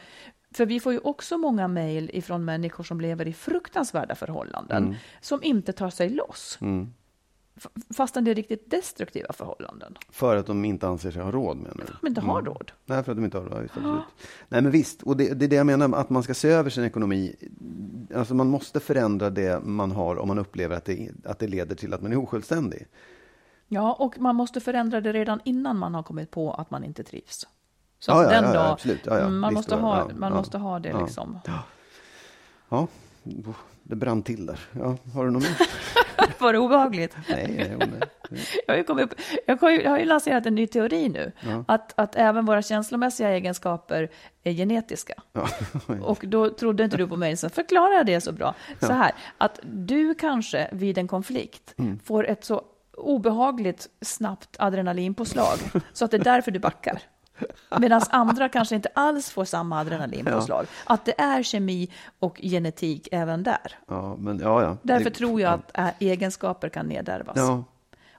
för 0.53 0.65
vi 0.65 0.79
får 0.79 0.93
ju 0.93 0.99
också 0.99 1.37
många 1.37 1.67
mejl 1.67 2.09
ifrån 2.13 2.45
människor 2.45 2.83
som 2.83 3.01
lever 3.01 3.27
i 3.27 3.33
fruktansvärda 3.33 4.15
förhållanden, 4.15 4.83
Mm. 4.83 4.95
som 5.21 5.43
inte 5.43 5.73
tar 5.73 5.89
sig 5.89 6.09
loss. 6.09 6.59
F- 7.57 7.67
Fastän 7.97 8.23
det 8.23 8.31
är 8.31 8.35
riktigt 8.35 8.71
destruktiva 8.71 9.33
förhållanden. 9.33 9.93
För 10.09 10.35
att 10.35 10.45
de 10.45 10.65
inte 10.65 10.87
anser 10.87 11.11
sig 11.11 11.21
ha 11.21 11.31
råd 11.31 11.57
med 11.57 11.71
det. 11.75 11.93
De 12.01 12.07
inte 12.07 12.21
har 12.21 12.41
råd. 12.41 12.71
Nej, 12.85 13.03
för 13.03 13.11
att 13.11 13.17
de 13.17 13.25
inte 13.25 13.37
har 13.37 13.45
råd. 13.45 13.61
Just, 13.61 13.77
absolut. 13.77 14.01
Nej, 14.49 14.61
men 14.61 14.71
visst. 14.71 15.01
Och 15.03 15.17
det, 15.17 15.33
det 15.33 15.45
är 15.45 15.49
det 15.49 15.55
jag 15.55 15.65
menar, 15.65 15.97
att 15.97 16.09
man 16.09 16.23
ska 16.23 16.33
se 16.33 16.49
över 16.49 16.69
sin 16.69 16.83
ekonomi. 16.83 17.35
Alltså 18.15 18.33
man 18.35 18.47
måste 18.47 18.79
förändra 18.79 19.29
det 19.29 19.63
man 19.63 19.91
har 19.91 20.15
om 20.19 20.27
man 20.27 20.39
upplever 20.39 20.75
att 20.75 20.85
det, 20.85 21.09
att 21.25 21.39
det 21.39 21.47
leder 21.47 21.75
till 21.75 21.93
att 21.93 22.01
man 22.01 22.11
är 22.11 22.17
osjälvständig. 22.17 22.85
Ja, 23.71 23.93
och 23.93 24.19
man 24.19 24.35
måste 24.35 24.59
förändra 24.59 25.01
det 25.01 25.13
redan 25.13 25.39
innan 25.43 25.77
man 25.77 25.95
har 25.95 26.03
kommit 26.03 26.31
på 26.31 26.53
att 26.53 26.71
man 26.71 26.83
inte 26.83 27.03
trivs. 27.03 27.47
Så 27.99 28.11
Ja, 28.11 28.21
den 28.29 28.43
ja, 28.43 28.53
dag. 28.53 28.79
Ja, 28.83 28.93
ja. 29.05 29.19
Mm, 29.19 29.39
man, 29.39 29.49
Visst, 29.49 29.57
måste 29.57 29.75
ha, 29.75 30.09
man 30.15 30.33
måste 30.33 30.57
ha 30.57 30.79
det 30.79 30.89
Ja. 30.89 31.01
liksom. 31.01 31.39
Ja, 32.69 32.87
det 33.83 33.95
brann 33.95 34.23
till 34.23 34.45
där. 34.45 34.59
Ja, 34.71 34.97
har 35.13 35.25
du 35.25 35.31
något 35.31 35.43
mer? 35.43 35.57
Var 36.39 36.53
det 36.53 36.59
obehagligt? 36.59 37.15
Nej, 37.29 37.75
nej, 37.79 37.87
nej. 37.89 38.39
Jag 38.67 38.73
har 38.73 38.77
ju, 38.77 38.83
kommit 38.83 39.13
jag 39.47 39.57
har 39.89 39.99
ju 39.99 40.05
lanserat 40.05 40.45
en 40.45 40.55
ny 40.55 40.67
teori 40.67 41.09
nu, 41.09 41.31
att, 41.67 41.99
att 41.99 42.15
även 42.15 42.45
våra 42.45 42.61
känslomässiga 42.61 43.29
egenskaper 43.29 44.09
är 44.43 44.51
genetiska. 44.53 45.13
Och 46.01 46.23
då 46.27 46.49
trodde 46.49 46.83
inte 46.83 46.97
du 46.97 47.07
på 47.07 47.15
mig, 47.15 47.37
så 47.37 47.49
förklarar 47.49 47.93
jag 47.93 48.05
det 48.05 48.21
så 48.21 48.31
bra. 48.31 48.55
Så 48.79 48.93
här, 48.93 49.11
att 49.37 49.59
du 49.63 50.13
kanske 50.15 50.69
vid 50.71 50.97
en 50.97 51.07
konflikt 51.07 51.73
Mm. 51.77 51.99
får 51.99 52.27
ett 52.27 52.45
så 52.45 52.61
obehagligt 52.99 53.89
snabbt 54.01 54.55
adrenalinpåslag, 54.59 55.57
så 55.93 56.05
att 56.05 56.11
det 56.11 56.17
är 56.17 56.23
därför 56.23 56.51
du 56.51 56.59
backar. 56.59 57.01
Medan 57.79 58.01
andra 58.09 58.49
kanske 58.49 58.75
inte 58.75 58.89
alls 58.95 59.29
får 59.29 59.45
samma 59.45 59.79
adrenalinpåslag. 59.79 60.65
Att 60.85 61.05
det 61.05 61.21
är 61.21 61.43
kemi 61.43 61.89
och 62.19 62.39
genetik 62.41 63.07
även 63.11 63.43
där. 63.43 63.77
Ja, 63.87 64.15
men 64.19 64.39
ja, 64.39 64.61
ja. 64.63 64.77
Därför 64.81 65.03
Det- 65.09 65.15
tror 65.15 65.41
jag 65.41 65.53
att 65.53 65.77
äh, 65.77 65.87
egenskaper 65.99 66.69
kan 66.69 66.85
nedärvas. 66.87 67.37
Ja, 67.37 67.63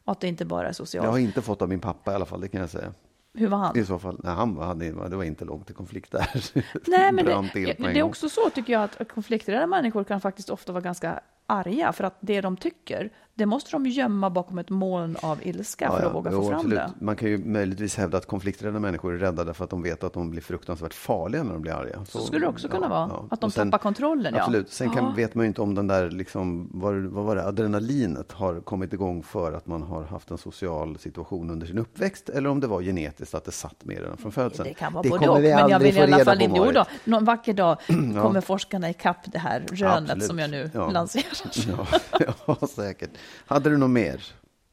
Och 0.04 0.12
att 0.12 0.20
det 0.20 0.28
inte 0.28 0.44
bara 0.44 0.60
är 0.62 0.66
jag 0.66 0.76
socialt. 0.76 1.08
har 1.08 1.18
inte 1.18 1.42
fått 1.42 1.62
av 1.62 1.68
min 1.68 1.80
pappa 1.80 2.12
i 2.12 2.14
alla 2.14 2.26
fall, 2.26 2.40
det 2.40 2.48
kan 2.48 2.60
jag 2.60 2.70
säga. 2.70 2.92
Hur 3.34 3.48
var 3.48 3.58
han? 3.58 3.78
I 3.78 3.84
så 3.84 3.98
fall, 3.98 4.20
nej, 4.24 4.34
han 4.34 4.58
hade, 4.58 5.08
det 5.08 5.16
var 5.16 5.24
inte 5.24 5.44
långt 5.44 5.66
till 5.66 5.74
konflikt 5.74 6.12
där. 6.12 6.44
Nej, 6.86 7.12
men 7.12 7.24
det, 7.24 7.72
det 7.78 7.98
är 7.98 8.02
också 8.02 8.28
så 8.28 8.50
tycker 8.50 8.72
jag 8.72 8.82
att 8.82 9.08
konflikträdda 9.08 9.66
människor 9.66 10.04
kan 10.04 10.20
faktiskt 10.20 10.50
ofta 10.50 10.72
vara 10.72 10.82
ganska 10.82 11.20
arga 11.46 11.92
för 11.92 12.04
att 12.04 12.16
det 12.20 12.40
de 12.40 12.56
tycker, 12.56 13.10
det 13.40 13.46
måste 13.46 13.70
de 13.70 13.86
gömma 13.86 14.30
bakom 14.30 14.58
ett 14.58 14.70
moln 14.70 15.16
av 15.22 15.38
ilska 15.46 15.90
för 15.90 16.06
att 16.06 16.14
våga 16.14 16.30
jo, 16.32 16.42
få 16.42 16.48
fram 16.48 16.56
absolut. 16.56 16.78
det. 16.78 16.90
Man 17.00 17.16
kan 17.16 17.28
ju 17.28 17.38
möjligtvis 17.38 17.96
hävda 17.96 18.18
att 18.18 18.26
konflikträdda 18.26 18.78
människor 18.80 19.14
är 19.14 19.18
rädda 19.18 19.44
därför 19.44 19.64
att 19.64 19.70
de 19.70 19.82
vet 19.82 20.04
att 20.04 20.12
de 20.12 20.30
blir 20.30 20.40
fruktansvärt 20.42 20.94
farliga 20.94 21.42
när 21.42 21.52
de 21.52 21.62
blir 21.62 21.72
arga. 21.72 22.04
Så 22.04 22.20
skulle 22.20 22.40
det 22.46 22.48
också 22.50 22.68
kunna 22.68 22.88
vara, 22.88 23.10
att 23.30 23.40
de 23.40 23.50
sen- 23.50 23.70
tappar 23.70 23.82
kontrollen. 23.82 24.34
Ja. 24.34 24.40
Absolut. 24.40 24.72
Sen 24.72 24.90
kan, 24.90 25.04
Ja. 25.04 25.12
vet 25.16 25.34
man 25.34 25.44
ju 25.44 25.48
inte 25.48 25.62
om 25.62 25.74
den 25.74 25.86
där, 25.86 26.10
liksom, 26.10 26.68
vad, 26.74 26.94
vad 26.94 27.24
var 27.24 27.36
det, 27.36 27.44
adrenalinet 27.46 28.32
har 28.32 28.60
kommit 28.60 28.92
igång 28.92 29.22
för 29.22 29.52
att 29.52 29.66
man 29.66 29.82
har 29.82 30.02
haft 30.04 30.30
en 30.30 30.38
social 30.38 30.98
situation 30.98 31.50
under 31.50 31.66
sin 31.66 31.78
uppväxt 31.78 32.28
eller 32.28 32.50
om 32.50 32.60
det 32.60 32.66
var 32.66 32.82
genetiskt 32.82 33.34
att 33.34 33.44
det 33.44 33.52
satt 33.52 33.84
med 33.84 33.98
redan 33.98 34.16
från 34.16 34.32
födseln. 34.32 34.68
Det 34.68 34.74
kan 34.74 34.92
vara 34.92 35.02
Det 35.02 35.08
både 35.08 35.28
och, 35.28 35.38
vi 35.44 35.54
men 35.54 35.68
jag 35.68 35.78
vill 35.78 35.96
i 35.96 36.00
alla 36.00 36.24
fall 36.24 36.42
inte... 36.42 36.56
Jo 36.58 36.70
då, 36.72 36.84
någon 37.04 37.24
vacker 37.24 37.52
dag 37.54 37.76
kommer 38.22 38.40
forskarna 38.40 38.90
ikapp 38.90 39.16
det 39.32 39.38
här 39.38 39.60
rönet 39.72 40.02
Absolut. 40.10 40.24
som 40.26 40.38
jag 40.38 40.50
nu 40.50 40.70
Ja. 40.74 40.90
lanserar. 40.90 41.24
Ja, 42.16 42.24
ja, 42.60 42.66
säkert. 42.66 43.10
Hade 43.46 43.70
du 43.70 43.76
något 43.76 43.90
mer? 43.90 44.22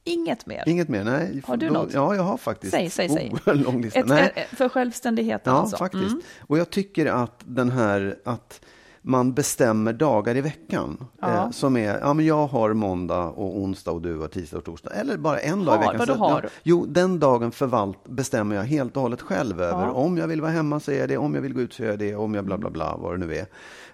Inget 0.04 0.46
mer. 0.46 0.64
Inget 0.68 0.90
mer? 0.90 1.04
Nej. 1.04 1.42
Har 1.46 1.58
du 1.58 1.68
Då- 1.68 1.74
något? 1.74 1.94
Ja, 1.94 2.16
jag 2.16 2.24
har 2.24 2.38
faktiskt. 2.38 2.72
Säg, 2.74 2.90
säg, 2.90 3.10
säg. 3.10 3.34
Oh, 3.46 3.56
lång 3.64 3.82
lista. 3.82 4.00
Ett, 4.00 4.08
Nej. 4.08 4.34
ett, 4.36 4.58
för 4.58 4.70
självständigheten 4.70 5.54
Ja, 5.54 5.60
alltså. 5.60 5.78
faktiskt. 5.78 6.04
Mm. 6.12 6.22
Och 6.40 6.58
jag 6.58 6.70
tycker 6.70 7.06
att 7.06 7.42
den 7.46 7.72
här 7.72 8.20
att 8.26 8.62
man 9.02 9.34
bestämmer 9.34 9.94
dagar 9.94 10.36
i 10.38 10.42
veckan. 10.42 11.08
Ja. 11.22 11.28
Eh, 11.46 11.52
som 11.52 11.78
är, 11.78 12.00
ja 12.00 12.14
men 12.14 12.26
jag 12.26 12.48
har 12.48 12.74
måndag 12.74 13.24
och 13.24 13.58
onsdag 13.58 13.92
och 13.92 14.02
du 14.02 14.18
har 14.18 14.28
tisdag 14.28 14.58
och 14.58 14.64
torsdag. 14.64 14.92
Eller 14.92 15.18
bara 15.18 15.40
en 15.40 15.66
dag 15.66 15.76
i 15.76 15.78
Har, 15.78 15.94
veckan. 15.94 15.98
vadå 15.98 16.14
Så- 16.14 16.20
har? 16.20 16.42
Ja, 16.44 16.50
jo, 16.64 16.86
den 16.86 17.20
dagen 17.20 17.52
förvalt, 17.52 18.08
bestämmer 18.08 18.56
jag 18.56 18.64
helt 18.64 18.96
och 18.96 19.02
hållet 19.02 19.22
själv 19.22 19.62
över. 19.62 19.82
Ja. 19.86 19.92
Om 19.92 20.18
jag 20.18 20.28
vill 20.28 20.42
vara 20.42 20.52
hemma 20.52 20.80
så 20.80 20.92
är 20.92 21.00
jag 21.00 21.10
det, 21.10 21.18
om 21.18 21.36
jag 21.36 21.42
vill 21.42 21.54
gå 21.54 21.62
ut 21.62 21.74
så 21.74 21.84
är 21.84 21.88
jag 21.88 22.00
det, 22.00 22.16
om 22.16 22.34
jag 22.36 22.46
bla 22.46 22.58
bla 22.58 22.70
bla, 22.70 22.98
vad 22.98 23.20
det 23.20 23.26
nu 23.26 23.36
är. 23.36 23.46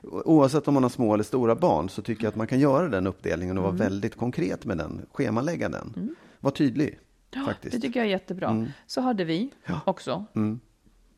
Oavsett 0.04 0.68
om 0.68 0.74
man 0.74 0.84
har 0.84 0.90
små 0.90 1.14
eller 1.14 1.24
stora 1.24 1.56
barn 1.56 1.90
så 1.90 2.02
tycker 2.02 2.24
jag 2.24 2.30
att 2.30 2.36
man 2.36 2.48
kan 2.48 2.60
göra 2.60 2.88
den 2.90 3.08
uppdelningen 3.08 3.58
och 3.58 3.64
Mm. 3.64 3.78
vara 3.78 3.90
väldigt 3.90 4.16
konkret 4.18 4.66
med 4.66 4.78
den, 4.78 5.06
schemalägga 5.12 5.70
den. 5.70 6.16
Var 6.40 6.52
tydlig, 6.52 7.00
faktiskt. 7.46 7.76
Det 7.76 7.82
tycker 7.82 8.00
jag 8.00 8.08
är 8.08 8.12
jättebra. 8.12 8.48
Mm. 8.50 8.68
Så 8.88 9.02
hade 9.02 9.24
vi 9.24 9.50
också. 9.86 10.26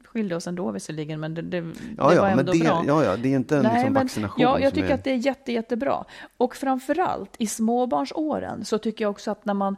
Skilde 0.05 0.35
oss 0.35 0.47
ändå 0.47 0.71
visserligen, 0.71 1.19
men 1.19 1.33
det, 1.33 1.41
det, 1.41 1.57
Ja, 1.57 1.63
det 1.97 2.03
var 2.03 2.13
ja, 2.13 2.21
men 2.21 2.39
ändå 2.39 2.51
det, 2.51 2.59
bra. 2.59 2.83
ja, 2.87 3.03
ja, 3.03 3.17
det 3.17 3.31
är 3.33 3.35
inte 3.35 3.57
en 3.57 3.63
liksom, 3.63 3.93
vaccination. 3.93 4.41
ja, 4.41 4.59
jag 4.59 4.73
tycker 4.73 4.89
är... 4.89 4.93
att 4.93 5.03
det 5.03 5.11
är 5.11 5.15
jätte, 5.15 5.51
jättebra. 5.51 6.05
Och 6.37 6.55
framförallt 6.55 7.35
i 7.37 7.47
småbarnsåren 7.47 8.65
så 8.65 8.77
tycker 8.77 9.05
jag 9.05 9.11
också 9.11 9.31
att 9.31 9.45
när 9.45 9.53
man 9.53 9.75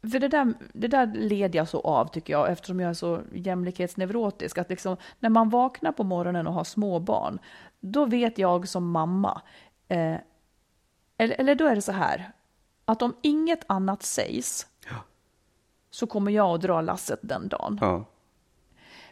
för 0.00 0.18
det 0.18 0.28
där, 0.28 0.54
det 0.72 0.88
där 0.88 1.06
leder 1.06 1.58
jag 1.58 1.68
så 1.68 1.80
av, 1.80 2.06
tycker 2.06 2.32
jag, 2.32 2.52
eftersom 2.52 2.80
jag 2.80 2.90
är 2.90 2.94
så 2.94 3.20
jämlikhetsneurotisk. 3.32 4.58
Att 4.58 4.70
liksom, 4.70 4.96
när 5.20 5.30
man 5.30 5.48
vaknar 5.48 5.92
på 5.92 6.04
morgonen 6.04 6.46
och 6.46 6.54
har 6.54 6.64
små 6.64 7.00
barn, 7.00 7.38
då 7.80 8.06
vet 8.06 8.38
jag 8.38 8.68
som 8.68 8.90
mamma, 8.90 9.42
eh, 9.88 10.16
eller, 11.16 11.40
eller 11.40 11.54
då 11.54 11.66
är 11.66 11.74
det 11.74 11.82
så 11.82 11.92
här, 11.92 12.32
att 12.84 13.02
om 13.02 13.16
inget 13.22 13.64
annat 13.66 14.02
sägs, 14.02 14.66
så 15.90 16.06
kommer 16.06 16.30
jag 16.30 16.54
att 16.54 16.60
dra 16.60 16.80
lasset 16.80 17.20
den 17.22 17.48
dagen. 17.48 17.78
Ja. 17.80 18.04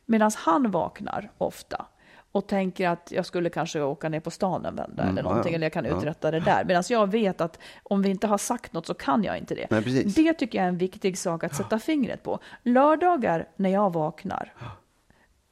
Medan 0.07 0.31
han 0.37 0.71
vaknar 0.71 1.31
ofta 1.39 1.87
och 2.37 2.47
tänker 2.47 2.89
att 2.89 3.13
jag 3.13 3.27
skulle 3.27 3.51
kanske 3.51 3.81
åka 3.83 4.09
ner 4.09 4.21
på 4.21 4.31
stan 4.31 4.67
en 4.67 4.77
vända 4.77 5.03
eller 5.03 5.23
någonting, 5.23 5.41
Mm, 5.41 5.53
ja, 5.53 5.57
eller 5.57 5.65
jag 5.67 5.73
kan 5.73 5.85
Ja. 5.85 5.97
uträtta 5.99 6.31
det 6.31 6.41
där. 6.41 6.65
Medan 6.65 6.83
jag 6.89 7.11
vet 7.11 7.41
att 7.41 7.59
om 7.83 8.03
vi 8.03 8.09
inte 8.09 8.27
har 8.27 8.39
sagt 8.39 8.73
något 8.73 8.87
så 8.87 8.95
kan 8.95 9.25
jag 9.25 9.39
inte 9.39 9.55
det. 9.55 9.67
Nej. 9.71 10.05
Det 10.05 10.33
tycker 10.35 10.59
jag 10.59 10.65
är 10.65 10.69
en 10.69 10.79
viktig 10.79 11.19
sak 11.19 11.45
att 11.45 11.55
sätta 11.57 11.79
fingret 11.79 12.23
på. 12.23 12.39
Lördagar 12.63 13.49
när 13.57 13.71
jag 13.71 13.93
vaknar 13.93 14.53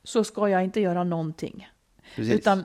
så 0.05 0.25
ska 0.25 0.49
jag 0.49 0.65
inte 0.65 0.81
göra 0.81 1.05
någonting. 1.05 1.69
Precis. 2.17 2.35
Utan 2.35 2.65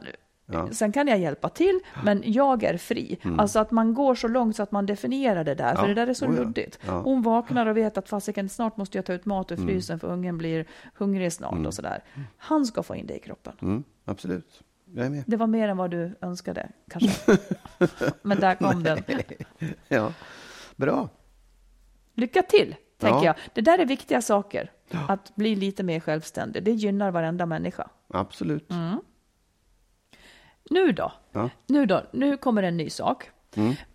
Ja. 0.51 0.59
Mm. 0.59 0.73
Sen 0.73 0.91
kan 0.91 1.07
jag 1.07 1.19
hjälpa 1.19 1.49
till, 1.49 1.79
men 2.03 2.23
jag 2.25 2.63
är 2.63 2.77
fri. 2.77 3.19
Alltså 3.37 3.59
att 3.59 3.71
man 3.71 3.93
går 3.93 4.15
så 4.15 4.27
långt 4.27 4.55
så 4.55 4.63
att 4.63 4.71
man 4.71 4.85
definierar 4.85 5.43
det 5.43 5.55
där, 5.55 5.69
Ja, 5.69 5.75
för 5.81 5.87
det 5.87 5.93
där 5.93 6.07
är 6.07 6.13
så 6.13 6.25
oh 6.25 6.35
luddigt. 6.35 6.79
Ja. 6.87 7.01
Hon 7.01 7.21
vaknar 7.21 7.65
och 7.65 7.77
vet 7.77 7.97
att 7.97 8.09
fasiken, 8.09 8.49
snart 8.49 8.77
måste 8.77 8.97
jag 8.97 9.05
ta 9.05 9.13
ut 9.13 9.25
mat 9.25 9.51
ur 9.51 9.55
frysen 9.55 9.99
för 9.99 10.07
ungen 10.07 10.37
blir 10.37 10.65
hungrig 10.95 11.33
snart 11.33 11.65
och 11.65 11.73
sådär. 11.73 12.03
Han 12.37 12.65
ska 12.65 12.83
få 12.83 12.95
in 12.95 13.07
det 13.07 13.15
i 13.15 13.19
kroppen. 13.19 13.53
Mm, 13.61 13.83
absolut. 14.05 14.61
Det 15.25 15.37
var 15.37 15.47
mer 15.47 15.67
än 15.69 15.77
vad 15.77 15.91
du 15.91 16.15
önskade, 16.21 16.69
kanske. 16.89 17.37
men 18.21 18.39
där 18.39 18.55
kom 18.55 18.83
den. 18.83 18.99
Ja. 19.87 20.13
Bra. 20.75 21.09
Lycka 22.15 22.41
till, 22.41 22.75
tänker 22.97 23.17
Ja. 23.17 23.25
jag. 23.25 23.35
Det 23.53 23.61
där 23.61 23.79
är 23.79 23.85
viktiga 23.85 24.21
saker. 24.21 24.71
Att 25.07 25.35
bli 25.35 25.55
lite 25.55 25.83
mer 25.83 25.99
självständig. 25.99 26.63
Det 26.63 26.71
gynnar 26.71 27.11
varenda 27.11 27.45
människa. 27.45 27.89
Absolut. 28.07 28.69
Mm. 30.69 30.85
Nu 30.85 30.91
då? 30.91 31.11
Ja. 31.31 31.49
Nu 31.67 31.85
då? 31.85 32.03
Nu 32.11 32.37
kommer 32.37 32.63
en 32.63 32.77
ny 32.77 32.89
sak. 32.89 33.29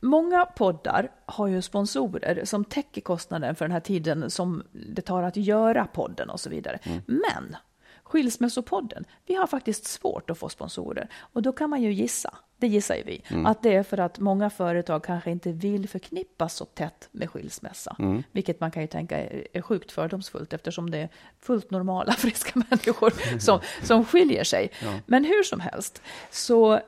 Många 0.00 0.46
poddar 0.46 1.10
har 1.26 1.46
ju 1.46 1.62
sponsorer 1.62 2.44
som 2.44 2.64
täcker 2.64 3.00
kostnaden 3.00 3.54
för 3.54 3.64
den 3.64 3.72
här 3.72 3.80
tiden 3.80 4.30
som 4.30 4.62
det 4.72 5.02
tar 5.02 5.22
att 5.22 5.36
göra 5.36 5.86
podden 5.86 6.30
och 6.30 6.40
så 6.40 6.50
vidare. 6.50 6.78
Men 7.06 7.56
Skilsmässopodden, 8.04 9.04
vi 9.26 9.34
har 9.34 9.46
faktiskt 9.46 9.84
svårt 9.84 10.30
att 10.30 10.38
få 10.38 10.48
sponsorer. 10.48 11.08
Och 11.20 11.42
då 11.42 11.52
kan 11.52 11.70
man 11.70 11.82
ju 11.82 11.92
gissa, 11.92 12.34
det 12.56 12.66
gissar 12.66 12.94
ju 12.94 13.02
vi, 13.02 13.22
att 13.46 13.62
det 13.62 13.74
är 13.74 13.82
för 13.82 14.00
att 14.00 14.18
många 14.18 14.50
företag 14.50 15.04
kanske 15.04 15.30
inte 15.30 15.52
vill 15.52 15.88
förknippas 15.88 16.54
så 16.54 16.64
tätt 16.64 17.08
med 17.12 17.30
skilsmässa. 17.30 17.96
Vilket 18.32 18.60
man 18.60 18.70
kan 18.70 18.82
ju 18.82 18.88
tänka 18.88 19.18
är, 19.18 19.62
sjukt 19.62 19.92
fördomsfullt 19.92 20.52
eftersom 20.52 20.90
det 20.90 20.98
är 20.98 21.08
fullt 21.40 21.70
normala, 21.70 22.12
friska 22.18 22.62
människor 22.70 23.38
som, 23.38 23.60
som 23.82 24.04
skiljer 24.04 24.44
sig. 24.44 24.70
Men 25.06 25.24
hur 25.24 25.42
som 25.42 25.60
helst, 25.60 26.02
så 26.30 26.80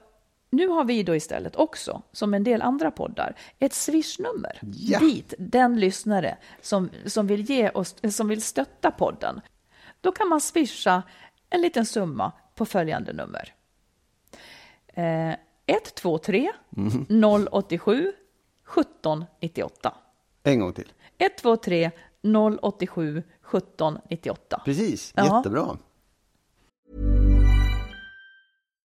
nu 0.51 0.69
har 0.69 0.85
vi 0.85 1.03
då 1.03 1.17
istället 1.17 1.57
också, 1.57 2.03
som 2.13 2.35
en 2.35 2.45
del 2.45 2.63
andra 2.63 2.91
poddar, 2.91 3.35
ett 3.59 3.73
swishnummer 3.73 4.59
Ja. 4.63 4.99
dit 4.99 5.35
den 5.39 5.81
lyssnare 5.81 6.37
som, 6.63 6.91
som, 7.07 7.27
vill 7.27 7.51
ge 7.51 7.71
oss, 7.71 7.97
som 8.11 8.29
vill 8.29 8.43
stötta 8.43 8.91
podden. 8.91 9.41
Då 10.01 10.13
kan 10.13 10.29
man 10.29 10.41
swisha 10.41 11.03
en 11.51 11.61
liten 11.61 11.87
summa 11.87 12.33
på 12.55 12.65
följande 12.67 13.13
nummer. 13.13 13.55
Eh, 14.87 15.35
123 15.67 16.53
087 17.51 18.13
1798. 18.79 19.95
En 20.43 20.61
gång 20.61 20.73
till. 20.73 20.93
123 21.19 21.91
087 22.61 23.19
1798. 23.19 24.63
Precis. 24.65 25.13
Ja. 25.17 25.37
Jättebra. 25.37 25.77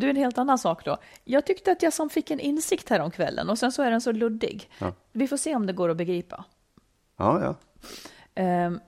Du, 0.00 0.10
en 0.10 0.16
helt 0.16 0.38
annan 0.38 0.58
sak 0.58 0.84
då. 0.84 0.96
Jag 1.24 1.46
tyckte 1.46 1.72
att 1.72 1.82
jag 1.82 1.92
som 1.92 2.10
fick 2.10 2.30
en 2.30 2.40
insikt 2.40 2.88
här 2.88 3.00
om 3.00 3.10
kvällen 3.10 3.50
och 3.50 3.58
sen 3.58 3.72
så 3.72 3.82
är 3.82 3.90
den 3.90 4.00
så 4.00 4.12
luddig. 4.12 4.70
Ja. 4.78 4.92
Vi 5.12 5.28
får 5.28 5.36
se 5.36 5.54
om 5.56 5.66
det 5.66 5.72
går 5.72 5.88
att 5.88 5.96
begripa. 5.96 6.44
Ja, 7.16 7.42
ja. 7.42 7.54
Ehm, 8.34 8.80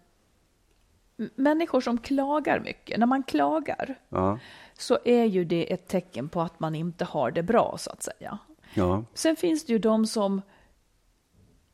m- 1.19 1.31
människor 1.35 1.81
som 1.81 1.99
klagar 1.99 2.61
mycket, 2.61 2.99
när 2.99 3.07
man 3.07 3.23
klagar 3.23 3.95
Ja, 4.09 4.39
så 4.79 4.99
är 5.05 5.25
ju 5.25 5.45
det 5.45 5.73
ett 5.73 5.89
tecken 5.89 6.29
på 6.29 6.41
att 6.41 6.61
man 6.61 6.75
inte 6.75 7.05
har 7.05 7.31
det 7.31 7.43
bra 7.43 7.77
så 7.79 7.91
att 7.91 8.03
säga. 8.03 8.39
ja. 8.75 9.05
Sen 9.15 9.37
finns 9.37 9.65
det 9.67 9.73
ju 9.73 9.79
de 9.79 10.07
som, 10.07 10.43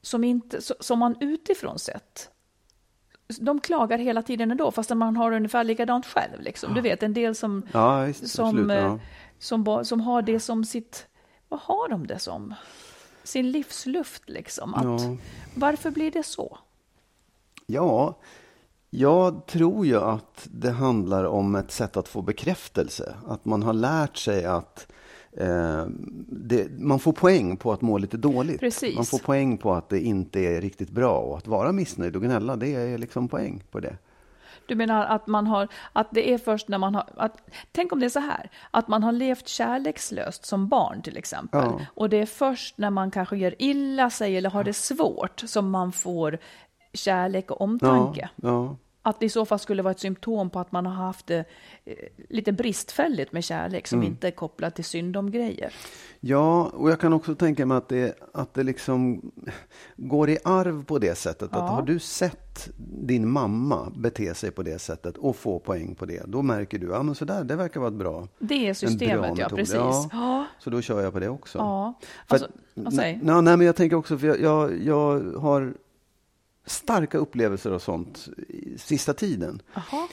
som, 0.03 0.25
inte, 0.25 0.61
som 0.81 0.99
man 0.99 1.17
utifrån 1.21 1.79
sett, 1.79 2.31
de 3.41 3.61
klagar 3.61 3.99
hela 3.99 4.23
tiden 4.23 4.51
ändå, 4.51 4.71
fast 4.71 4.91
man 4.95 5.17
har 5.17 5.33
ungefär 5.33 5.65
likadant 5.65 6.07
själv. 6.07 6.41
Liksom. 6.41 6.75
Du 6.75 6.81
vet, 6.81 7.03
en 7.03 7.15
del 7.15 7.35
som, 7.35 7.63
ja 7.73 8.01
visst, 8.03 8.29
som, 8.29 8.49
absolut. 8.49 8.71
eh, 8.71 8.77
Ja. 8.85 8.99
Som, 9.39 9.85
som 9.85 10.01
har 10.01 10.23
det 10.23 10.41
som 10.41 10.65
sitt, 10.65 11.07
vad 11.49 11.61
har 11.61 11.89
de 11.89 12.07
det 12.07 12.19
som? 12.19 12.55
Sin 13.25 13.51
livsluft 13.51 14.29
liksom. 14.29 14.75
Att, 14.75 14.85
Ja. 14.85 15.17
Varför 15.55 15.91
blir 15.91 16.11
det 16.11 16.23
så? 16.23 16.59
ja, 17.67 18.19
jag 18.91 19.47
tror 19.47 19.87
ju 19.87 19.97
att 19.97 20.49
det 20.51 20.71
handlar 20.71 21.25
om 21.25 21.55
ett 21.55 21.71
sätt 21.71 21.97
att 21.97 22.09
få 22.09 22.23
bekräftelse. 22.23 23.15
Att 23.27 23.45
man 23.45 23.63
har 23.63 23.73
lärt 23.73 24.17
sig 24.17 24.45
att 24.45 24.93
eh, 25.33 25.87
det, 26.29 26.79
man 26.79 26.99
får 26.99 27.13
poäng 27.13 27.57
på 27.57 27.73
att 27.73 27.83
må 27.83 27.99
lite 27.99 28.17
dåligt. 28.17 28.61
Precis. 28.61 28.97
Man 28.97 29.05
får 29.05 29.19
poäng 29.19 29.59
på 29.59 29.75
att 29.75 29.89
det 29.89 30.01
inte 30.01 30.41
är 30.41 30.61
riktigt 30.61 30.91
bra. 30.91 31.19
Och 31.19 31.39
att 31.39 31.47
vara 31.47 31.73
missnöjd 31.73 32.17
och 32.17 32.23
gnälla, 32.23 32.57
det 32.57 32.75
är 32.75 32.99
liksom 32.99 33.29
poäng 33.29 33.63
på 33.71 33.81
det. 33.81 33.97
Du 34.69 34.75
menar 34.75 35.05
att 35.07 35.27
man 35.27 35.47
har, 35.47 35.69
att 35.93 36.09
det 36.11 36.33
är 36.33 36.39
först 36.39 36.69
när 36.69 36.79
man 36.79 36.95
har, 36.95 37.05
att, 37.17 37.37
tänk 37.73 37.93
om 37.93 38.01
det 38.01 38.07
är 38.07 38.11
så 38.11 38.21
här, 38.21 38.51
att 38.71 38.89
man 38.89 39.03
har 39.03 39.13
levt 39.13 39.49
kärlekslöst 39.49 40.47
som 40.47 40.69
barn 40.69 41.03
till 41.03 41.17
exempel. 41.17 41.61
Ja. 41.65 41.81
Och 41.95 42.09
det 42.09 42.17
är 42.17 42.27
först 42.27 42.79
när 42.79 42.91
man 42.91 43.11
kanske 43.11 43.37
gör 43.37 43.55
illa 43.59 44.11
sig 44.11 44.37
eller 44.37 44.51
har 44.51 44.65
det 44.65 44.73
svårt 44.73 45.41
som 45.47 45.71
man 45.71 45.93
får 45.93 46.39
kärlek 46.93 47.51
och 47.51 47.57
Ja, 47.61 47.65
omtanke. 47.65 48.29
ja. 48.37 48.77
Att 49.07 49.21
det 49.21 49.27
i 49.27 49.29
så 49.29 49.45
fall 49.47 49.59
skulle 49.59 49.83
vara 49.83 49.91
ett 49.91 50.01
symptom 50.01 50.51
på 50.51 50.59
att 50.61 50.73
man 50.73 50.87
har 50.87 50.93
haft 50.95 51.27
det 51.27 51.45
eh, 51.85 51.95
lite 52.29 52.53
bristfälligt 52.53 53.33
med 53.33 53.45
kärlek 53.45 53.87
som 53.87 53.99
Mm. 53.99 54.13
inte 54.13 54.27
är 54.27 54.31
kopplat 54.31 54.75
till 54.75 54.85
synd 54.85 55.17
om 55.17 55.31
grejer. 55.31 55.73
Ja, 56.21 56.71
och 56.75 56.91
jag 56.91 57.01
kan 57.01 57.13
också 57.13 57.35
tänka 57.35 57.67
mig 57.67 57.77
att 57.77 57.89
det, 57.89 58.19
att 58.35 58.55
det 58.55 58.63
liksom 58.63 59.31
går 59.97 60.31
i 60.31 60.39
arv 60.45 60.85
på 60.85 60.99
det 60.99 61.15
sättet. 61.19 61.51
Ja. 61.53 61.59
Att 61.63 61.71
har 61.71 61.83
du 61.83 61.99
sett 61.99 62.69
din 63.03 63.29
mamma 63.31 63.93
bete 63.97 64.35
sig 64.35 64.51
på 64.51 64.63
det 64.63 64.79
sättet 64.79 65.17
och 65.17 65.37
få 65.37 65.59
poäng 65.59 65.95
på 65.95 66.07
det, 66.07 66.23
då 66.27 66.43
märker 66.43 66.79
du, 66.79 66.87
ja 66.87 67.03
men 67.03 67.15
sådär, 67.15 67.45
det 67.45 67.57
verkar 67.57 67.81
vara 67.81 67.89
ett 67.91 67.95
bra, 67.99 68.29
Det 68.39 68.69
är 68.69 68.75
systemet, 68.75 69.39
ja 69.39 69.49
precis. 69.49 69.75
Ja, 69.75 70.09
Ja, 70.13 70.47
så 70.59 70.71
då 70.71 70.81
kör 70.81 71.03
jag 71.03 71.13
på 71.13 71.19
det 71.21 71.29
också. 71.29 71.59
ja. 71.59 71.95
Alltså, 72.27 72.47
att- 72.47 72.93
nej, 72.95 73.21
nej, 73.23 73.43
men 73.43 73.61
jag 73.61 73.77
tänker 73.77 73.97
också, 73.97 74.19
för 74.19 74.27
jag, 74.27 74.41
jag, 74.41 74.83
jag 74.85 75.21
har 75.41 75.75
starka 76.67 77.19
upplevelser 77.19 77.71
av 77.71 77.79
sånt 77.79 78.29
i 78.49 78.79
sista 78.79 79.15
tiden. 79.15 79.63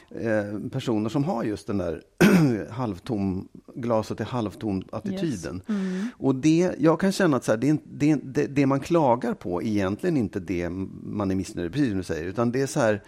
Eh, 0.10 0.70
personer 0.72 1.10
som 1.10 1.24
har 1.24 1.44
just 1.44 1.68
den 1.68 1.78
där 1.78 2.02
halvtom, 2.70 3.48
glaset 3.76 4.20
är 4.20 4.26
halvtom 4.26 4.84
attityden. 4.92 5.62
Mm. 5.70 6.08
Och 6.18 6.36
det, 6.36 6.76
jag 6.80 7.00
kan 7.00 7.12
känna 7.12 7.38
att 7.38 7.44
så 7.44 7.52
här, 7.52 7.58
det, 7.58 7.82
det, 7.84 8.16
det, 8.24 8.48
det 8.48 8.66
man 8.66 8.80
klagar 8.80 9.34
på 9.34 9.62
är 9.62 9.68
egentligen 9.68 10.18
inte 10.18 10.40
det 10.40 10.70
man 10.70 11.32
är 11.32 11.36
missnöjd 11.36 11.66
med, 11.66 11.74
precis 11.74 11.90
som 11.90 11.98
du 11.98 12.04
säger, 12.04 12.26
utan 12.26 12.52
det 12.52 12.62
är 12.62 12.68
så 12.68 12.80
här, 12.80 13.04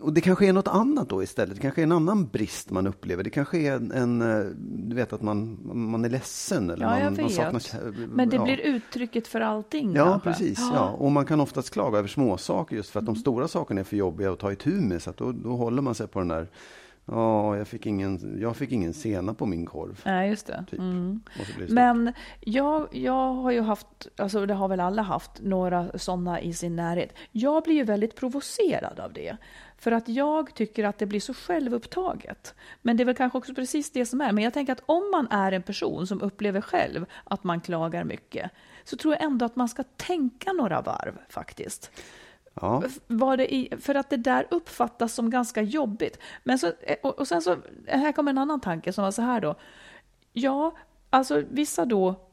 och 0.00 0.12
det 0.12 0.20
kanske 0.20 0.46
är 0.46 0.52
något 0.52 0.68
annat 0.68 1.08
då 1.08 1.22
istället. 1.22 1.54
Det 1.54 1.60
kanske 1.62 1.80
är 1.80 1.82
en 1.82 1.92
annan 1.92 2.26
brist 2.26 2.70
man 2.70 2.86
upplever. 2.86 3.24
Det 3.24 3.30
kanske 3.30 3.58
är 3.58 3.72
en, 3.72 3.92
en 3.92 4.22
eh, 4.22 4.46
du 4.88 4.96
vet 4.96 5.12
att 5.12 5.22
man, 5.22 5.58
man 5.90 6.04
är 6.04 6.08
ledsen 6.08 6.70
eller 6.70 6.86
Ja, 6.98 7.04
man, 7.10 7.16
man 7.20 7.30
saknar 7.30 8.06
Men 8.08 8.28
det 8.28 8.36
ja. 8.36 8.44
blir 8.44 8.60
uttrycket 8.60 9.28
för 9.28 9.40
allting 9.40 9.94
Ja, 9.94 10.04
kanske. 10.04 10.30
precis. 10.30 10.58
Ja. 10.74 10.88
Och 10.90 11.12
man 11.12 11.24
kan 11.24 11.40
oftast 11.40 11.70
klaga 11.70 11.98
över 11.98 12.08
små 12.08 12.36
saker 12.36 12.76
just 12.76 12.90
för 12.90 12.98
att 12.98 13.02
Mm. 13.04 13.14
de 13.14 13.20
stora 13.20 13.48
sakerna 13.48 13.80
är 13.80 13.84
för 13.84 13.96
jobbiga 13.96 14.32
att 14.32 14.38
ta 14.38 14.52
itu 14.52 14.70
med. 14.80 15.02
Så 15.02 15.10
att 15.10 15.16
då, 15.16 15.32
då 15.32 15.50
håller 15.50 15.82
man 15.82 15.94
sig 15.94 16.06
på 16.06 16.18
den 16.18 16.28
där, 16.28 16.48
ja, 17.04 17.56
jag 17.56 17.68
fick 17.68 17.86
ingen, 17.86 18.38
jag 18.40 18.56
fick 18.56 18.72
ingen 18.72 18.94
sena 18.94 19.34
på 19.34 19.46
min 19.46 19.66
korv. 19.66 20.02
Nej, 20.04 20.28
just 20.30 20.46
det. 20.46 20.64
Typ. 20.70 20.78
Mm. 20.80 21.20
Det. 21.58 21.68
Men 21.72 22.12
jag, 22.40 22.88
jag 22.92 23.32
har 23.32 23.50
ju 23.50 23.60
haft, 23.60 23.86
alltså 24.16 24.46
det 24.46 24.54
har 24.54 24.68
väl 24.68 24.80
alla 24.80 25.02
haft, 25.02 25.30
några 25.40 25.98
sådana 25.98 26.40
i 26.40 26.52
sin 26.52 26.76
närhet. 26.76 27.12
Jag 27.32 27.62
blir 27.62 27.74
ju 27.74 27.84
väldigt 27.84 28.16
provocerad 28.16 29.00
av 29.00 29.12
det. 29.12 29.36
För 29.78 29.92
att 29.92 30.08
jag 30.08 30.54
tycker 30.54 30.84
att 30.84 30.98
det 30.98 31.06
blir 31.06 31.20
så 31.20 31.34
självupptaget. 31.34 32.54
Men 32.82 32.96
det 32.96 33.02
är 33.02 33.04
väl 33.04 33.16
kanske 33.16 33.38
också 33.38 33.54
precis 33.54 33.90
det 33.90 34.06
som 34.06 34.20
är. 34.20 34.32
Men 34.32 34.44
jag 34.44 34.54
tänker 34.54 34.72
att 34.72 34.82
om 34.86 35.10
man 35.10 35.28
är 35.30 35.52
en 35.52 35.62
person 35.62 36.06
som 36.06 36.22
upplever 36.22 36.60
själv 36.60 37.06
att 37.24 37.44
man 37.44 37.60
klagar 37.60 38.04
mycket, 38.04 38.50
så 38.84 38.96
tror 38.96 39.14
jag 39.14 39.22
ändå 39.22 39.46
att 39.46 39.56
man 39.56 39.68
ska 39.68 39.82
tänka 39.82 40.52
några 40.52 40.80
varv 40.80 41.18
faktiskt. 41.28 41.90
ja. 42.54 42.82
Var 43.06 43.36
det 43.36 43.54
i, 43.54 43.72
för 43.80 43.94
att 43.94 44.10
det 44.10 44.16
där 44.16 44.46
uppfattas 44.50 45.14
som 45.14 45.30
ganska 45.30 45.62
jobbigt. 45.62 46.18
Men 46.44 46.58
så, 46.58 46.72
och, 47.02 47.18
och 47.18 47.28
sen 47.28 47.42
så, 47.42 47.56
här 47.86 48.12
kommer 48.12 48.30
en 48.30 48.38
annan 48.38 48.60
tanke 48.60 48.92
som 48.92 49.04
var 49.04 49.10
så 49.10 49.22
här 49.22 49.40
då. 49.40 49.54
Ja, 50.32 50.76
alltså 51.10 51.42
vissa 51.50 51.84
då, 51.84 52.27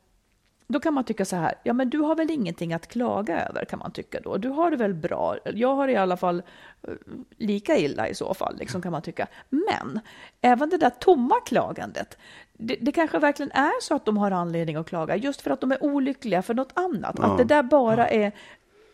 då 0.67 0.80
kan 0.80 0.93
man 0.93 1.04
tycka 1.04 1.25
så 1.25 1.36
här, 1.36 1.54
ja 1.63 1.73
men 1.73 1.89
du 1.89 1.99
har 1.99 2.15
väl 2.15 2.32
ingenting 2.32 2.73
att 2.73 2.88
klaga 2.88 3.45
över 3.45 3.65
kan 3.65 3.80
man 3.80 3.91
tycka 3.91 4.19
då. 4.23 4.38
Du 4.38 4.49
har 4.49 4.71
det 4.71 4.78
väl 4.78 4.93
bra, 4.93 5.38
jag 5.54 5.75
har 5.75 5.88
det 5.88 5.93
i 5.93 5.97
alla 5.97 6.17
fall 6.17 6.43
eh, 6.88 6.93
lika 7.38 7.78
illa 7.78 8.08
i 8.08 8.15
så 8.15 8.34
fall, 8.34 8.58
liksom 8.60 8.82
kan 8.82 8.91
man 8.91 9.01
tycka. 9.01 9.28
Men 9.49 9.99
även 10.41 10.69
det 10.69 10.78
där 10.78 10.89
tomma 10.89 11.36
klagandet, 11.45 12.17
det, 12.54 12.78
det 12.82 12.91
kanske 12.91 13.19
verkligen 13.19 13.51
är 13.51 13.82
så 13.82 13.95
att 13.95 14.06
de 14.06 14.17
har 14.17 14.32
anledning 14.32 14.75
att 14.75 14.88
klaga 14.88 15.15
just 15.15 15.41
för 15.41 15.51
att 15.51 15.62
de 15.62 15.71
är 15.71 15.84
olyckliga 15.84 16.41
för 16.41 16.54
något 16.54 16.71
annat. 16.73 17.15
Ja. 17.17 17.25
Att 17.25 17.38
det 17.38 17.43
där 17.43 17.63
bara 17.63 18.08
är, 18.08 18.32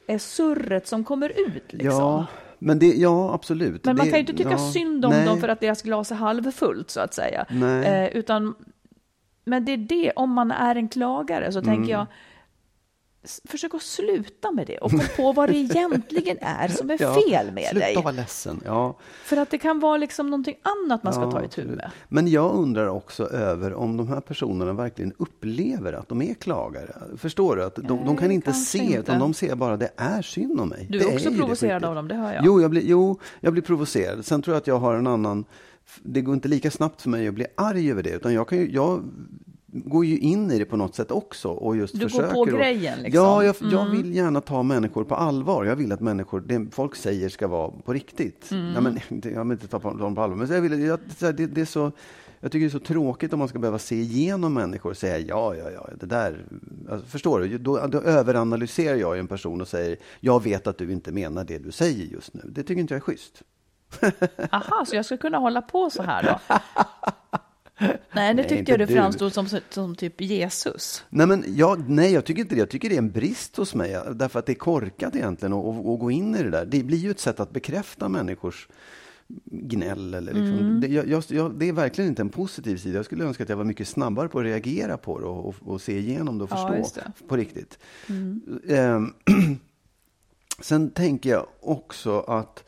är 0.08 0.18
surret 0.18 0.88
som 0.88 1.04
kommer 1.04 1.30
ut 1.30 1.74
liksom. 1.74 2.00
ja, 2.00 2.26
men 2.60 2.80
det, 2.80 2.86
ja 2.86 3.34
absolut. 3.34 3.86
Men 3.86 3.98
man 3.98 4.06
det, 4.06 4.12
kan 4.12 4.20
ju 4.20 4.22
inte 4.22 4.44
tycka 4.44 4.52
ja, 4.52 4.72
synd 4.72 5.06
om 5.06 5.12
nej. 5.12 5.26
dem 5.26 5.42
för 5.42 5.48
att 5.48 5.60
deras 5.60 5.82
glas 5.82 6.12
är 6.12 6.16
halvfullt 6.16 6.90
så 6.90 7.00
att 7.00 7.14
säga. 7.14 7.46
Eh, 7.86 8.18
utan, 8.18 8.56
men 9.44 9.66
det 9.66 9.72
är 9.72 9.78
det, 9.78 10.12
om 10.16 10.32
man 10.32 10.52
är 10.52 10.76
en 10.76 10.90
klagare 10.90 11.52
så 11.52 11.60
Mm. 11.60 11.76
tänker 11.76 11.92
jag, 11.92 12.06
försök 13.46 13.74
att 13.74 13.82
sluta 13.82 14.52
med 14.52 14.68
det 14.68 14.78
och 14.78 14.92
kom 14.92 15.02
på 15.18 15.32
vad 15.32 15.50
det 15.50 15.58
egentligen 15.58 16.38
är 16.42 16.68
som 16.68 16.90
är 16.90 16.98
Ja, 17.02 17.14
fel 17.28 17.52
med 17.52 17.64
Sluta 17.68 17.86
dig. 17.86 17.96
vara 17.96 18.12
ledsen. 18.12 18.62
Ja, 18.66 18.98
För 19.24 19.38
att 19.38 19.50
det 19.50 19.58
kan 19.58 19.80
vara 19.80 19.98
liksom 19.98 20.30
någonting 20.30 20.56
annat 20.62 21.04
man 21.04 21.14
ska 21.14 21.22
ja, 21.24 21.32
ta 21.32 21.44
itu 21.44 21.66
med. 21.66 21.92
Men 22.10 22.28
jag 22.28 22.52
undrar 22.56 22.88
också 22.88 23.24
över 23.28 23.74
om 23.74 23.98
de 23.98 24.08
här 24.08 24.22
personerna 24.22 24.74
verkligen 24.74 25.14
upplever 25.18 25.94
att 25.94 26.10
de 26.10 26.22
är 26.22 26.34
klagare. 26.34 26.96
Förstår 27.18 27.56
du? 27.56 27.64
Att 27.64 27.76
de, 27.76 27.88
de 27.88 28.18
kan 28.18 28.28
Nej, 28.28 28.36
inte 28.36 28.54
se, 28.54 28.78
inte. 28.78 28.98
utan 28.98 29.20
de 29.20 29.34
ser 29.34 29.56
bara 29.56 29.78
det 29.78 29.90
är 29.98 30.22
synd 30.22 30.60
om 30.62 30.70
mig. 30.70 30.88
Du 30.90 31.00
det 31.00 31.06
är 31.06 31.14
också 31.14 31.30
det 31.30 31.36
på 31.36 31.42
provocerad 31.42 31.74
riktigt. 31.74 31.88
av 31.90 31.96
dem, 31.96 32.08
det 32.08 32.16
hör 32.16 32.34
jag. 32.34 32.46
Jo 32.46 32.62
jag, 32.62 32.72
blir, 32.72 32.82
jo, 32.86 33.20
jag 33.40 33.54
blir 33.54 33.64
provocerad. 33.64 34.26
Sen 34.26 34.42
tror 34.42 34.54
jag 34.56 34.62
att 34.62 34.68
jag 34.68 34.80
har 34.80 34.96
en 34.96 35.08
annan... 35.08 35.46
Det 36.04 36.22
går 36.22 36.34
inte 36.36 36.48
lika 36.48 36.72
snabbt 36.72 37.02
för 37.02 37.10
mig 37.10 37.28
att 37.28 37.34
bli 37.34 37.46
arg 37.56 37.92
över 37.92 38.04
det. 38.04 38.10
Utan 38.16 38.34
jag, 38.34 38.48
kan 38.48 38.58
ju, 38.58 38.72
jag, 38.72 39.04
går 39.68 40.06
ju 40.06 40.18
in 40.18 40.52
i 40.52 40.60
det 40.60 40.66
på 40.66 40.78
något 40.78 40.96
sätt 40.96 41.12
också 41.12 41.50
och 41.50 41.78
just 41.78 42.00
Du 42.00 42.10
försöker. 42.10 42.34
går 42.34 42.46
på 42.46 42.52
att- 42.52 42.60
grejen, 42.60 43.00
liksom. 43.00 43.24
Ja, 43.24 43.44
jag, 43.44 43.56
jag 43.72 43.90
vill 43.90 44.16
gärna 44.16 44.42
ta 44.42 44.64
människor 44.64 45.04
på 45.04 45.16
allvar. 45.16 45.66
Jag 45.66 45.76
vill 45.76 45.92
att 45.92 46.00
människor, 46.02 46.42
det 46.42 46.68
folk 46.72 46.96
säger 46.96 47.30
ska 47.30 47.48
vara 47.48 47.72
på 47.72 47.94
riktigt. 47.94 48.52
Mm. 48.52 48.74
Nej, 48.74 48.82
men, 48.82 49.22
jag 49.34 49.44
vill 49.46 49.52
inte 49.52 49.68
ta 49.68 49.80
dem 49.80 50.16
på 50.16 50.22
allvar, 50.22 50.38
men 50.38 50.48
jag, 50.52 50.62
vill, 50.62 50.80
jag, 50.84 51.00
det, 51.20 51.32
det 51.48 51.62
är 51.62 51.66
så, 51.66 51.92
jag 52.40 52.52
tycker 52.52 52.66
det 52.66 52.68
är 52.70 52.80
så 52.80 52.86
tråkigt 52.86 53.34
om 53.34 53.40
man 53.40 53.48
ska 53.48 53.60
behöva 53.60 53.80
se 53.80 53.96
igenom 53.96 54.54
människor 54.54 54.90
och 54.90 54.98
säga 54.98 55.20
ja, 55.20 55.56
ja, 55.56 55.72
ja, 55.72 55.90
det 56.00 56.06
där. 56.06 56.46
Alltså, 56.90 57.08
förstår 57.08 57.40
du? 57.40 57.58
Då, 57.58 57.88
då 57.88 58.02
överanalyserar 58.02 58.96
jag 58.96 59.20
en 59.20 59.28
person 59.28 59.62
och 59.62 59.68
säger 59.68 59.98
jag 60.20 60.44
vet 60.44 60.68
att 60.68 60.78
du 60.78 60.92
inte 60.92 61.12
menar 61.12 61.44
det 61.44 61.58
du 61.58 61.72
säger 61.72 62.06
just 62.06 62.34
nu. 62.34 62.42
Det 62.46 62.64
tycker 62.64 62.82
inte 62.82 62.94
jag 62.94 62.98
är 63.00 63.02
schysst. 63.02 63.44
Aha, 64.52 64.86
så 64.86 64.96
jag 64.96 65.06
ska 65.06 65.18
kunna 65.18 65.38
hålla 65.38 65.62
på 65.62 65.90
så 65.90 66.04
här 66.04 66.24
då? 66.24 66.40
Nej, 68.14 68.34
nu 68.34 68.42
inte 68.42 68.56
jag 68.72 68.80
du 68.80 68.86
du. 68.86 68.94
framstod 68.94 69.34
som, 69.34 69.48
som 69.70 69.96
typ 69.96 70.22
Jesus. 70.22 71.06
Nej, 71.10 71.28
men 71.28 71.44
jag, 71.48 71.90
nej, 71.90 72.14
jag 72.14 72.26
tycker 72.26 72.42
inte 72.42 72.56
det. 72.56 72.60
Jag 72.60 72.70
tycker 72.70 72.90
det 72.90 72.96
är 72.96 72.98
en 73.02 73.12
brist 73.12 73.58
hos 73.58 73.76
mig. 73.76 73.98
Därför 74.14 74.40
att 74.40 74.46
det 74.46 74.52
är 74.52 74.56
korkat 74.56 75.16
egentligen 75.16 75.54
att, 75.54 75.66
att, 75.66 75.78
att 75.78 76.00
gå 76.00 76.12
in 76.12 76.36
i 76.36 76.44
det 76.44 76.50
där. 76.50 76.66
Det 76.66 76.84
blir 76.84 76.98
ju 76.98 77.12
ett 77.12 77.20
sätt 77.20 77.40
att 77.40 77.52
bekräfta 77.52 78.10
människors 78.10 78.68
gnäll. 79.46 80.14
Eller 80.14 80.34
liksom. 80.34 80.58
Mm. 80.60 80.82
det, 80.82 80.88
jag, 80.88 81.24
jag, 81.28 81.56
det 81.56 81.70
är 81.70 81.74
verkligen 81.74 82.10
inte 82.10 82.22
en 82.22 82.30
positiv 82.30 82.78
sida. 82.78 82.96
Jag 82.96 83.06
skulle 83.06 83.24
önska 83.24 83.44
att 83.44 83.50
jag 83.50 83.58
var 83.58 83.64
mycket 83.64 83.88
snabbare 83.88 84.28
på 84.28 84.40
att 84.40 84.46
reagera 84.46 84.98
på 84.98 85.20
det 85.20 85.26
och, 85.26 85.46
och, 85.48 85.56
och 85.66 85.82
se 85.82 85.98
igenom 86.00 86.38
det 86.38 86.44
och 86.44 86.50
Ja, 86.52 86.56
förstå 86.56 86.76
just 86.78 86.96
det. 86.96 87.28
på 87.28 87.38
riktigt. 87.38 87.80
Ehm, 88.70 89.14
sen 90.60 90.90
tänker 90.92 91.30
jag 91.30 91.48
också 91.62 92.20
att 92.20 92.64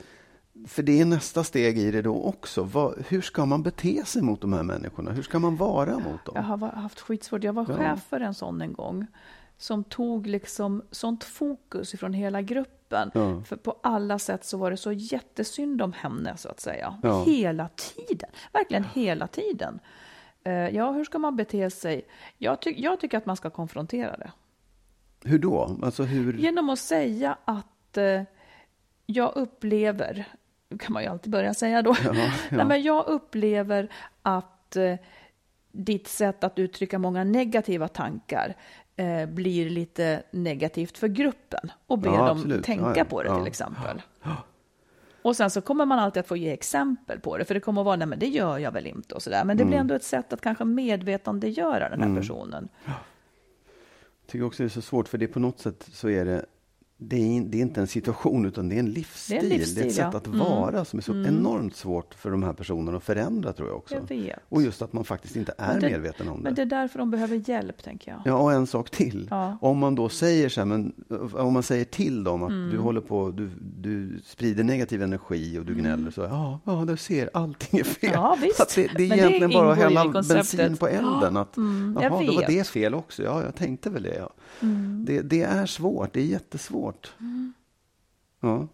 för 0.67 0.83
det 0.83 1.01
är 1.01 1.05
nästa 1.05 1.43
steg 1.43 1.77
i 1.77 1.91
det 1.91 2.01
då 2.01 2.23
också. 2.23 2.63
Vad, 2.63 3.03
hur 3.07 3.21
ska 3.21 3.45
man 3.45 3.63
bete 3.63 4.05
sig 4.05 4.21
mot 4.21 4.41
de 4.41 4.53
här 4.53 4.63
människorna? 4.63 5.11
Hur 5.11 5.23
ska 5.23 5.39
man 5.39 5.55
vara 5.55 5.93
mot 5.93 6.25
dem? 6.25 6.33
Jag 6.35 6.41
har 6.43 6.57
haft 6.57 6.99
skitsvårt. 6.99 7.43
Jag 7.43 7.53
var 7.53 7.65
Ja. 7.69 7.77
chef 7.77 8.03
för 8.09 8.19
en 8.19 8.33
sån 8.33 8.61
en 8.61 8.73
gång 8.73 9.07
som 9.57 9.83
tog 9.83 10.27
liksom 10.27 10.81
sånt 10.91 11.23
fokus 11.23 11.93
ifrån 11.93 12.13
hela 12.13 12.41
gruppen. 12.41 13.11
Ja. 13.13 13.41
För 13.45 13.55
på 13.55 13.75
alla 13.83 14.19
sätt 14.19 14.45
så 14.45 14.57
var 14.57 14.71
det 14.71 14.77
så 14.77 14.91
jättesynd 14.91 15.81
om 15.81 15.93
henne 15.93 16.37
så 16.37 16.49
att 16.49 16.59
säga. 16.59 16.99
Ja. 17.03 17.23
Hela 17.23 17.69
tiden. 17.75 18.29
Verkligen 18.53 18.83
hela 18.83 19.27
tiden. 19.27 19.79
Eh, 20.43 20.53
Ja, 20.53 20.91
hur 20.91 21.03
ska 21.05 21.19
man 21.19 21.35
bete 21.35 21.69
sig? 21.69 22.01
Jag, 22.37 22.61
ty- 22.61 22.75
jag 22.77 22.99
tycker 22.99 23.17
att 23.17 23.25
man 23.25 23.35
ska 23.37 23.49
konfrontera 23.49 24.17
det. 24.17 24.31
Hur 25.23 25.39
då? 25.39 25.77
Alltså 25.83 26.03
hur? 26.03 26.37
Genom 26.37 26.69
att 26.69 26.79
säga 26.79 27.37
att 27.45 27.97
eh, 27.97 28.21
jag 29.05 29.31
upplever, 29.35 30.25
kan 30.77 30.93
man 30.93 31.03
ju 31.03 31.09
alltid 31.09 31.31
börja 31.31 31.53
säga 31.53 31.81
då, 31.81 31.95
Nej, 32.49 32.65
men 32.65 32.83
jag 32.83 33.07
upplever 33.07 33.89
att 34.21 34.75
eh, 34.75 34.95
ditt 35.71 36.07
sätt 36.07 36.43
att 36.43 36.59
uttrycka 36.59 36.99
många 36.99 37.23
negativa 37.23 37.87
tankar 37.87 38.55
eh, 38.95 39.25
blir 39.25 39.69
lite 39.69 40.23
negativt 40.31 40.97
för 40.97 41.07
gruppen 41.07 41.71
och 41.87 41.99
ber 41.99 42.09
Ja, 42.09 42.17
dem 42.17 42.37
absolut. 42.37 42.63
tänka 42.65 42.85
Ja, 42.85 42.93
ja. 42.97 43.05
på 43.05 43.23
det 43.23 43.29
Ja. 43.29 43.37
till 43.37 43.47
exempel. 43.47 44.01
Och 45.21 45.35
sen 45.35 45.49
så 45.49 45.61
kommer 45.61 45.85
man 45.85 45.99
alltid 45.99 46.19
att 46.19 46.27
få 46.27 46.37
ge 46.37 46.51
exempel 46.53 47.19
på 47.19 47.37
det, 47.37 47.45
för 47.45 47.53
det 47.53 47.59
kommer 47.59 47.81
att 47.81 47.85
vara, 47.85 47.95
nej 47.95 48.07
men 48.07 48.19
det 48.19 48.27
gör 48.27 48.57
jag 48.57 48.71
väl 48.71 48.87
inte 48.87 49.15
och 49.15 49.21
sådär. 49.23 49.43
Men 49.45 49.57
det 49.57 49.63
Mm. 49.63 49.69
blir 49.71 49.79
ändå 49.79 49.95
ett 49.95 50.03
sätt 50.03 50.33
att 50.33 50.41
kanske 50.41 50.65
medvetandegöra 50.65 51.89
den 51.89 52.01
här 52.03 52.19
personen. 52.19 52.69
tycker 54.27 54.45
också 54.45 54.63
det 54.63 54.67
är 54.67 54.69
så 54.69 54.81
svårt, 54.81 55.07
för 55.07 55.17
det 55.17 55.25
är 55.25 55.27
på 55.27 55.39
något 55.39 55.59
sätt 55.59 55.87
så 55.91 56.09
är 56.09 56.25
det 56.25 56.45
det 57.07 57.15
är, 57.37 57.41
det 57.41 57.57
är 57.57 57.61
inte 57.61 57.81
en 57.81 57.87
situation, 57.87 58.45
utan 58.45 58.69
det 58.69 58.75
är 58.75 58.79
en 58.79 58.89
livsstil. 58.91 59.37
Det 59.41 59.45
är 59.55 59.57
livsstil, 59.57 59.87
ett 59.87 59.93
sätt 59.95 60.07
ja. 60.11 60.17
att 60.17 60.27
Mm. 60.27 60.39
vara 60.39 60.85
som 60.85 60.99
är 60.99 61.03
så 61.03 61.11
enormt 61.11 61.75
svårt 61.75 62.13
för 62.13 62.31
de 62.31 62.43
här 62.43 62.53
personerna 62.53 62.97
att 62.97 63.03
förändra, 63.03 63.53
tror 63.53 63.67
jag 63.69 63.77
också. 63.77 63.95
Jag. 64.13 64.37
Och 64.49 64.61
just 64.61 64.81
att 64.81 64.93
man 64.93 65.03
faktiskt 65.05 65.35
inte 65.35 65.53
är 65.57 65.79
det- 65.79 65.89
medveten 65.89 66.27
om 66.29 66.37
det. 66.37 66.43
Men 66.43 66.55
det 66.55 66.61
är 66.61 66.65
därför 66.65 66.99
de 66.99 67.11
behöver 67.11 67.49
hjälp, 67.49 67.83
tänker 67.83 68.11
jag. 68.11 68.21
Ja, 68.25 68.37
och 68.37 68.53
en 68.53 68.67
sak 68.67 68.89
till. 68.89 69.27
Ja. 69.31 69.57
Om 69.61 69.77
man 69.77 69.95
då 69.95 70.09
säger 70.09 70.49
så 70.49 70.61
här, 70.61 70.65
men, 70.65 70.93
om 71.33 71.53
man 71.53 71.63
säger 71.63 71.85
till 71.85 72.23
dem 72.23 72.43
att 72.43 72.49
Mm. 72.49 72.69
du 72.71 72.77
håller 72.77 73.01
på, 73.01 73.31
du, 73.31 73.49
du 73.81 74.19
sprider 74.25 74.63
negativ 74.63 75.01
energi 75.03 75.59
och 75.59 75.65
du 75.65 75.75
gnäller 75.75 76.11
så, 76.11 76.21
ja, 76.21 76.59
ja, 76.65 76.85
du 76.87 76.97
ser, 76.97 77.29
allting 77.33 77.79
är 77.79 77.83
fel. 77.83 78.09
Mm. 78.09 78.21
Ja, 78.21 78.37
visst. 78.41 78.75
Det, 78.75 78.81
det 78.81 79.03
är 79.03 79.09
Men 79.09 79.09
det 79.09 79.15
egentligen 79.15 79.51
bara 79.51 79.71
att 79.71 79.77
hälla 79.77 80.05
bensin 80.29 80.77
på 80.77 80.87
elden. 80.87 81.37
Att, 81.37 81.57
Mm, 81.57 81.97
jaha, 82.01 82.09
då 82.09 82.15
var. 82.15 82.23
Mm. 82.43 82.43
det 82.47 82.67
fel 82.67 82.93
också. 82.93 83.23
Ja, 83.23 83.43
jag 83.43 83.55
tänkte 83.55 83.89
väl 83.89 84.03
det. 84.03 84.15
Ja. 84.17 84.29
Det, 85.05 85.21
det 85.21 85.41
är 85.41 85.65
svårt, 85.65 86.13
det 86.13 86.19
är 86.21 86.25
jättesvårt. 86.25 86.92
Ja. 88.39 88.67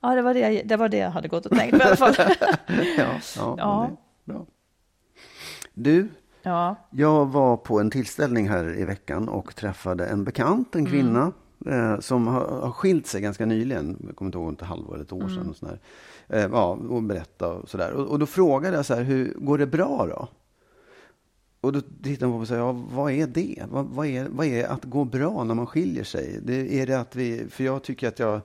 Ja, 0.00 0.14
det 0.14 0.22
var 0.22 0.34
det, 0.34 0.62
det 0.62 0.76
var 0.76 0.88
det 0.88 0.96
jag 0.96 1.10
hade 1.10 1.28
gått 1.28 1.46
och 1.46 1.56
tänkt 1.58 1.70
på 1.72 1.78
i 1.78 1.82
alla 1.82 1.96
fall. 1.96 2.14
Ja, 2.98 3.20
ja, 3.36 3.54
Ja. 3.58 3.90
bra. 4.24 4.46
Du, 5.74 6.08
Ja, 6.42 6.76
Jag 6.90 7.26
var 7.26 7.56
på 7.56 7.80
en 7.80 7.90
tillställning 7.90 8.48
här 8.48 8.78
i 8.78 8.84
veckan 8.84 9.28
och 9.28 9.54
träffade 9.56 10.06
en 10.06 10.24
bekant, 10.24 10.74
en 10.74 10.86
kvinna, 10.86 11.32
eh, 11.66 11.98
som 12.00 12.26
har, 12.26 12.40
har 12.60 12.70
skilt 12.70 13.06
sig 13.06 13.20
ganska 13.20 13.46
nyligen. 13.46 14.02
Jag 14.06 14.16
kommer 14.16 14.28
inte 14.28 14.38
ihåg, 14.38 14.48
inte 14.48 14.64
halvår 14.64 14.94
eller 14.94 15.04
ett 15.04 15.12
år 15.12 15.28
sedan. 15.28 15.48
Och 15.50 15.56
sådär. 15.56 15.78
Eh, 16.28 16.40
ja, 16.52 16.78
och 16.90 17.02
berätta 17.02 17.52
och 17.52 17.68
sådär. 17.68 17.92
Och, 17.92 18.06
och 18.06 18.18
då 18.18 18.26
frågade 18.26 18.76
jag 18.76 18.86
så 18.86 18.94
här, 18.94 19.02
hur 19.02 19.34
går 19.38 19.58
det 19.58 19.66
bra 19.66 20.06
då? 20.06 20.28
Och 21.62 21.72
då 21.72 21.80
tittade 21.80 22.26
hon 22.26 22.32
på 22.32 22.38
mig 22.38 22.42
och 22.42 22.48
sa, 22.48 22.54
ja, 22.54 22.72
vad 22.72 23.12
är 23.12 23.26
det? 23.26 23.62
Vad, 23.70 23.86
vad, 23.86 24.06
är, 24.06 24.28
vad 24.28 24.46
är 24.46 24.64
att 24.64 24.84
gå 24.84 25.04
bra 25.04 25.44
när 25.44 25.54
man 25.54 25.66
skiljer 25.66 26.04
sig? 26.04 26.40
Det, 26.42 26.80
är 26.80 26.86
det 26.86 27.00
att 27.00 27.16
vi, 27.16 27.46
för 27.50 27.64
jag 27.64 27.82
tycker 27.82 28.08
att 28.08 28.18
jag, 28.18 28.40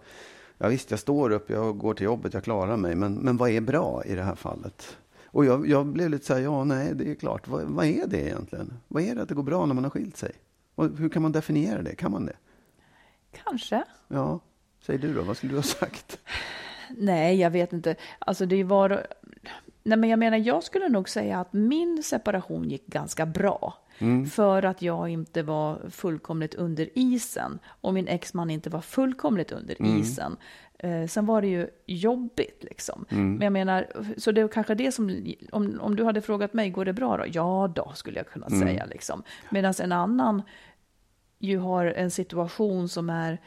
ja 0.58 0.68
visst, 0.68 0.92
jag 0.92 1.00
står 1.00 1.30
upp, 1.30 1.50
jag 1.50 1.78
går 1.78 1.94
till 1.94 2.06
jobbet, 2.06 2.34
jag 2.34 2.44
klarar 2.44 2.78
mig, 2.78 2.96
men, 2.96 3.14
men 3.14 3.38
vad 3.38 3.50
är 3.50 3.62
bra 3.62 4.04
i 4.06 4.16
det 4.16 4.24
här 4.24 4.36
fallet? 4.36 4.98
Och 5.26 5.46
jag, 5.46 5.68
jag 5.68 5.86
blev 5.86 6.10
lite 6.10 6.26
så 6.26 6.34
här, 6.34 6.42
ja, 6.42 6.64
nej, 6.64 6.92
det 6.96 7.12
är 7.12 7.16
klart. 7.16 7.48
Vad, 7.48 7.64
vad 7.64 7.86
är 7.86 8.08
det 8.08 8.22
egentligen? 8.22 8.74
Vad 8.88 9.04
är 9.04 9.16
det 9.16 9.22
att 9.22 9.30
det 9.30 9.36
går 9.36 9.44
bra 9.44 9.66
när 9.66 9.76
man 9.76 9.84
har 9.84 9.92
skilt 9.92 10.18
sig? 10.18 10.32
Och 10.76 10.90
hur 10.98 11.10
kan 11.10 11.22
man 11.22 11.32
definiera 11.32 11.82
det? 11.82 11.96
Kan 11.96 12.12
man 12.12 12.26
det? 12.26 12.36
kanske. 13.44 13.84
Ja, 14.08 14.40
säg 14.82 14.98
du 14.98 15.14
då, 15.14 15.22
vad 15.22 15.38
skulle 15.38 15.52
du 15.52 15.58
ha 15.58 15.64
sagt? 15.64 16.20
Nej, 16.98 17.40
jag 17.40 17.52
vet 17.52 17.74
inte. 17.74 17.96
Alltså 18.20 18.46
det 18.46 18.64
var... 18.64 19.08
Nej, 19.88 19.98
men 19.98 20.10
jag 20.10 20.20
menar, 20.20 20.38
jag 20.38 20.64
skulle 20.64 20.90
nog 20.90 21.10
säga 21.10 21.40
att 21.40 21.54
min 21.54 22.04
separation 22.04 22.70
gick 22.70 22.88
ganska 22.88 23.26
bra. 23.26 23.74
För 24.32 24.64
att 24.64 24.82
jag 24.82 25.10
inte 25.10 25.44
var 25.44 25.90
fullkomligt 25.90 26.56
under 26.56 26.90
isen 26.94 27.60
och 27.66 27.94
min 27.94 28.08
exman 28.08 28.50
inte 28.50 28.70
var 28.70 28.82
fullkomligt 28.82 29.52
under 29.52 29.76
isen. 30.00 30.38
Eh, 30.80 31.08
sen 31.08 31.26
var 31.26 31.42
det 31.42 31.48
ju 31.48 31.68
jobbigt 31.86 32.64
liksom. 32.64 33.06
Men 33.10 33.42
jag 33.42 33.54
menar, 33.54 33.88
så 34.18 34.32
det 34.32 34.42
är 34.42 34.48
kanske 34.48 34.76
det 34.76 34.92
som, 34.92 35.34
om, 35.52 35.80
om 35.82 35.96
du 35.96 36.04
hade 36.04 36.22
frågat 36.22 36.54
mig, 36.54 36.70
går 36.70 36.86
det 36.86 36.94
bra 36.94 37.18
då? 37.18 37.24
Ja 37.28 37.72
då, 37.76 37.92
skulle 37.96 38.18
jag 38.18 38.28
kunna 38.28 38.50
säga 38.50 38.86
liksom. 38.86 39.24
Medan 39.50 39.74
en 39.82 39.92
annan 39.92 40.42
ju 41.40 41.58
har 41.58 41.86
en 41.86 42.12
situation 42.12 42.90
som 42.90 43.10
är 43.10 43.42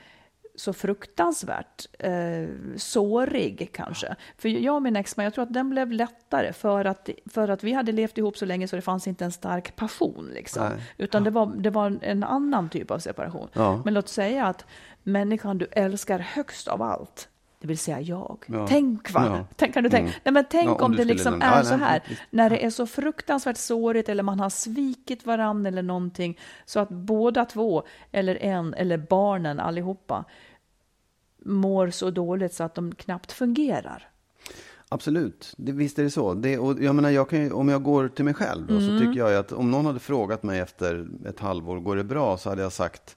så 0.54 0.72
fruktansvärt 0.72 1.86
eh, 1.98 2.48
sårig 2.76 3.70
kanske. 3.72 4.16
För 4.38 4.48
jag 4.48 4.74
och 4.74 4.82
min 4.82 4.96
exman, 4.96 5.24
jag 5.24 5.34
tror 5.34 5.42
att 5.42 5.52
den 5.52 5.70
blev 5.70 5.92
lättare 5.92 6.52
för 6.52 6.84
att, 6.84 7.08
för 7.26 7.48
att 7.48 7.64
vi 7.64 7.72
hade 7.72 7.92
levt 7.92 8.18
ihop 8.18 8.36
så 8.36 8.46
länge 8.46 8.68
så 8.68 8.76
det 8.76 8.82
fanns 8.82 9.06
inte 9.06 9.24
en 9.24 9.32
stark 9.32 9.76
passion. 9.76 10.30
Liksom. 10.34 10.68
Nej. 10.68 10.78
Utan 10.98 11.24
det 11.24 11.30
var, 11.30 11.46
det 11.46 11.70
var 11.70 11.98
en 12.02 12.24
annan 12.24 12.68
typ 12.68 12.90
av 12.90 12.98
separation. 12.98 13.48
Ja. 13.52 13.82
Men 13.84 13.94
låt 13.94 14.08
säga 14.08 14.46
att 14.46 14.66
människan 15.02 15.58
du 15.58 15.66
älskar 15.72 16.18
högst 16.18 16.68
av 16.68 16.82
allt, 16.82 17.28
det 17.60 17.66
vill 17.68 17.78
säga 17.78 18.00
jag. 18.00 18.44
Ja. 18.46 18.66
Tänk 18.68 19.10
va? 19.12 19.26
Ja. 19.26 19.46
Tänk, 19.56 19.74
kan 19.74 19.84
du 19.84 19.90
tänka? 19.90 20.12
Nej, 20.24 20.32
men 20.32 20.44
tänk 20.50 20.68
Ja, 20.68 20.74
om, 20.74 20.82
om 20.82 20.96
det 20.96 21.04
liksom 21.04 21.42
är 21.42 21.56
Ja, 21.56 21.64
så 21.64 21.76
nej, 21.76 21.86
här, 21.86 22.02
visst. 22.08 22.22
när 22.30 22.50
det 22.50 22.64
är 22.64 22.70
så 22.70 22.86
fruktansvärt 22.86 23.56
sårigt 23.56 24.08
eller 24.08 24.22
man 24.22 24.40
har 24.40 24.50
svikit 24.50 25.26
varandra 25.26 25.68
eller 25.68 25.82
någonting, 25.82 26.38
så 26.64 26.80
att 26.80 26.88
båda 26.88 27.44
två, 27.44 27.82
eller 28.12 28.42
en, 28.42 28.74
eller 28.74 28.98
barnen 28.98 29.60
allihopa, 29.60 30.24
mår 31.44 31.90
så 31.90 32.10
dåligt 32.10 32.54
så 32.54 32.64
att 32.64 32.74
de 32.74 32.94
knappt 32.94 33.32
fungerar. 33.32 34.10
Absolut, 34.92 35.54
det, 35.56 35.72
visst 35.72 35.98
är 35.98 36.02
det 36.02 36.10
så. 36.10 36.34
Det, 36.34 36.58
och 36.58 36.82
jag 36.82 36.94
menar, 36.94 37.10
jag 37.10 37.32
ju, 37.32 37.52
om 37.52 37.68
jag 37.68 37.82
går 37.82 38.08
till 38.08 38.24
mig 38.24 38.34
själv 38.34 38.66
då, 38.66 38.80
så 38.80 38.98
tycker 38.98 39.18
jag 39.20 39.34
att 39.34 39.52
om 39.52 39.70
någon 39.70 39.86
hade 39.86 39.98
frågat 39.98 40.42
mig 40.42 40.60
efter 40.60 41.08
ett 41.26 41.40
halvår, 41.40 41.80
går 41.80 41.96
det 41.96 42.04
bra? 42.04 42.38
Så 42.38 42.48
hade 42.48 42.62
jag 42.62 42.72
sagt, 42.72 43.16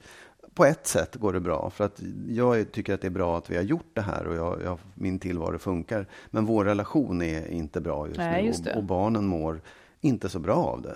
på 0.54 0.66
ett 0.66 0.88
sätt 0.88 1.16
går 1.16 1.34
det 1.34 1.40
bra. 1.40 1.70
För 1.70 1.84
att 1.84 2.02
jag 2.28 2.72
tycker 2.72 2.94
att 2.94 3.02
det 3.02 3.08
är 3.08 3.12
bra 3.12 3.38
att 3.38 3.50
vi 3.50 3.56
har 3.56 3.64
gjort 3.64 3.90
det 3.94 4.02
här 4.02 4.28
och 4.28 4.36
jag, 4.36 4.62
jag, 4.64 4.80
min 4.96 5.20
tillvaro 5.20 5.60
funkar. 5.60 6.08
Men 6.30 6.46
vår 6.46 6.66
relation 6.66 7.22
är 7.22 7.48
inte 7.48 7.82
bra 7.82 8.08
just 8.08 8.18
Nej, 8.18 8.42
nu 8.42 8.48
just 8.48 8.68
och, 8.68 8.76
och 8.76 8.84
barnen 8.84 9.26
mår 9.26 9.62
inte 10.02 10.30
så 10.30 10.40
bra 10.40 10.56
av 10.56 10.82
det. 10.82 10.96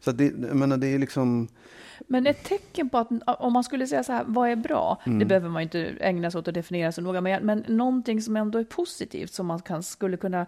Så 0.00 0.10
att 0.10 0.18
det, 0.18 0.24
jag 0.24 0.56
menar, 0.56 0.76
det 0.76 0.86
är 0.86 0.98
liksom... 0.98 1.48
Men 2.06 2.26
ett 2.26 2.44
tecken 2.44 2.88
på 2.88 2.98
att 2.98 3.08
om 3.26 3.52
man 3.52 3.64
skulle 3.64 3.86
säga 3.86 4.04
så 4.04 4.12
här, 4.12 4.24
vad 4.26 4.50
är 4.50 4.56
bra? 4.56 5.02
Det 5.04 5.24
behöver 5.24 5.48
man 5.48 5.62
ju 5.62 5.64
inte 5.64 5.96
ägna 6.00 6.30
sig 6.30 6.38
åt 6.38 6.48
att 6.48 6.54
definiera 6.54 6.92
så 6.92 7.00
noga, 7.00 7.20
men, 7.20 7.46
men 7.46 7.64
någonting 7.68 8.22
som 8.22 8.36
ändå 8.36 8.58
är 8.58 8.64
positivt 8.64 9.32
som 9.32 9.46
man 9.46 9.60
kan, 9.60 9.82
skulle 9.82 10.16
kunna 10.16 10.46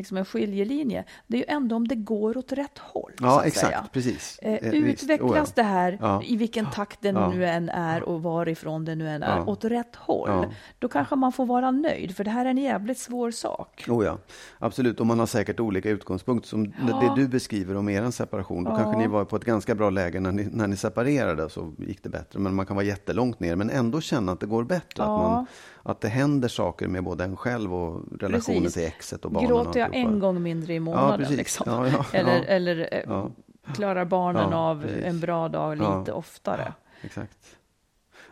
liksom 0.00 0.16
en 0.16 0.24
skiljelinje, 0.24 1.04
det 1.26 1.36
är 1.36 1.38
ju 1.38 1.44
ändå 1.48 1.76
om 1.76 1.88
det 1.88 1.94
går 1.94 2.36
åt 2.36 2.52
rätt 2.52 2.78
håll. 2.78 3.12
Ja, 3.20 3.42
exakt. 3.44 3.66
säga. 3.66 3.84
Precis. 3.92 4.38
Eh, 4.42 4.52
Eh, 4.52 4.70
visst. 4.70 5.02
utvecklas 5.02 5.30
Oh, 5.30 5.36
ja. 5.36 5.46
det 5.54 5.62
här, 5.62 5.98
Ja. 6.00 6.22
i 6.24 6.36
vilken 6.36 6.66
takt 6.70 6.98
det 7.02 7.08
Ja. 7.08 7.30
nu 7.30 7.46
än 7.46 7.68
är 7.68 8.02
och 8.02 8.22
varifrån 8.22 8.84
det 8.84 8.94
nu 8.94 9.08
än 9.08 9.22
är, 9.22 9.36
Ja. 9.36 9.44
åt 9.46 9.64
rätt 9.64 9.96
håll, 9.96 10.46
då 10.78 10.88
kanske 10.88 11.16
man 11.16 11.32
får 11.32 11.46
vara 11.46 11.70
nöjd, 11.70 12.16
för 12.16 12.24
det 12.24 12.30
här 12.30 12.44
är 12.46 12.50
en 12.50 12.58
jävligt 12.58 12.98
svår 12.98 13.30
sak. 13.30 13.84
Oh 13.88 14.04
ja, 14.04 14.18
absolut. 14.58 15.00
Och 15.00 15.06
man 15.06 15.18
har 15.18 15.26
säkert 15.26 15.60
olika 15.60 15.90
utgångspunkt. 15.90 16.46
Som 16.46 16.64
det 16.64 17.12
du 17.16 17.28
beskriver 17.28 17.76
om 17.76 17.88
er 17.88 18.10
separation. 18.10 18.64
Då 18.64 18.76
kanske 18.76 18.98
ni 18.98 19.06
var 19.06 19.24
på 19.24 19.36
ett 19.36 19.44
ganska 19.44 19.74
bra 19.74 19.90
läge 19.90 20.20
när 20.20 20.32
ni, 20.32 20.48
när 20.52 20.66
ni 20.66 20.76
separerade, 20.76 21.48
så 21.50 21.72
gick 21.78 22.02
det 22.02 22.08
bättre. 22.08 22.38
Men 22.38 22.54
man 22.54 22.66
kan 22.66 22.76
vara 22.76 22.86
jättelångt 22.86 23.40
ner, 23.40 23.56
men 23.56 23.70
ändå 23.70 24.00
känna 24.00 24.32
att 24.32 24.40
det 24.40 24.46
går 24.46 24.64
bättre. 24.64 25.02
Att, 25.02 25.08
man, 25.08 25.46
att 25.82 26.00
det 26.00 26.08
händer 26.08 26.48
saker 26.48 26.88
med 26.88 27.04
både 27.04 27.24
en 27.24 27.36
själv 27.36 27.74
och 27.74 28.02
relationen 28.20 28.62
Precis. 28.62 28.74
till 28.74 28.84
exet 28.84 29.24
och 29.24 29.30
barnen. 29.32 29.48
Gråter 29.48 29.80
jag 29.80 29.94
en 29.94 30.18
gång 30.18 30.42
mindre 30.42 30.74
i 30.74 30.80
månaden, 30.80 31.18
precis. 31.18 31.36
liksom. 31.36 31.64
Ja, 31.68 31.88
ja, 31.88 32.04
eller, 32.18 32.36
ja. 32.38 32.44
eller 32.44 32.88
eh, 32.92 33.00
Ja. 33.06 33.30
klarar 33.74 34.04
barnen 34.04 34.48
Ja, 34.50 34.56
av 34.56 34.82
precis. 34.82 35.04
en 35.04 35.20
bra 35.20 35.48
dag 35.48 35.76
lite 35.78 36.04
Ja. 36.06 36.12
oftare. 36.14 36.72
Exakt. 37.02 37.56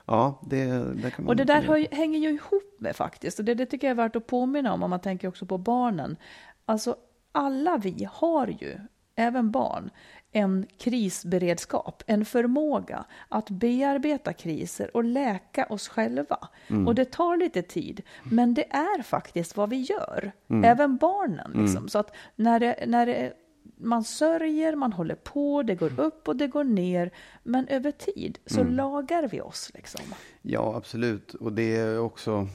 Ja, 0.07 0.41
det, 0.47 0.65
det 0.95 1.11
kan 1.11 1.25
man... 1.25 1.29
Och 1.29 1.37
det 1.37 1.45
där 1.45 1.63
hör, 1.63 1.95
hänger 1.95 2.19
ju 2.19 2.29
ihop 2.31 2.77
med 2.79 2.97
faktiskt, 2.97 3.39
och 3.39 3.45
det, 3.45 3.55
det 3.55 3.67
tycker 3.67 3.87
jag 3.87 3.91
är 3.91 4.03
värt 4.03 4.17
att 4.17 4.27
påminna 4.27 4.73
om, 4.73 4.83
om 4.83 4.91
man 4.91 5.01
tänker 5.01 5.29
också 5.29 5.47
på 5.47 5.59
barnen. 5.59 6.17
Alltså, 6.65 6.97
alla 7.33 7.77
vi 7.77 8.09
har 8.13 8.47
ju, 8.47 8.79
även 9.19 9.51
barn, 9.51 9.91
en 10.33 10.67
krisberedskap, 10.79 12.03
en 12.07 12.25
förmåga 12.25 13.05
att 13.29 13.51
bearbeta 13.51 14.33
kriser 14.33 14.97
och 14.97 15.05
läka 15.05 15.67
oss 15.67 15.89
själva. 15.89 16.49
Och 16.87 16.95
det 16.95 17.05
tar 17.05 17.37
lite 17.37 17.63
tid, 17.63 18.03
men 18.23 18.55
det 18.55 18.73
är 18.73 19.03
faktiskt 19.03 19.57
vad 19.57 19.71
vi 19.71 19.77
gör, 19.77 20.33
även 20.65 20.97
barnen. 20.97 21.53
Liksom. 21.55 21.89
Så 21.89 21.99
att 21.99 22.17
när, 22.37 22.61
det, 22.61 22.85
när 22.87 23.07
det, 23.07 23.33
man 23.77 24.05
sörjer, 24.05 24.77
man 24.77 24.93
håller 24.93 25.15
på, 25.15 25.63
det 25.63 25.75
går 25.75 26.01
upp 26.01 26.29
och 26.29 26.37
det 26.37 26.47
går 26.47 26.65
ner, 26.65 27.11
men 27.43 27.69
över 27.69 27.91
tid 27.91 28.39
så 28.47 28.65
lagar 28.65 29.29
vi 29.29 29.41
oss. 29.41 29.71
Liksom. 29.75 30.01
Ja, 30.43 30.77
absolut. 30.77 31.35
Och 31.35 31.53
det 31.53 31.77
är 31.77 32.01
också... 32.01 32.49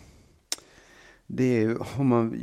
Det 1.35 1.63
är 1.63 1.77
om 1.99 2.07
man, 2.07 2.39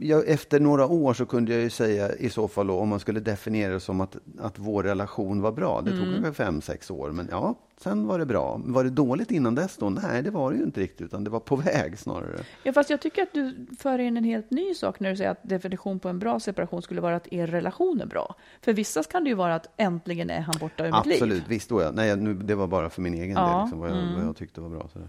ja, 0.00 0.22
efter 0.26 0.60
några 0.60 0.86
år 0.86 1.14
så 1.14 1.26
kunde 1.26 1.52
jag 1.52 1.62
ju 1.62 1.70
säga 1.70 2.12
i 2.14 2.30
så 2.30 2.48
fall 2.48 2.66
då, 2.66 2.74
om 2.78 2.88
man 2.88 3.00
skulle 3.00 3.20
definiera 3.20 3.72
det 3.72 3.80
som 3.80 4.00
att, 4.00 4.16
att 4.38 4.58
vår 4.58 4.82
relation 4.82 5.40
var 5.40 5.52
bra. 5.52 5.80
Det 5.80 5.90
tog 5.90 6.14
kanske 6.14 6.32
fem, 6.32 6.60
sex 6.60 6.90
år, 6.90 7.10
men 7.10 7.28
ja, 7.30 7.54
sen 7.80 8.06
var 8.06 8.18
det 8.18 8.26
bra. 8.26 8.60
Var 8.64 8.84
det 8.84 8.90
dåligt 8.90 9.30
innan 9.30 9.54
dess 9.54 9.76
då? 9.76 9.90
Nej, 9.90 10.22
det 10.22 10.30
var 10.30 10.50
det 10.52 10.56
ju 10.58 10.64
inte 10.64 10.80
riktigt, 10.80 11.00
utan 11.06 11.24
det 11.24 11.30
var 11.30 11.40
på 11.40 11.56
väg 11.74 11.98
snarare. 11.98 12.40
Ja, 12.62 12.72
fast 12.72 12.90
jag 12.90 13.00
tycker 13.00 13.22
att 13.22 13.32
du 13.32 13.66
för 13.78 13.98
in 13.98 14.16
en 14.16 14.24
helt 14.24 14.50
ny 14.50 14.74
sak 14.74 15.00
när 15.00 15.10
du 15.10 15.16
säger 15.16 15.30
att 15.30 15.48
definition 15.48 15.98
på 15.98 16.08
en 16.08 16.18
bra 16.18 16.40
separation 16.40 16.82
skulle 16.82 17.00
vara 17.00 17.16
att 17.16 17.32
er 17.32 17.46
relation 17.46 18.00
är 18.00 18.06
bra. 18.06 18.34
För 18.62 18.72
vissa 18.72 19.02
kan 19.02 19.24
det 19.24 19.30
ju 19.30 19.36
vara 19.36 19.54
att 19.54 19.66
äntligen 19.76 20.30
är 20.30 20.40
han 20.40 20.54
borta 20.60 20.86
ur 20.86 20.92
mitt 20.92 21.06
liv. 21.06 21.14
Absolut, 21.14 21.44
visst 21.48 21.68
då 21.68 21.82
ja. 21.82 21.90
Nej, 21.94 22.16
nu, 22.16 22.34
det 22.34 22.54
var 22.54 22.66
bara 22.66 22.90
för 22.90 23.02
min 23.02 23.14
egen 23.14 23.30
Ja, 23.36 23.46
Mm. 23.46 23.54
del, 23.56 23.62
liksom, 23.64 23.80
vad, 23.80 23.90
jag, 23.90 24.16
vad 24.16 24.24
jag 24.28 24.36
tyckte 24.36 24.60
var 24.60 24.68
bra. 24.68 24.88
Sådär. 24.92 25.08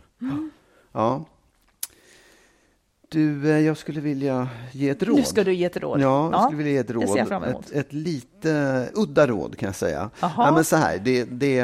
Ja. 0.92 1.26
Du, 3.10 3.52
eh, 3.52 3.60
jag 3.60 3.78
skulle 3.78 4.02
vilja 4.02 4.50
ge 4.72 4.90
ett 4.90 5.04
råd. 5.04 5.16
Nu 5.16 5.24
ska 5.24 5.44
du 5.44 5.54
ge 5.54 5.66
ett 5.66 5.78
råd. 5.78 6.02
Ja, 6.02 6.32
jag 6.32 6.44
skulle 6.44 6.58
vilja 6.58 6.72
ge 6.72 6.78
ett 6.78 6.88
det 6.88 6.94
råd. 6.94 7.10
ser 7.10 7.18
jag 7.18 7.28
fram 7.28 7.44
emot. 7.44 7.66
Ett, 7.66 7.76
ett 7.76 7.94
lite 7.94 8.90
udda 8.94 9.28
råd 9.28 9.58
kan 9.58 9.68
jag 9.68 9.76
säga. 9.76 10.10
Ja, 10.20 10.52
men 10.56 10.64
så 10.64 10.76
här, 10.76 10.98
det, 10.98 11.24
det, 11.24 11.56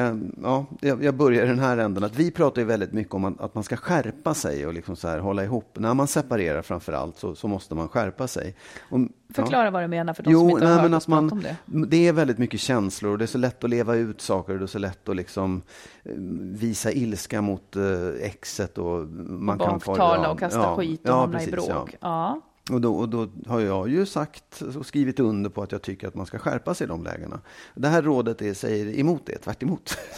ja, 0.44 0.66
jag 0.82 1.04
jag 1.04 1.16
börjar 1.16 1.46
i 1.46 1.48
den 1.48 1.60
här 1.60 1.78
änden. 1.78 2.04
Att 2.04 2.16
vi 2.16 2.32
pratar 2.32 2.62
ju 2.62 2.68
väldigt 2.68 2.94
mycket 2.94 3.14
om 3.14 3.26
att, 3.26 3.42
att 3.42 3.56
man 3.56 3.64
ska 3.64 3.76
skärpa 3.76 4.34
sig 4.34 4.68
och 4.68 4.74
liksom 4.74 4.96
så 4.96 5.08
här, 5.08 5.20
hålla 5.20 5.44
ihop. 5.44 5.78
När 5.80 5.94
man 5.94 6.08
separerar 6.08 6.62
framför 6.62 6.94
allt 6.94 7.18
så, 7.18 7.36
så 7.36 7.48
måste 7.48 7.76
man 7.76 7.88
skärpa 7.88 8.28
sig. 8.28 8.56
Och, 8.90 9.00
Förklara 9.34 9.72
vad 9.72 9.84
du 9.84 9.88
menar 9.88 10.14
för 10.14 10.24
de 10.24 10.32
Jo, 10.32 10.40
som 10.40 10.50
inte 10.50 10.66
har 10.66 10.70
nej, 10.70 10.82
hört 10.82 10.92
men 10.92 10.98
att 10.98 11.08
man, 11.08 11.32
om 11.32 11.42
det. 11.42 11.56
det 11.88 12.08
är 12.08 12.14
väldigt 12.14 12.38
mycket 12.38 12.60
känslor 12.60 13.12
och 13.12 13.18
det 13.18 13.26
är 13.26 13.28
så 13.28 13.38
lätt 13.38 13.64
att 13.64 13.70
leva 13.70 13.96
ut 13.96 14.22
saker 14.22 14.54
och 14.54 14.60
det 14.60 14.66
är 14.66 14.68
så 14.68 14.80
lätt 14.80 15.10
att 15.10 15.16
liksom 15.16 15.62
eh, 16.04 16.12
visa 16.40 16.92
ilska 16.92 17.42
mot 17.42 17.76
eh, 17.76 17.84
exet 18.22 18.78
och 18.78 19.08
man 19.08 19.60
kan 19.60 19.74
Baktala 19.74 20.24
ja, 20.24 20.30
och 20.30 20.40
kasta 20.40 20.60
ja, 20.60 20.76
skit 20.76 21.02
och 21.02 21.10
ja, 21.10 21.20
hamna 21.20 21.42
i 21.42 21.46
precis, 21.46 21.68
ja. 21.68 21.74
bråk. 21.74 21.96
Ja. 22.00 22.42
Och 22.72 22.82
då, 22.82 22.96
och 22.96 23.10
då 23.10 23.28
har 23.48 23.60
jag 23.60 23.90
ju 23.90 24.06
sagt 24.06 24.62
och 24.62 24.86
skrivit 24.86 25.20
under 25.20 25.50
på 25.50 25.64
att 25.64 25.72
jag 25.72 25.82
tycker 25.82 26.08
att 26.08 26.16
man 26.16 26.26
ska 26.26 26.40
skärpa 26.40 26.74
sig 26.74 26.86
i 26.86 26.88
de 26.88 27.04
lägena. 27.04 27.40
Det 27.76 27.88
här 27.88 28.02
rådet 28.02 28.42
är, 28.42 28.54
säger 28.54 29.00
emot 29.00 29.22
det, 29.26 29.38
tvärt 29.38 29.64
emot. 29.64 29.98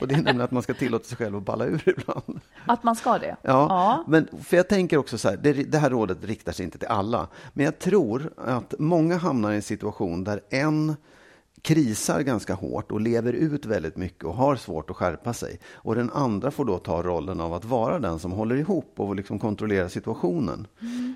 Och 0.00 0.08
det 0.08 0.14
är 0.14 0.16
nämligen 0.16 0.40
att 0.40 0.50
man 0.50 0.62
ska 0.62 0.74
tillåta 0.74 1.04
sig 1.04 1.16
själv 1.16 1.36
att 1.36 1.42
balla 1.42 1.64
ur 1.64 1.88
ibland. 1.88 2.40
Att 2.66 2.82
man 2.82 2.96
ska 2.96 3.18
det? 3.18 3.36
Ja, 3.42 3.66
Ja. 3.68 4.04
Men, 4.06 4.28
för 4.44 4.56
jag 4.56 4.68
tänker 4.68 4.96
också 4.96 5.18
så 5.18 5.28
här, 5.28 5.36
det, 5.36 5.52
det 5.52 5.78
här 5.78 5.90
rådet 5.90 6.24
riktar 6.24 6.52
sig 6.52 6.64
inte 6.64 6.78
till 6.78 6.88
alla. 6.88 7.28
Men 7.52 7.64
jag 7.64 7.78
tror 7.78 8.32
att 8.36 8.74
många 8.78 9.16
hamnar 9.16 9.52
i 9.52 9.56
en 9.56 9.62
situation 9.62 10.24
där 10.24 10.40
en 10.50 10.96
krisar 11.62 12.20
ganska 12.20 12.54
hårt 12.54 12.92
och 12.92 13.00
lever 13.00 13.32
ut 13.32 13.66
väldigt 13.66 13.96
mycket 13.96 14.24
och 14.24 14.34
har 14.34 14.56
svårt 14.56 14.90
att 14.90 14.96
skärpa 14.96 15.32
sig. 15.32 15.60
Och 15.72 15.94
den 15.94 16.10
andra 16.10 16.50
får 16.50 16.64
då 16.64 16.78
ta 16.78 17.02
rollen 17.02 17.40
av 17.40 17.54
att 17.54 17.64
vara 17.64 17.98
den 17.98 18.18
som 18.18 18.32
håller 18.32 18.56
ihop 18.56 18.92
och 18.96 19.16
liksom 19.16 19.38
kontrollera 19.38 19.88
situationen. 19.88 20.66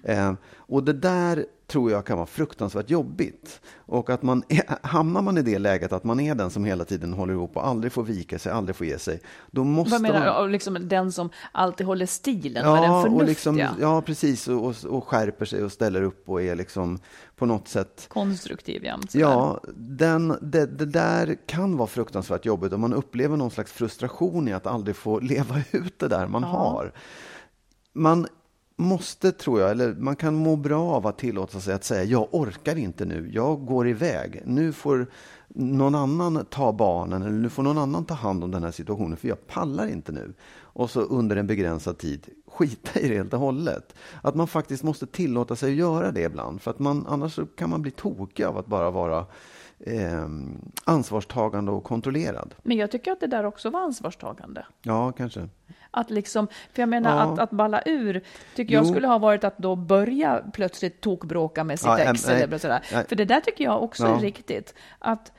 Eh, 0.05 0.33
och 0.55 0.85
det 0.85 0.93
där 0.93 1.47
tror 1.73 1.91
jag 1.91 2.07
kan 2.07 2.17
vara 2.17 2.27
fruktansvärt 2.27 2.91
jobbigt. 2.91 3.61
Och 3.77 4.11
att 4.11 4.23
man 4.23 4.43
är, 4.49 4.87
hamnar 4.87 5.23
man 5.23 5.39
i 5.39 5.43
det 5.43 5.59
läget 5.59 5.93
att 5.93 6.05
man 6.05 6.21
är 6.21 6.35
den 6.35 6.51
som 6.51 6.65
hela 6.65 6.85
tiden 6.85 7.13
håller 7.13 7.35
ihop 7.35 7.57
och 7.57 7.67
aldrig 7.67 7.93
får 7.93 8.03
vika 8.03 8.39
sig, 8.39 8.53
aldrig 8.53 8.77
får 8.77 8.87
ge 8.87 8.99
sig. 8.99 9.21
Då 9.51 9.65
måste 9.65 9.91
Vad 9.91 10.01
menar 10.03 10.19
man... 10.19 10.27
du? 10.27 10.43
Och 10.43 10.49
Liksom 10.49 10.89
den 10.89 11.13
som 11.13 11.31
alltid 11.53 11.87
håller 11.87 12.07
stilen 12.07 12.67
med 12.67 12.83
den 12.83 12.83
Ja, 12.83 12.97
och 12.97 13.03
förnuftiga, 13.03 13.29
liksom, 13.29 13.59
ja, 13.81 14.03
precis. 14.03 14.49
Och, 14.49 14.65
och, 14.65 14.75
och 14.85 15.09
skärper 15.09 15.45
sig 15.45 15.65
och 15.65 15.73
ställer 15.73 16.03
upp 16.03 16.29
och 16.29 16.43
är 16.43 16.57
liksom 16.57 16.99
på 17.37 17.47
något 17.47 17.69
sätt 17.69 18.07
konstruktiv 18.09 18.85
jämt. 18.85 19.15
Ja, 19.15 19.61
den, 19.75 20.39
det, 20.43 20.67
det 20.67 20.87
där 20.87 21.37
kan 21.47 21.77
vara 21.77 21.89
fruktansvärt 21.89 22.45
jobbigt 22.45 22.73
om 22.73 22.81
man 22.81 22.95
upplever 22.95 23.37
någon 23.37 23.51
slags 23.51 23.73
frustration 23.73 24.49
i 24.49 24.53
att 24.53 24.67
aldrig 24.67 24.97
få 24.97 25.21
leva 25.33 25.63
ut 25.71 25.99
det 25.99 26.09
där 26.09 26.27
man 26.27 26.45
har. 26.45 26.93
Man 27.93 28.27
måste, 28.83 29.33
tror 29.33 29.61
jag, 29.61 29.71
eller 29.71 29.95
man 29.95 30.17
kan 30.17 30.35
må 30.35 30.57
bra 30.57 30.83
av 30.83 31.07
att 31.07 31.19
tillåta 31.19 31.61
sig 31.61 31.75
att 31.75 31.85
säga 31.85 32.05
jag 32.05 32.29
orkar 32.31 32.77
inte 32.77 33.05
nu, 33.05 33.31
jag 33.33 33.67
går 33.67 33.89
iväg. 33.89 34.43
Nu 34.47 34.73
får 34.73 35.07
någon 35.49 35.95
annan 35.95 36.47
ta 36.51 36.73
barnen 36.73 37.23
eller 37.23 37.39
nu 37.39 37.49
får 37.49 37.63
någon 37.63 37.79
annan 37.79 38.05
ta 38.05 38.15
hand 38.15 38.45
om 38.45 38.51
den 38.51 38.65
här 38.65 38.71
situationen 38.71 39.17
för 39.17 39.29
jag 39.29 39.47
pallar 39.47 39.87
inte 39.87 40.13
nu. 40.13 40.35
Och 40.61 40.91
så 40.91 41.01
under 41.01 41.37
en 41.37 41.47
begränsad 41.47 41.99
tid 41.99 42.27
skita 42.47 43.01
i 43.01 43.09
det 43.09 43.15
helt 43.15 43.33
och 43.33 43.41
hållet. 43.41 43.95
Att 44.23 44.35
man 44.35 44.47
faktiskt 44.47 44.83
måste 44.83 45.07
tillåta 45.07 45.57
sig 45.57 45.71
att 45.71 45.79
göra 45.79 46.13
det 46.13 46.23
ibland 46.23 46.63
för 46.63 46.71
att 46.71 46.79
man, 46.79 47.07
annars 47.09 47.35
så 47.35 47.47
kan 47.47 47.71
man 47.71 47.83
bli 47.83 47.91
tokig 47.91 48.45
av 48.45 48.59
att 48.59 48.67
bara 48.67 48.91
vara 48.91 49.27
eh, 49.87 50.29
ansvarstagande 50.85 51.73
och 51.73 51.85
kontrollerad. 51.85 52.55
Men 52.63 52.77
jag 52.77 52.91
tycker 52.91 53.13
att 53.13 53.21
det 53.21 53.27
där 53.27 53.45
också 53.45 53.71
var 53.71 53.81
ansvarstagande. 53.81 54.67
Ja, 54.83 55.13
kanske. 55.13 55.49
Att 55.91 56.11
liksom, 56.11 56.47
för 56.73 56.83
jag 56.83 56.89
menar 56.89 57.17
Ja. 57.17 57.23
att, 57.33 57.39
att 57.39 57.51
balla 57.51 57.83
ur, 57.87 58.25
tycker 58.55 58.75
jag 58.75 58.85
Jo. 58.85 58.91
skulle 58.91 59.07
ha 59.07 59.19
varit 59.19 59.45
att 59.45 59.59
då 59.59 59.77
börja 59.77 60.43
plötsligt 60.53 61.01
tokbråka 61.01 61.65
med 61.65 61.79
sitt 61.79 61.87
Ja, 61.87 61.99
ex 61.99 62.27
nej, 62.27 62.43
eller 62.43 62.59
sådär. 62.59 62.85
nej. 62.93 63.07
För 63.09 63.17
det 63.17 63.25
där 63.25 63.41
tycker 63.41 63.65
jag 63.65 63.83
också 63.83 64.03
Ja. 64.07 64.17
är 64.17 64.21
riktigt. 64.21 64.75
Att, 64.99 65.33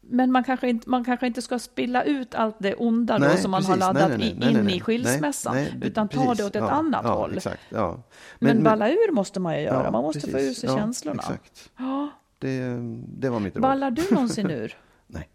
men 0.00 0.32
man 0.32 0.44
kanske, 0.44 0.68
inte, 0.68 0.88
man 0.90 1.04
kanske 1.04 1.26
inte 1.26 1.42
ska 1.42 1.58
spilla 1.58 2.02
ut 2.02 2.34
allt 2.34 2.56
det 2.58 2.74
onda 2.74 3.18
då 3.18 3.24
Nej, 3.26 3.38
som 3.38 3.50
man 3.50 3.60
precis. 3.60 3.70
har 3.82 3.92
laddat 3.94 4.18
nej, 4.18 4.36
nej, 4.38 4.50
in 4.50 4.68
i 4.68 4.80
skilsmässan. 4.80 5.56
Utan 5.82 6.08
ta 6.08 6.20
precis. 6.20 6.38
det 6.38 6.44
åt 6.44 6.56
ett 6.56 6.62
Ja, 6.62 6.70
annat 6.70 7.00
ja, 7.04 7.14
håll. 7.14 7.36
Exakt, 7.36 7.60
ja. 7.68 8.02
Men, 8.38 8.62
balla 8.62 8.90
ur 8.90 9.12
måste 9.12 9.40
man 9.40 9.56
ju 9.56 9.62
göra, 9.62 9.90
man 9.90 10.02
måste 10.02 10.20
få 10.20 10.26
ur 10.28 10.32
precis. 10.32 10.58
sig 10.60 10.68
känslorna. 10.70 11.22
Exakt. 11.22 11.70
Ja. 11.78 12.08
Det, 12.40 12.78
det 13.18 13.28
var 13.30 13.40
mitt 13.40 13.54
råd. 13.54 13.62
Ballar 13.62 13.90
du 13.90 14.02
någonsin 14.10 14.50
ur? 14.60 14.76
Nej. 15.06 15.28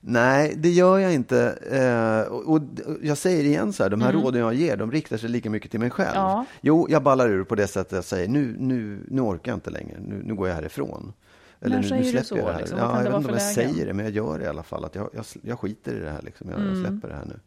Nej, 0.00 0.54
det 0.56 0.68
gör 0.70 0.98
jag 0.98 1.14
inte. 1.14 1.58
Eh, 1.70 2.32
och, 2.32 2.48
och 2.54 2.60
jag 3.02 3.18
säger 3.18 3.44
igen 3.44 3.72
så 3.72 3.82
här, 3.82 3.90
de 3.90 4.00
här 4.02 4.12
råden 4.12 4.40
jag 4.40 4.54
ger, 4.54 4.76
de 4.76 4.92
riktar 4.92 5.16
sig 5.16 5.28
lika 5.30 5.50
mycket 5.50 5.70
till 5.70 5.80
mig 5.80 5.90
själv. 5.90 6.08
Mm. 6.16 6.20
Ja. 6.22 6.44
Jo, 6.60 6.86
jag 6.90 7.02
ballar 7.02 7.28
ur 7.28 7.44
på 7.44 7.54
det 7.54 7.66
sättet 7.66 7.92
jag 7.92 8.04
säger, 8.04 8.28
nu, 8.28 8.56
nu, 8.58 9.00
nu 9.08 9.20
orkar 9.20 9.52
jag 9.52 9.56
inte 9.56 9.70
längre, 9.70 9.96
nu, 10.00 10.22
nu 10.24 10.34
går 10.34 10.48
jag 10.48 10.54
härifrån. 10.54 11.12
När 11.60 11.68
nu, 11.82 11.88
säger 11.88 12.02
du 12.02 12.08
släpper 12.10 12.26
så, 12.26 12.36
jag 12.36 12.46
det 12.46 12.52
här. 12.52 12.58
liksom? 12.60 12.78
Ja, 12.78 12.84
jag 12.96 12.96
vet 12.98 13.04
inte 13.06 13.16
om 13.16 13.22
jag 13.22 13.32
lägen? 13.34 13.54
säger 13.54 13.86
det, 13.86 13.92
men 13.94 14.04
jag 14.04 14.14
gör 14.14 14.38
det 14.38 14.44
i 14.44 14.48
alla 14.48 14.62
fall. 14.62 14.84
Att 14.84 14.94
jag, 14.94 15.10
jag, 15.14 15.24
jag 15.42 15.58
skiter 15.58 15.94
i 15.96 16.00
det 16.00 16.10
här, 16.10 16.22
liksom. 16.22 16.48
jag, 16.50 16.60
Mm. 16.60 16.68
jag 16.82 16.88
släpper 16.90 17.08
det 17.08 17.14
här 17.14 17.24
nu. 17.26 17.40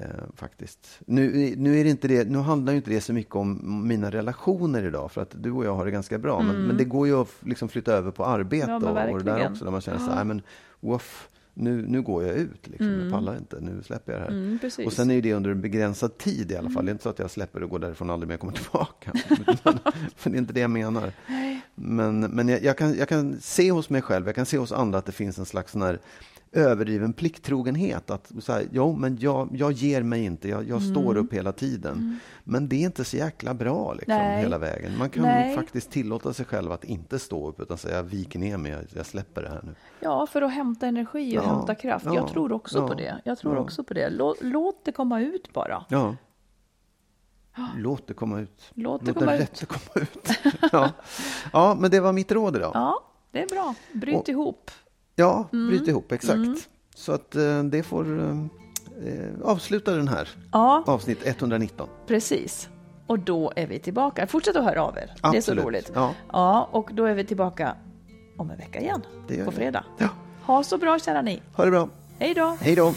Eh, 0.00 0.06
faktiskt. 0.36 1.00
Nu, 1.06 1.54
nu, 1.56 1.80
är 1.80 1.84
det 1.84 1.90
inte 1.90 2.08
det, 2.08 2.28
nu 2.28 2.38
handlar 2.38 2.72
ju 2.72 2.76
inte 2.76 2.90
det 2.90 3.00
så 3.00 3.12
mycket 3.12 3.34
om 3.34 3.88
mina 3.88 4.10
relationer 4.10 4.84
idag, 4.84 5.12
för 5.12 5.22
att 5.22 5.34
du 5.42 5.50
och 5.50 5.64
jag 5.64 5.74
har 5.74 5.84
det 5.84 5.90
ganska 5.90 6.18
bra. 6.18 6.42
Men, 6.42 6.66
men 6.66 6.76
det 6.76 6.84
går 6.84 7.06
ju 7.06 7.20
att 7.20 7.28
flytta 7.28 7.68
flytta 7.68 7.92
över 7.92 8.10
på 8.10 8.24
arbete 8.24 8.64
Mm. 8.64 8.82
Ja, 8.82 9.04
och, 9.04 9.12
och 9.12 9.18
det 9.18 9.24
där 9.24 9.50
också, 9.50 9.64
där 9.64 9.72
man 9.72 9.80
känner 9.80 9.98
så 9.98 10.10
här, 10.10 10.24
men 10.24 10.42
woof, 10.80 11.28
nu, 11.54 11.86
nu 11.88 12.02
går 12.02 12.24
jag 12.24 12.36
ut, 12.36 12.68
liksom. 12.68 13.00
jag 13.00 13.12
pallar 13.12 13.36
inte, 13.36 13.60
nu 13.60 13.82
släpper 13.82 14.12
jag 14.12 14.20
det 14.20 14.24
här. 14.24 14.30
Mm, 14.30 14.58
och 14.86 14.92
sen 14.92 15.10
är 15.10 15.14
ju 15.14 15.20
det 15.20 15.34
under 15.34 15.50
en 15.50 15.60
begränsad 15.60 16.18
tid 16.18 16.52
i 16.52 16.56
alla 16.56 16.70
fall. 16.70 16.84
Det 16.84 16.90
är 16.90 16.92
inte 16.92 17.02
så 17.02 17.08
att 17.08 17.18
jag 17.18 17.30
släpper 17.30 17.62
och 17.62 17.70
går 17.70 17.78
därifrån 17.78 18.10
och 18.10 18.14
aldrig 18.14 18.28
mer 18.28 18.36
kommer 18.36 18.52
tillbaka. 18.62 19.12
men, 19.64 19.78
för 20.16 20.30
det 20.30 20.36
är 20.36 20.38
inte 20.38 20.52
det 20.52 20.60
jag 20.60 20.70
menar. 20.70 21.12
Men, 21.74 22.20
men 22.20 22.48
jag, 22.48 22.62
jag, 22.62 22.78
kan, 22.78 22.94
jag 22.94 23.08
kan 23.08 23.40
se 23.40 23.70
hos 23.70 23.90
mig 23.90 24.02
själv, 24.02 24.26
jag 24.26 24.34
kan 24.34 24.46
se 24.46 24.58
hos 24.58 24.72
andra 24.72 24.98
att 24.98 25.06
det 25.06 25.12
finns 25.12 25.38
en 25.38 25.46
slags 25.46 25.72
sån 25.72 25.82
här 25.82 25.98
överdriven 26.54 27.12
plikttrogenhet. 27.12 28.10
Att 28.10 28.32
så 28.40 28.52
här, 28.52 28.66
jo, 28.72 28.96
men 28.96 29.16
jag, 29.20 29.48
jag 29.52 29.72
ger 29.72 30.02
mig 30.02 30.24
inte, 30.24 30.48
jag, 30.48 30.68
jag 30.68 30.80
Mm. 30.82 30.90
står 30.94 31.16
upp 31.16 31.32
hela 31.32 31.52
tiden. 31.52 32.18
Men 32.44 32.68
det 32.68 32.76
är 32.76 32.80
inte 32.86 33.04
så 33.04 33.16
jäkla 33.16 33.54
bra 33.54 33.94
liksom, 33.94 34.14
Nej. 34.16 34.40
hela 34.42 34.58
vägen. 34.58 34.98
Man 34.98 35.10
kan 35.10 35.54
faktiskt 35.54 35.90
tillåta 35.90 36.32
sig 36.32 36.46
själv 36.46 36.72
att 36.72 36.84
inte 36.84 37.18
stå 37.18 37.48
upp 37.48 37.60
utan 37.60 37.78
säga 37.78 37.96
jag 37.96 38.02
viker 38.02 38.38
ner 38.38 38.56
mig, 38.56 38.72
jag, 38.72 38.80
jag 38.94 39.06
släpper 39.06 39.42
det 39.42 39.48
här 39.48 39.60
nu. 39.62 39.74
Ja, 40.00 40.26
för 40.26 40.42
att 40.42 40.52
hämta 40.52 40.86
energi 40.86 41.38
och 41.38 41.42
Ja, 41.44 41.46
hämta 41.56 41.74
kraft. 41.74 42.06
ja, 42.06 42.14
jag 42.14 42.28
tror 42.28 42.52
också 42.52 42.78
ja, 42.78 42.88
på 42.88 42.94
det. 42.94 43.20
Jag 43.24 43.38
tror 43.38 43.56
också 43.56 43.84
på 43.84 43.94
det. 43.94 44.10
Låt, 44.10 44.36
låt 44.40 44.84
det 44.84 44.92
komma 44.92 45.20
ut 45.20 45.52
bara. 45.52 45.84
Ja. 45.88 46.16
Låt 47.76 48.06
det 48.06 48.14
komma 48.14 48.40
ut. 48.40 48.70
Låt 48.74 49.00
det 49.04 49.06
Låt 49.12 49.18
komma 49.18 49.36
ut. 49.36 49.64
komma 49.68 50.06
ut. 50.06 50.28
ja. 50.72 50.90
ja, 51.52 51.76
men 51.80 51.90
det 51.90 52.00
var 52.00 52.12
mitt 52.12 52.32
råd 52.32 52.56
idag. 52.56 52.70
Ja, 52.74 53.04
det 53.30 53.42
är 53.42 53.46
bra. 53.48 53.74
Bryt 53.92 54.16
Och- 54.16 54.28
ihop. 54.28 54.70
Ja, 55.16 55.48
Mm. 55.52 55.68
bryt 55.68 55.88
ihop, 55.88 56.12
exakt. 56.12 56.68
Så 56.94 57.12
att 57.12 57.36
eh, 57.36 57.62
det 57.64 57.82
får 57.82 58.20
eh, 58.22 58.44
avsluta 59.44 59.92
den 59.96 60.08
här 60.08 60.28
Ja, 60.52 60.82
avsnitt 60.86 61.18
119. 61.24 61.88
precis. 62.06 62.68
Och 63.06 63.18
då 63.18 63.52
är 63.56 63.66
vi 63.66 63.78
tillbaka. 63.78 64.26
Fortsätt 64.26 64.56
att 64.56 64.64
höra 64.64 64.82
av 64.84 64.96
er. 64.96 65.10
Det 65.22 65.26
är 65.28 65.30
så 65.30 65.36
Absolut. 65.36 65.64
roligt. 65.64 65.90
Ja. 65.94 66.14
ja, 66.32 66.68
och 66.72 66.90
då 66.92 67.04
är 67.04 67.14
vi 67.14 67.24
tillbaka 67.24 67.74
om 68.36 68.50
en 68.50 68.56
vecka 68.56 68.80
igen. 68.80 69.02
Det 69.28 69.34
gör 69.36 69.44
På 69.44 69.52
fredag. 69.52 69.84
Ja. 69.98 70.08
Ha 70.42 70.62
så 70.64 70.78
bra 70.78 70.98
kära 70.98 71.22
ni. 71.22 71.42
Ha 71.56 71.64
det 71.64 71.70
bra. 71.70 71.88
Hej 72.18 72.34
då! 72.34 72.56
Hej 72.60 72.74
då. 72.74 72.94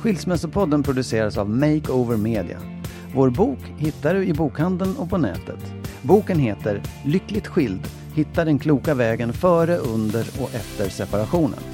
Skilsmässopodden 0.00 0.82
produceras 0.82 1.38
av 1.38 1.50
Makeover 1.50 2.16
Media. 2.16 2.58
Vår 3.14 3.30
bok 3.30 3.58
hittar 3.78 4.14
du 4.14 4.24
i 4.24 4.32
bokhandeln 4.32 4.96
och 4.96 5.10
på 5.10 5.18
nätet. 5.18 5.74
Boken 6.02 6.38
heter 6.38 6.82
Lyckligt 7.04 7.46
skild. 7.46 7.80
Hitta 8.14 8.44
den 8.44 8.58
kloka 8.58 8.94
vägen 8.94 9.32
före, 9.32 9.76
under 9.76 10.26
och 10.42 10.54
efter 10.54 10.88
separationen. 10.88 11.73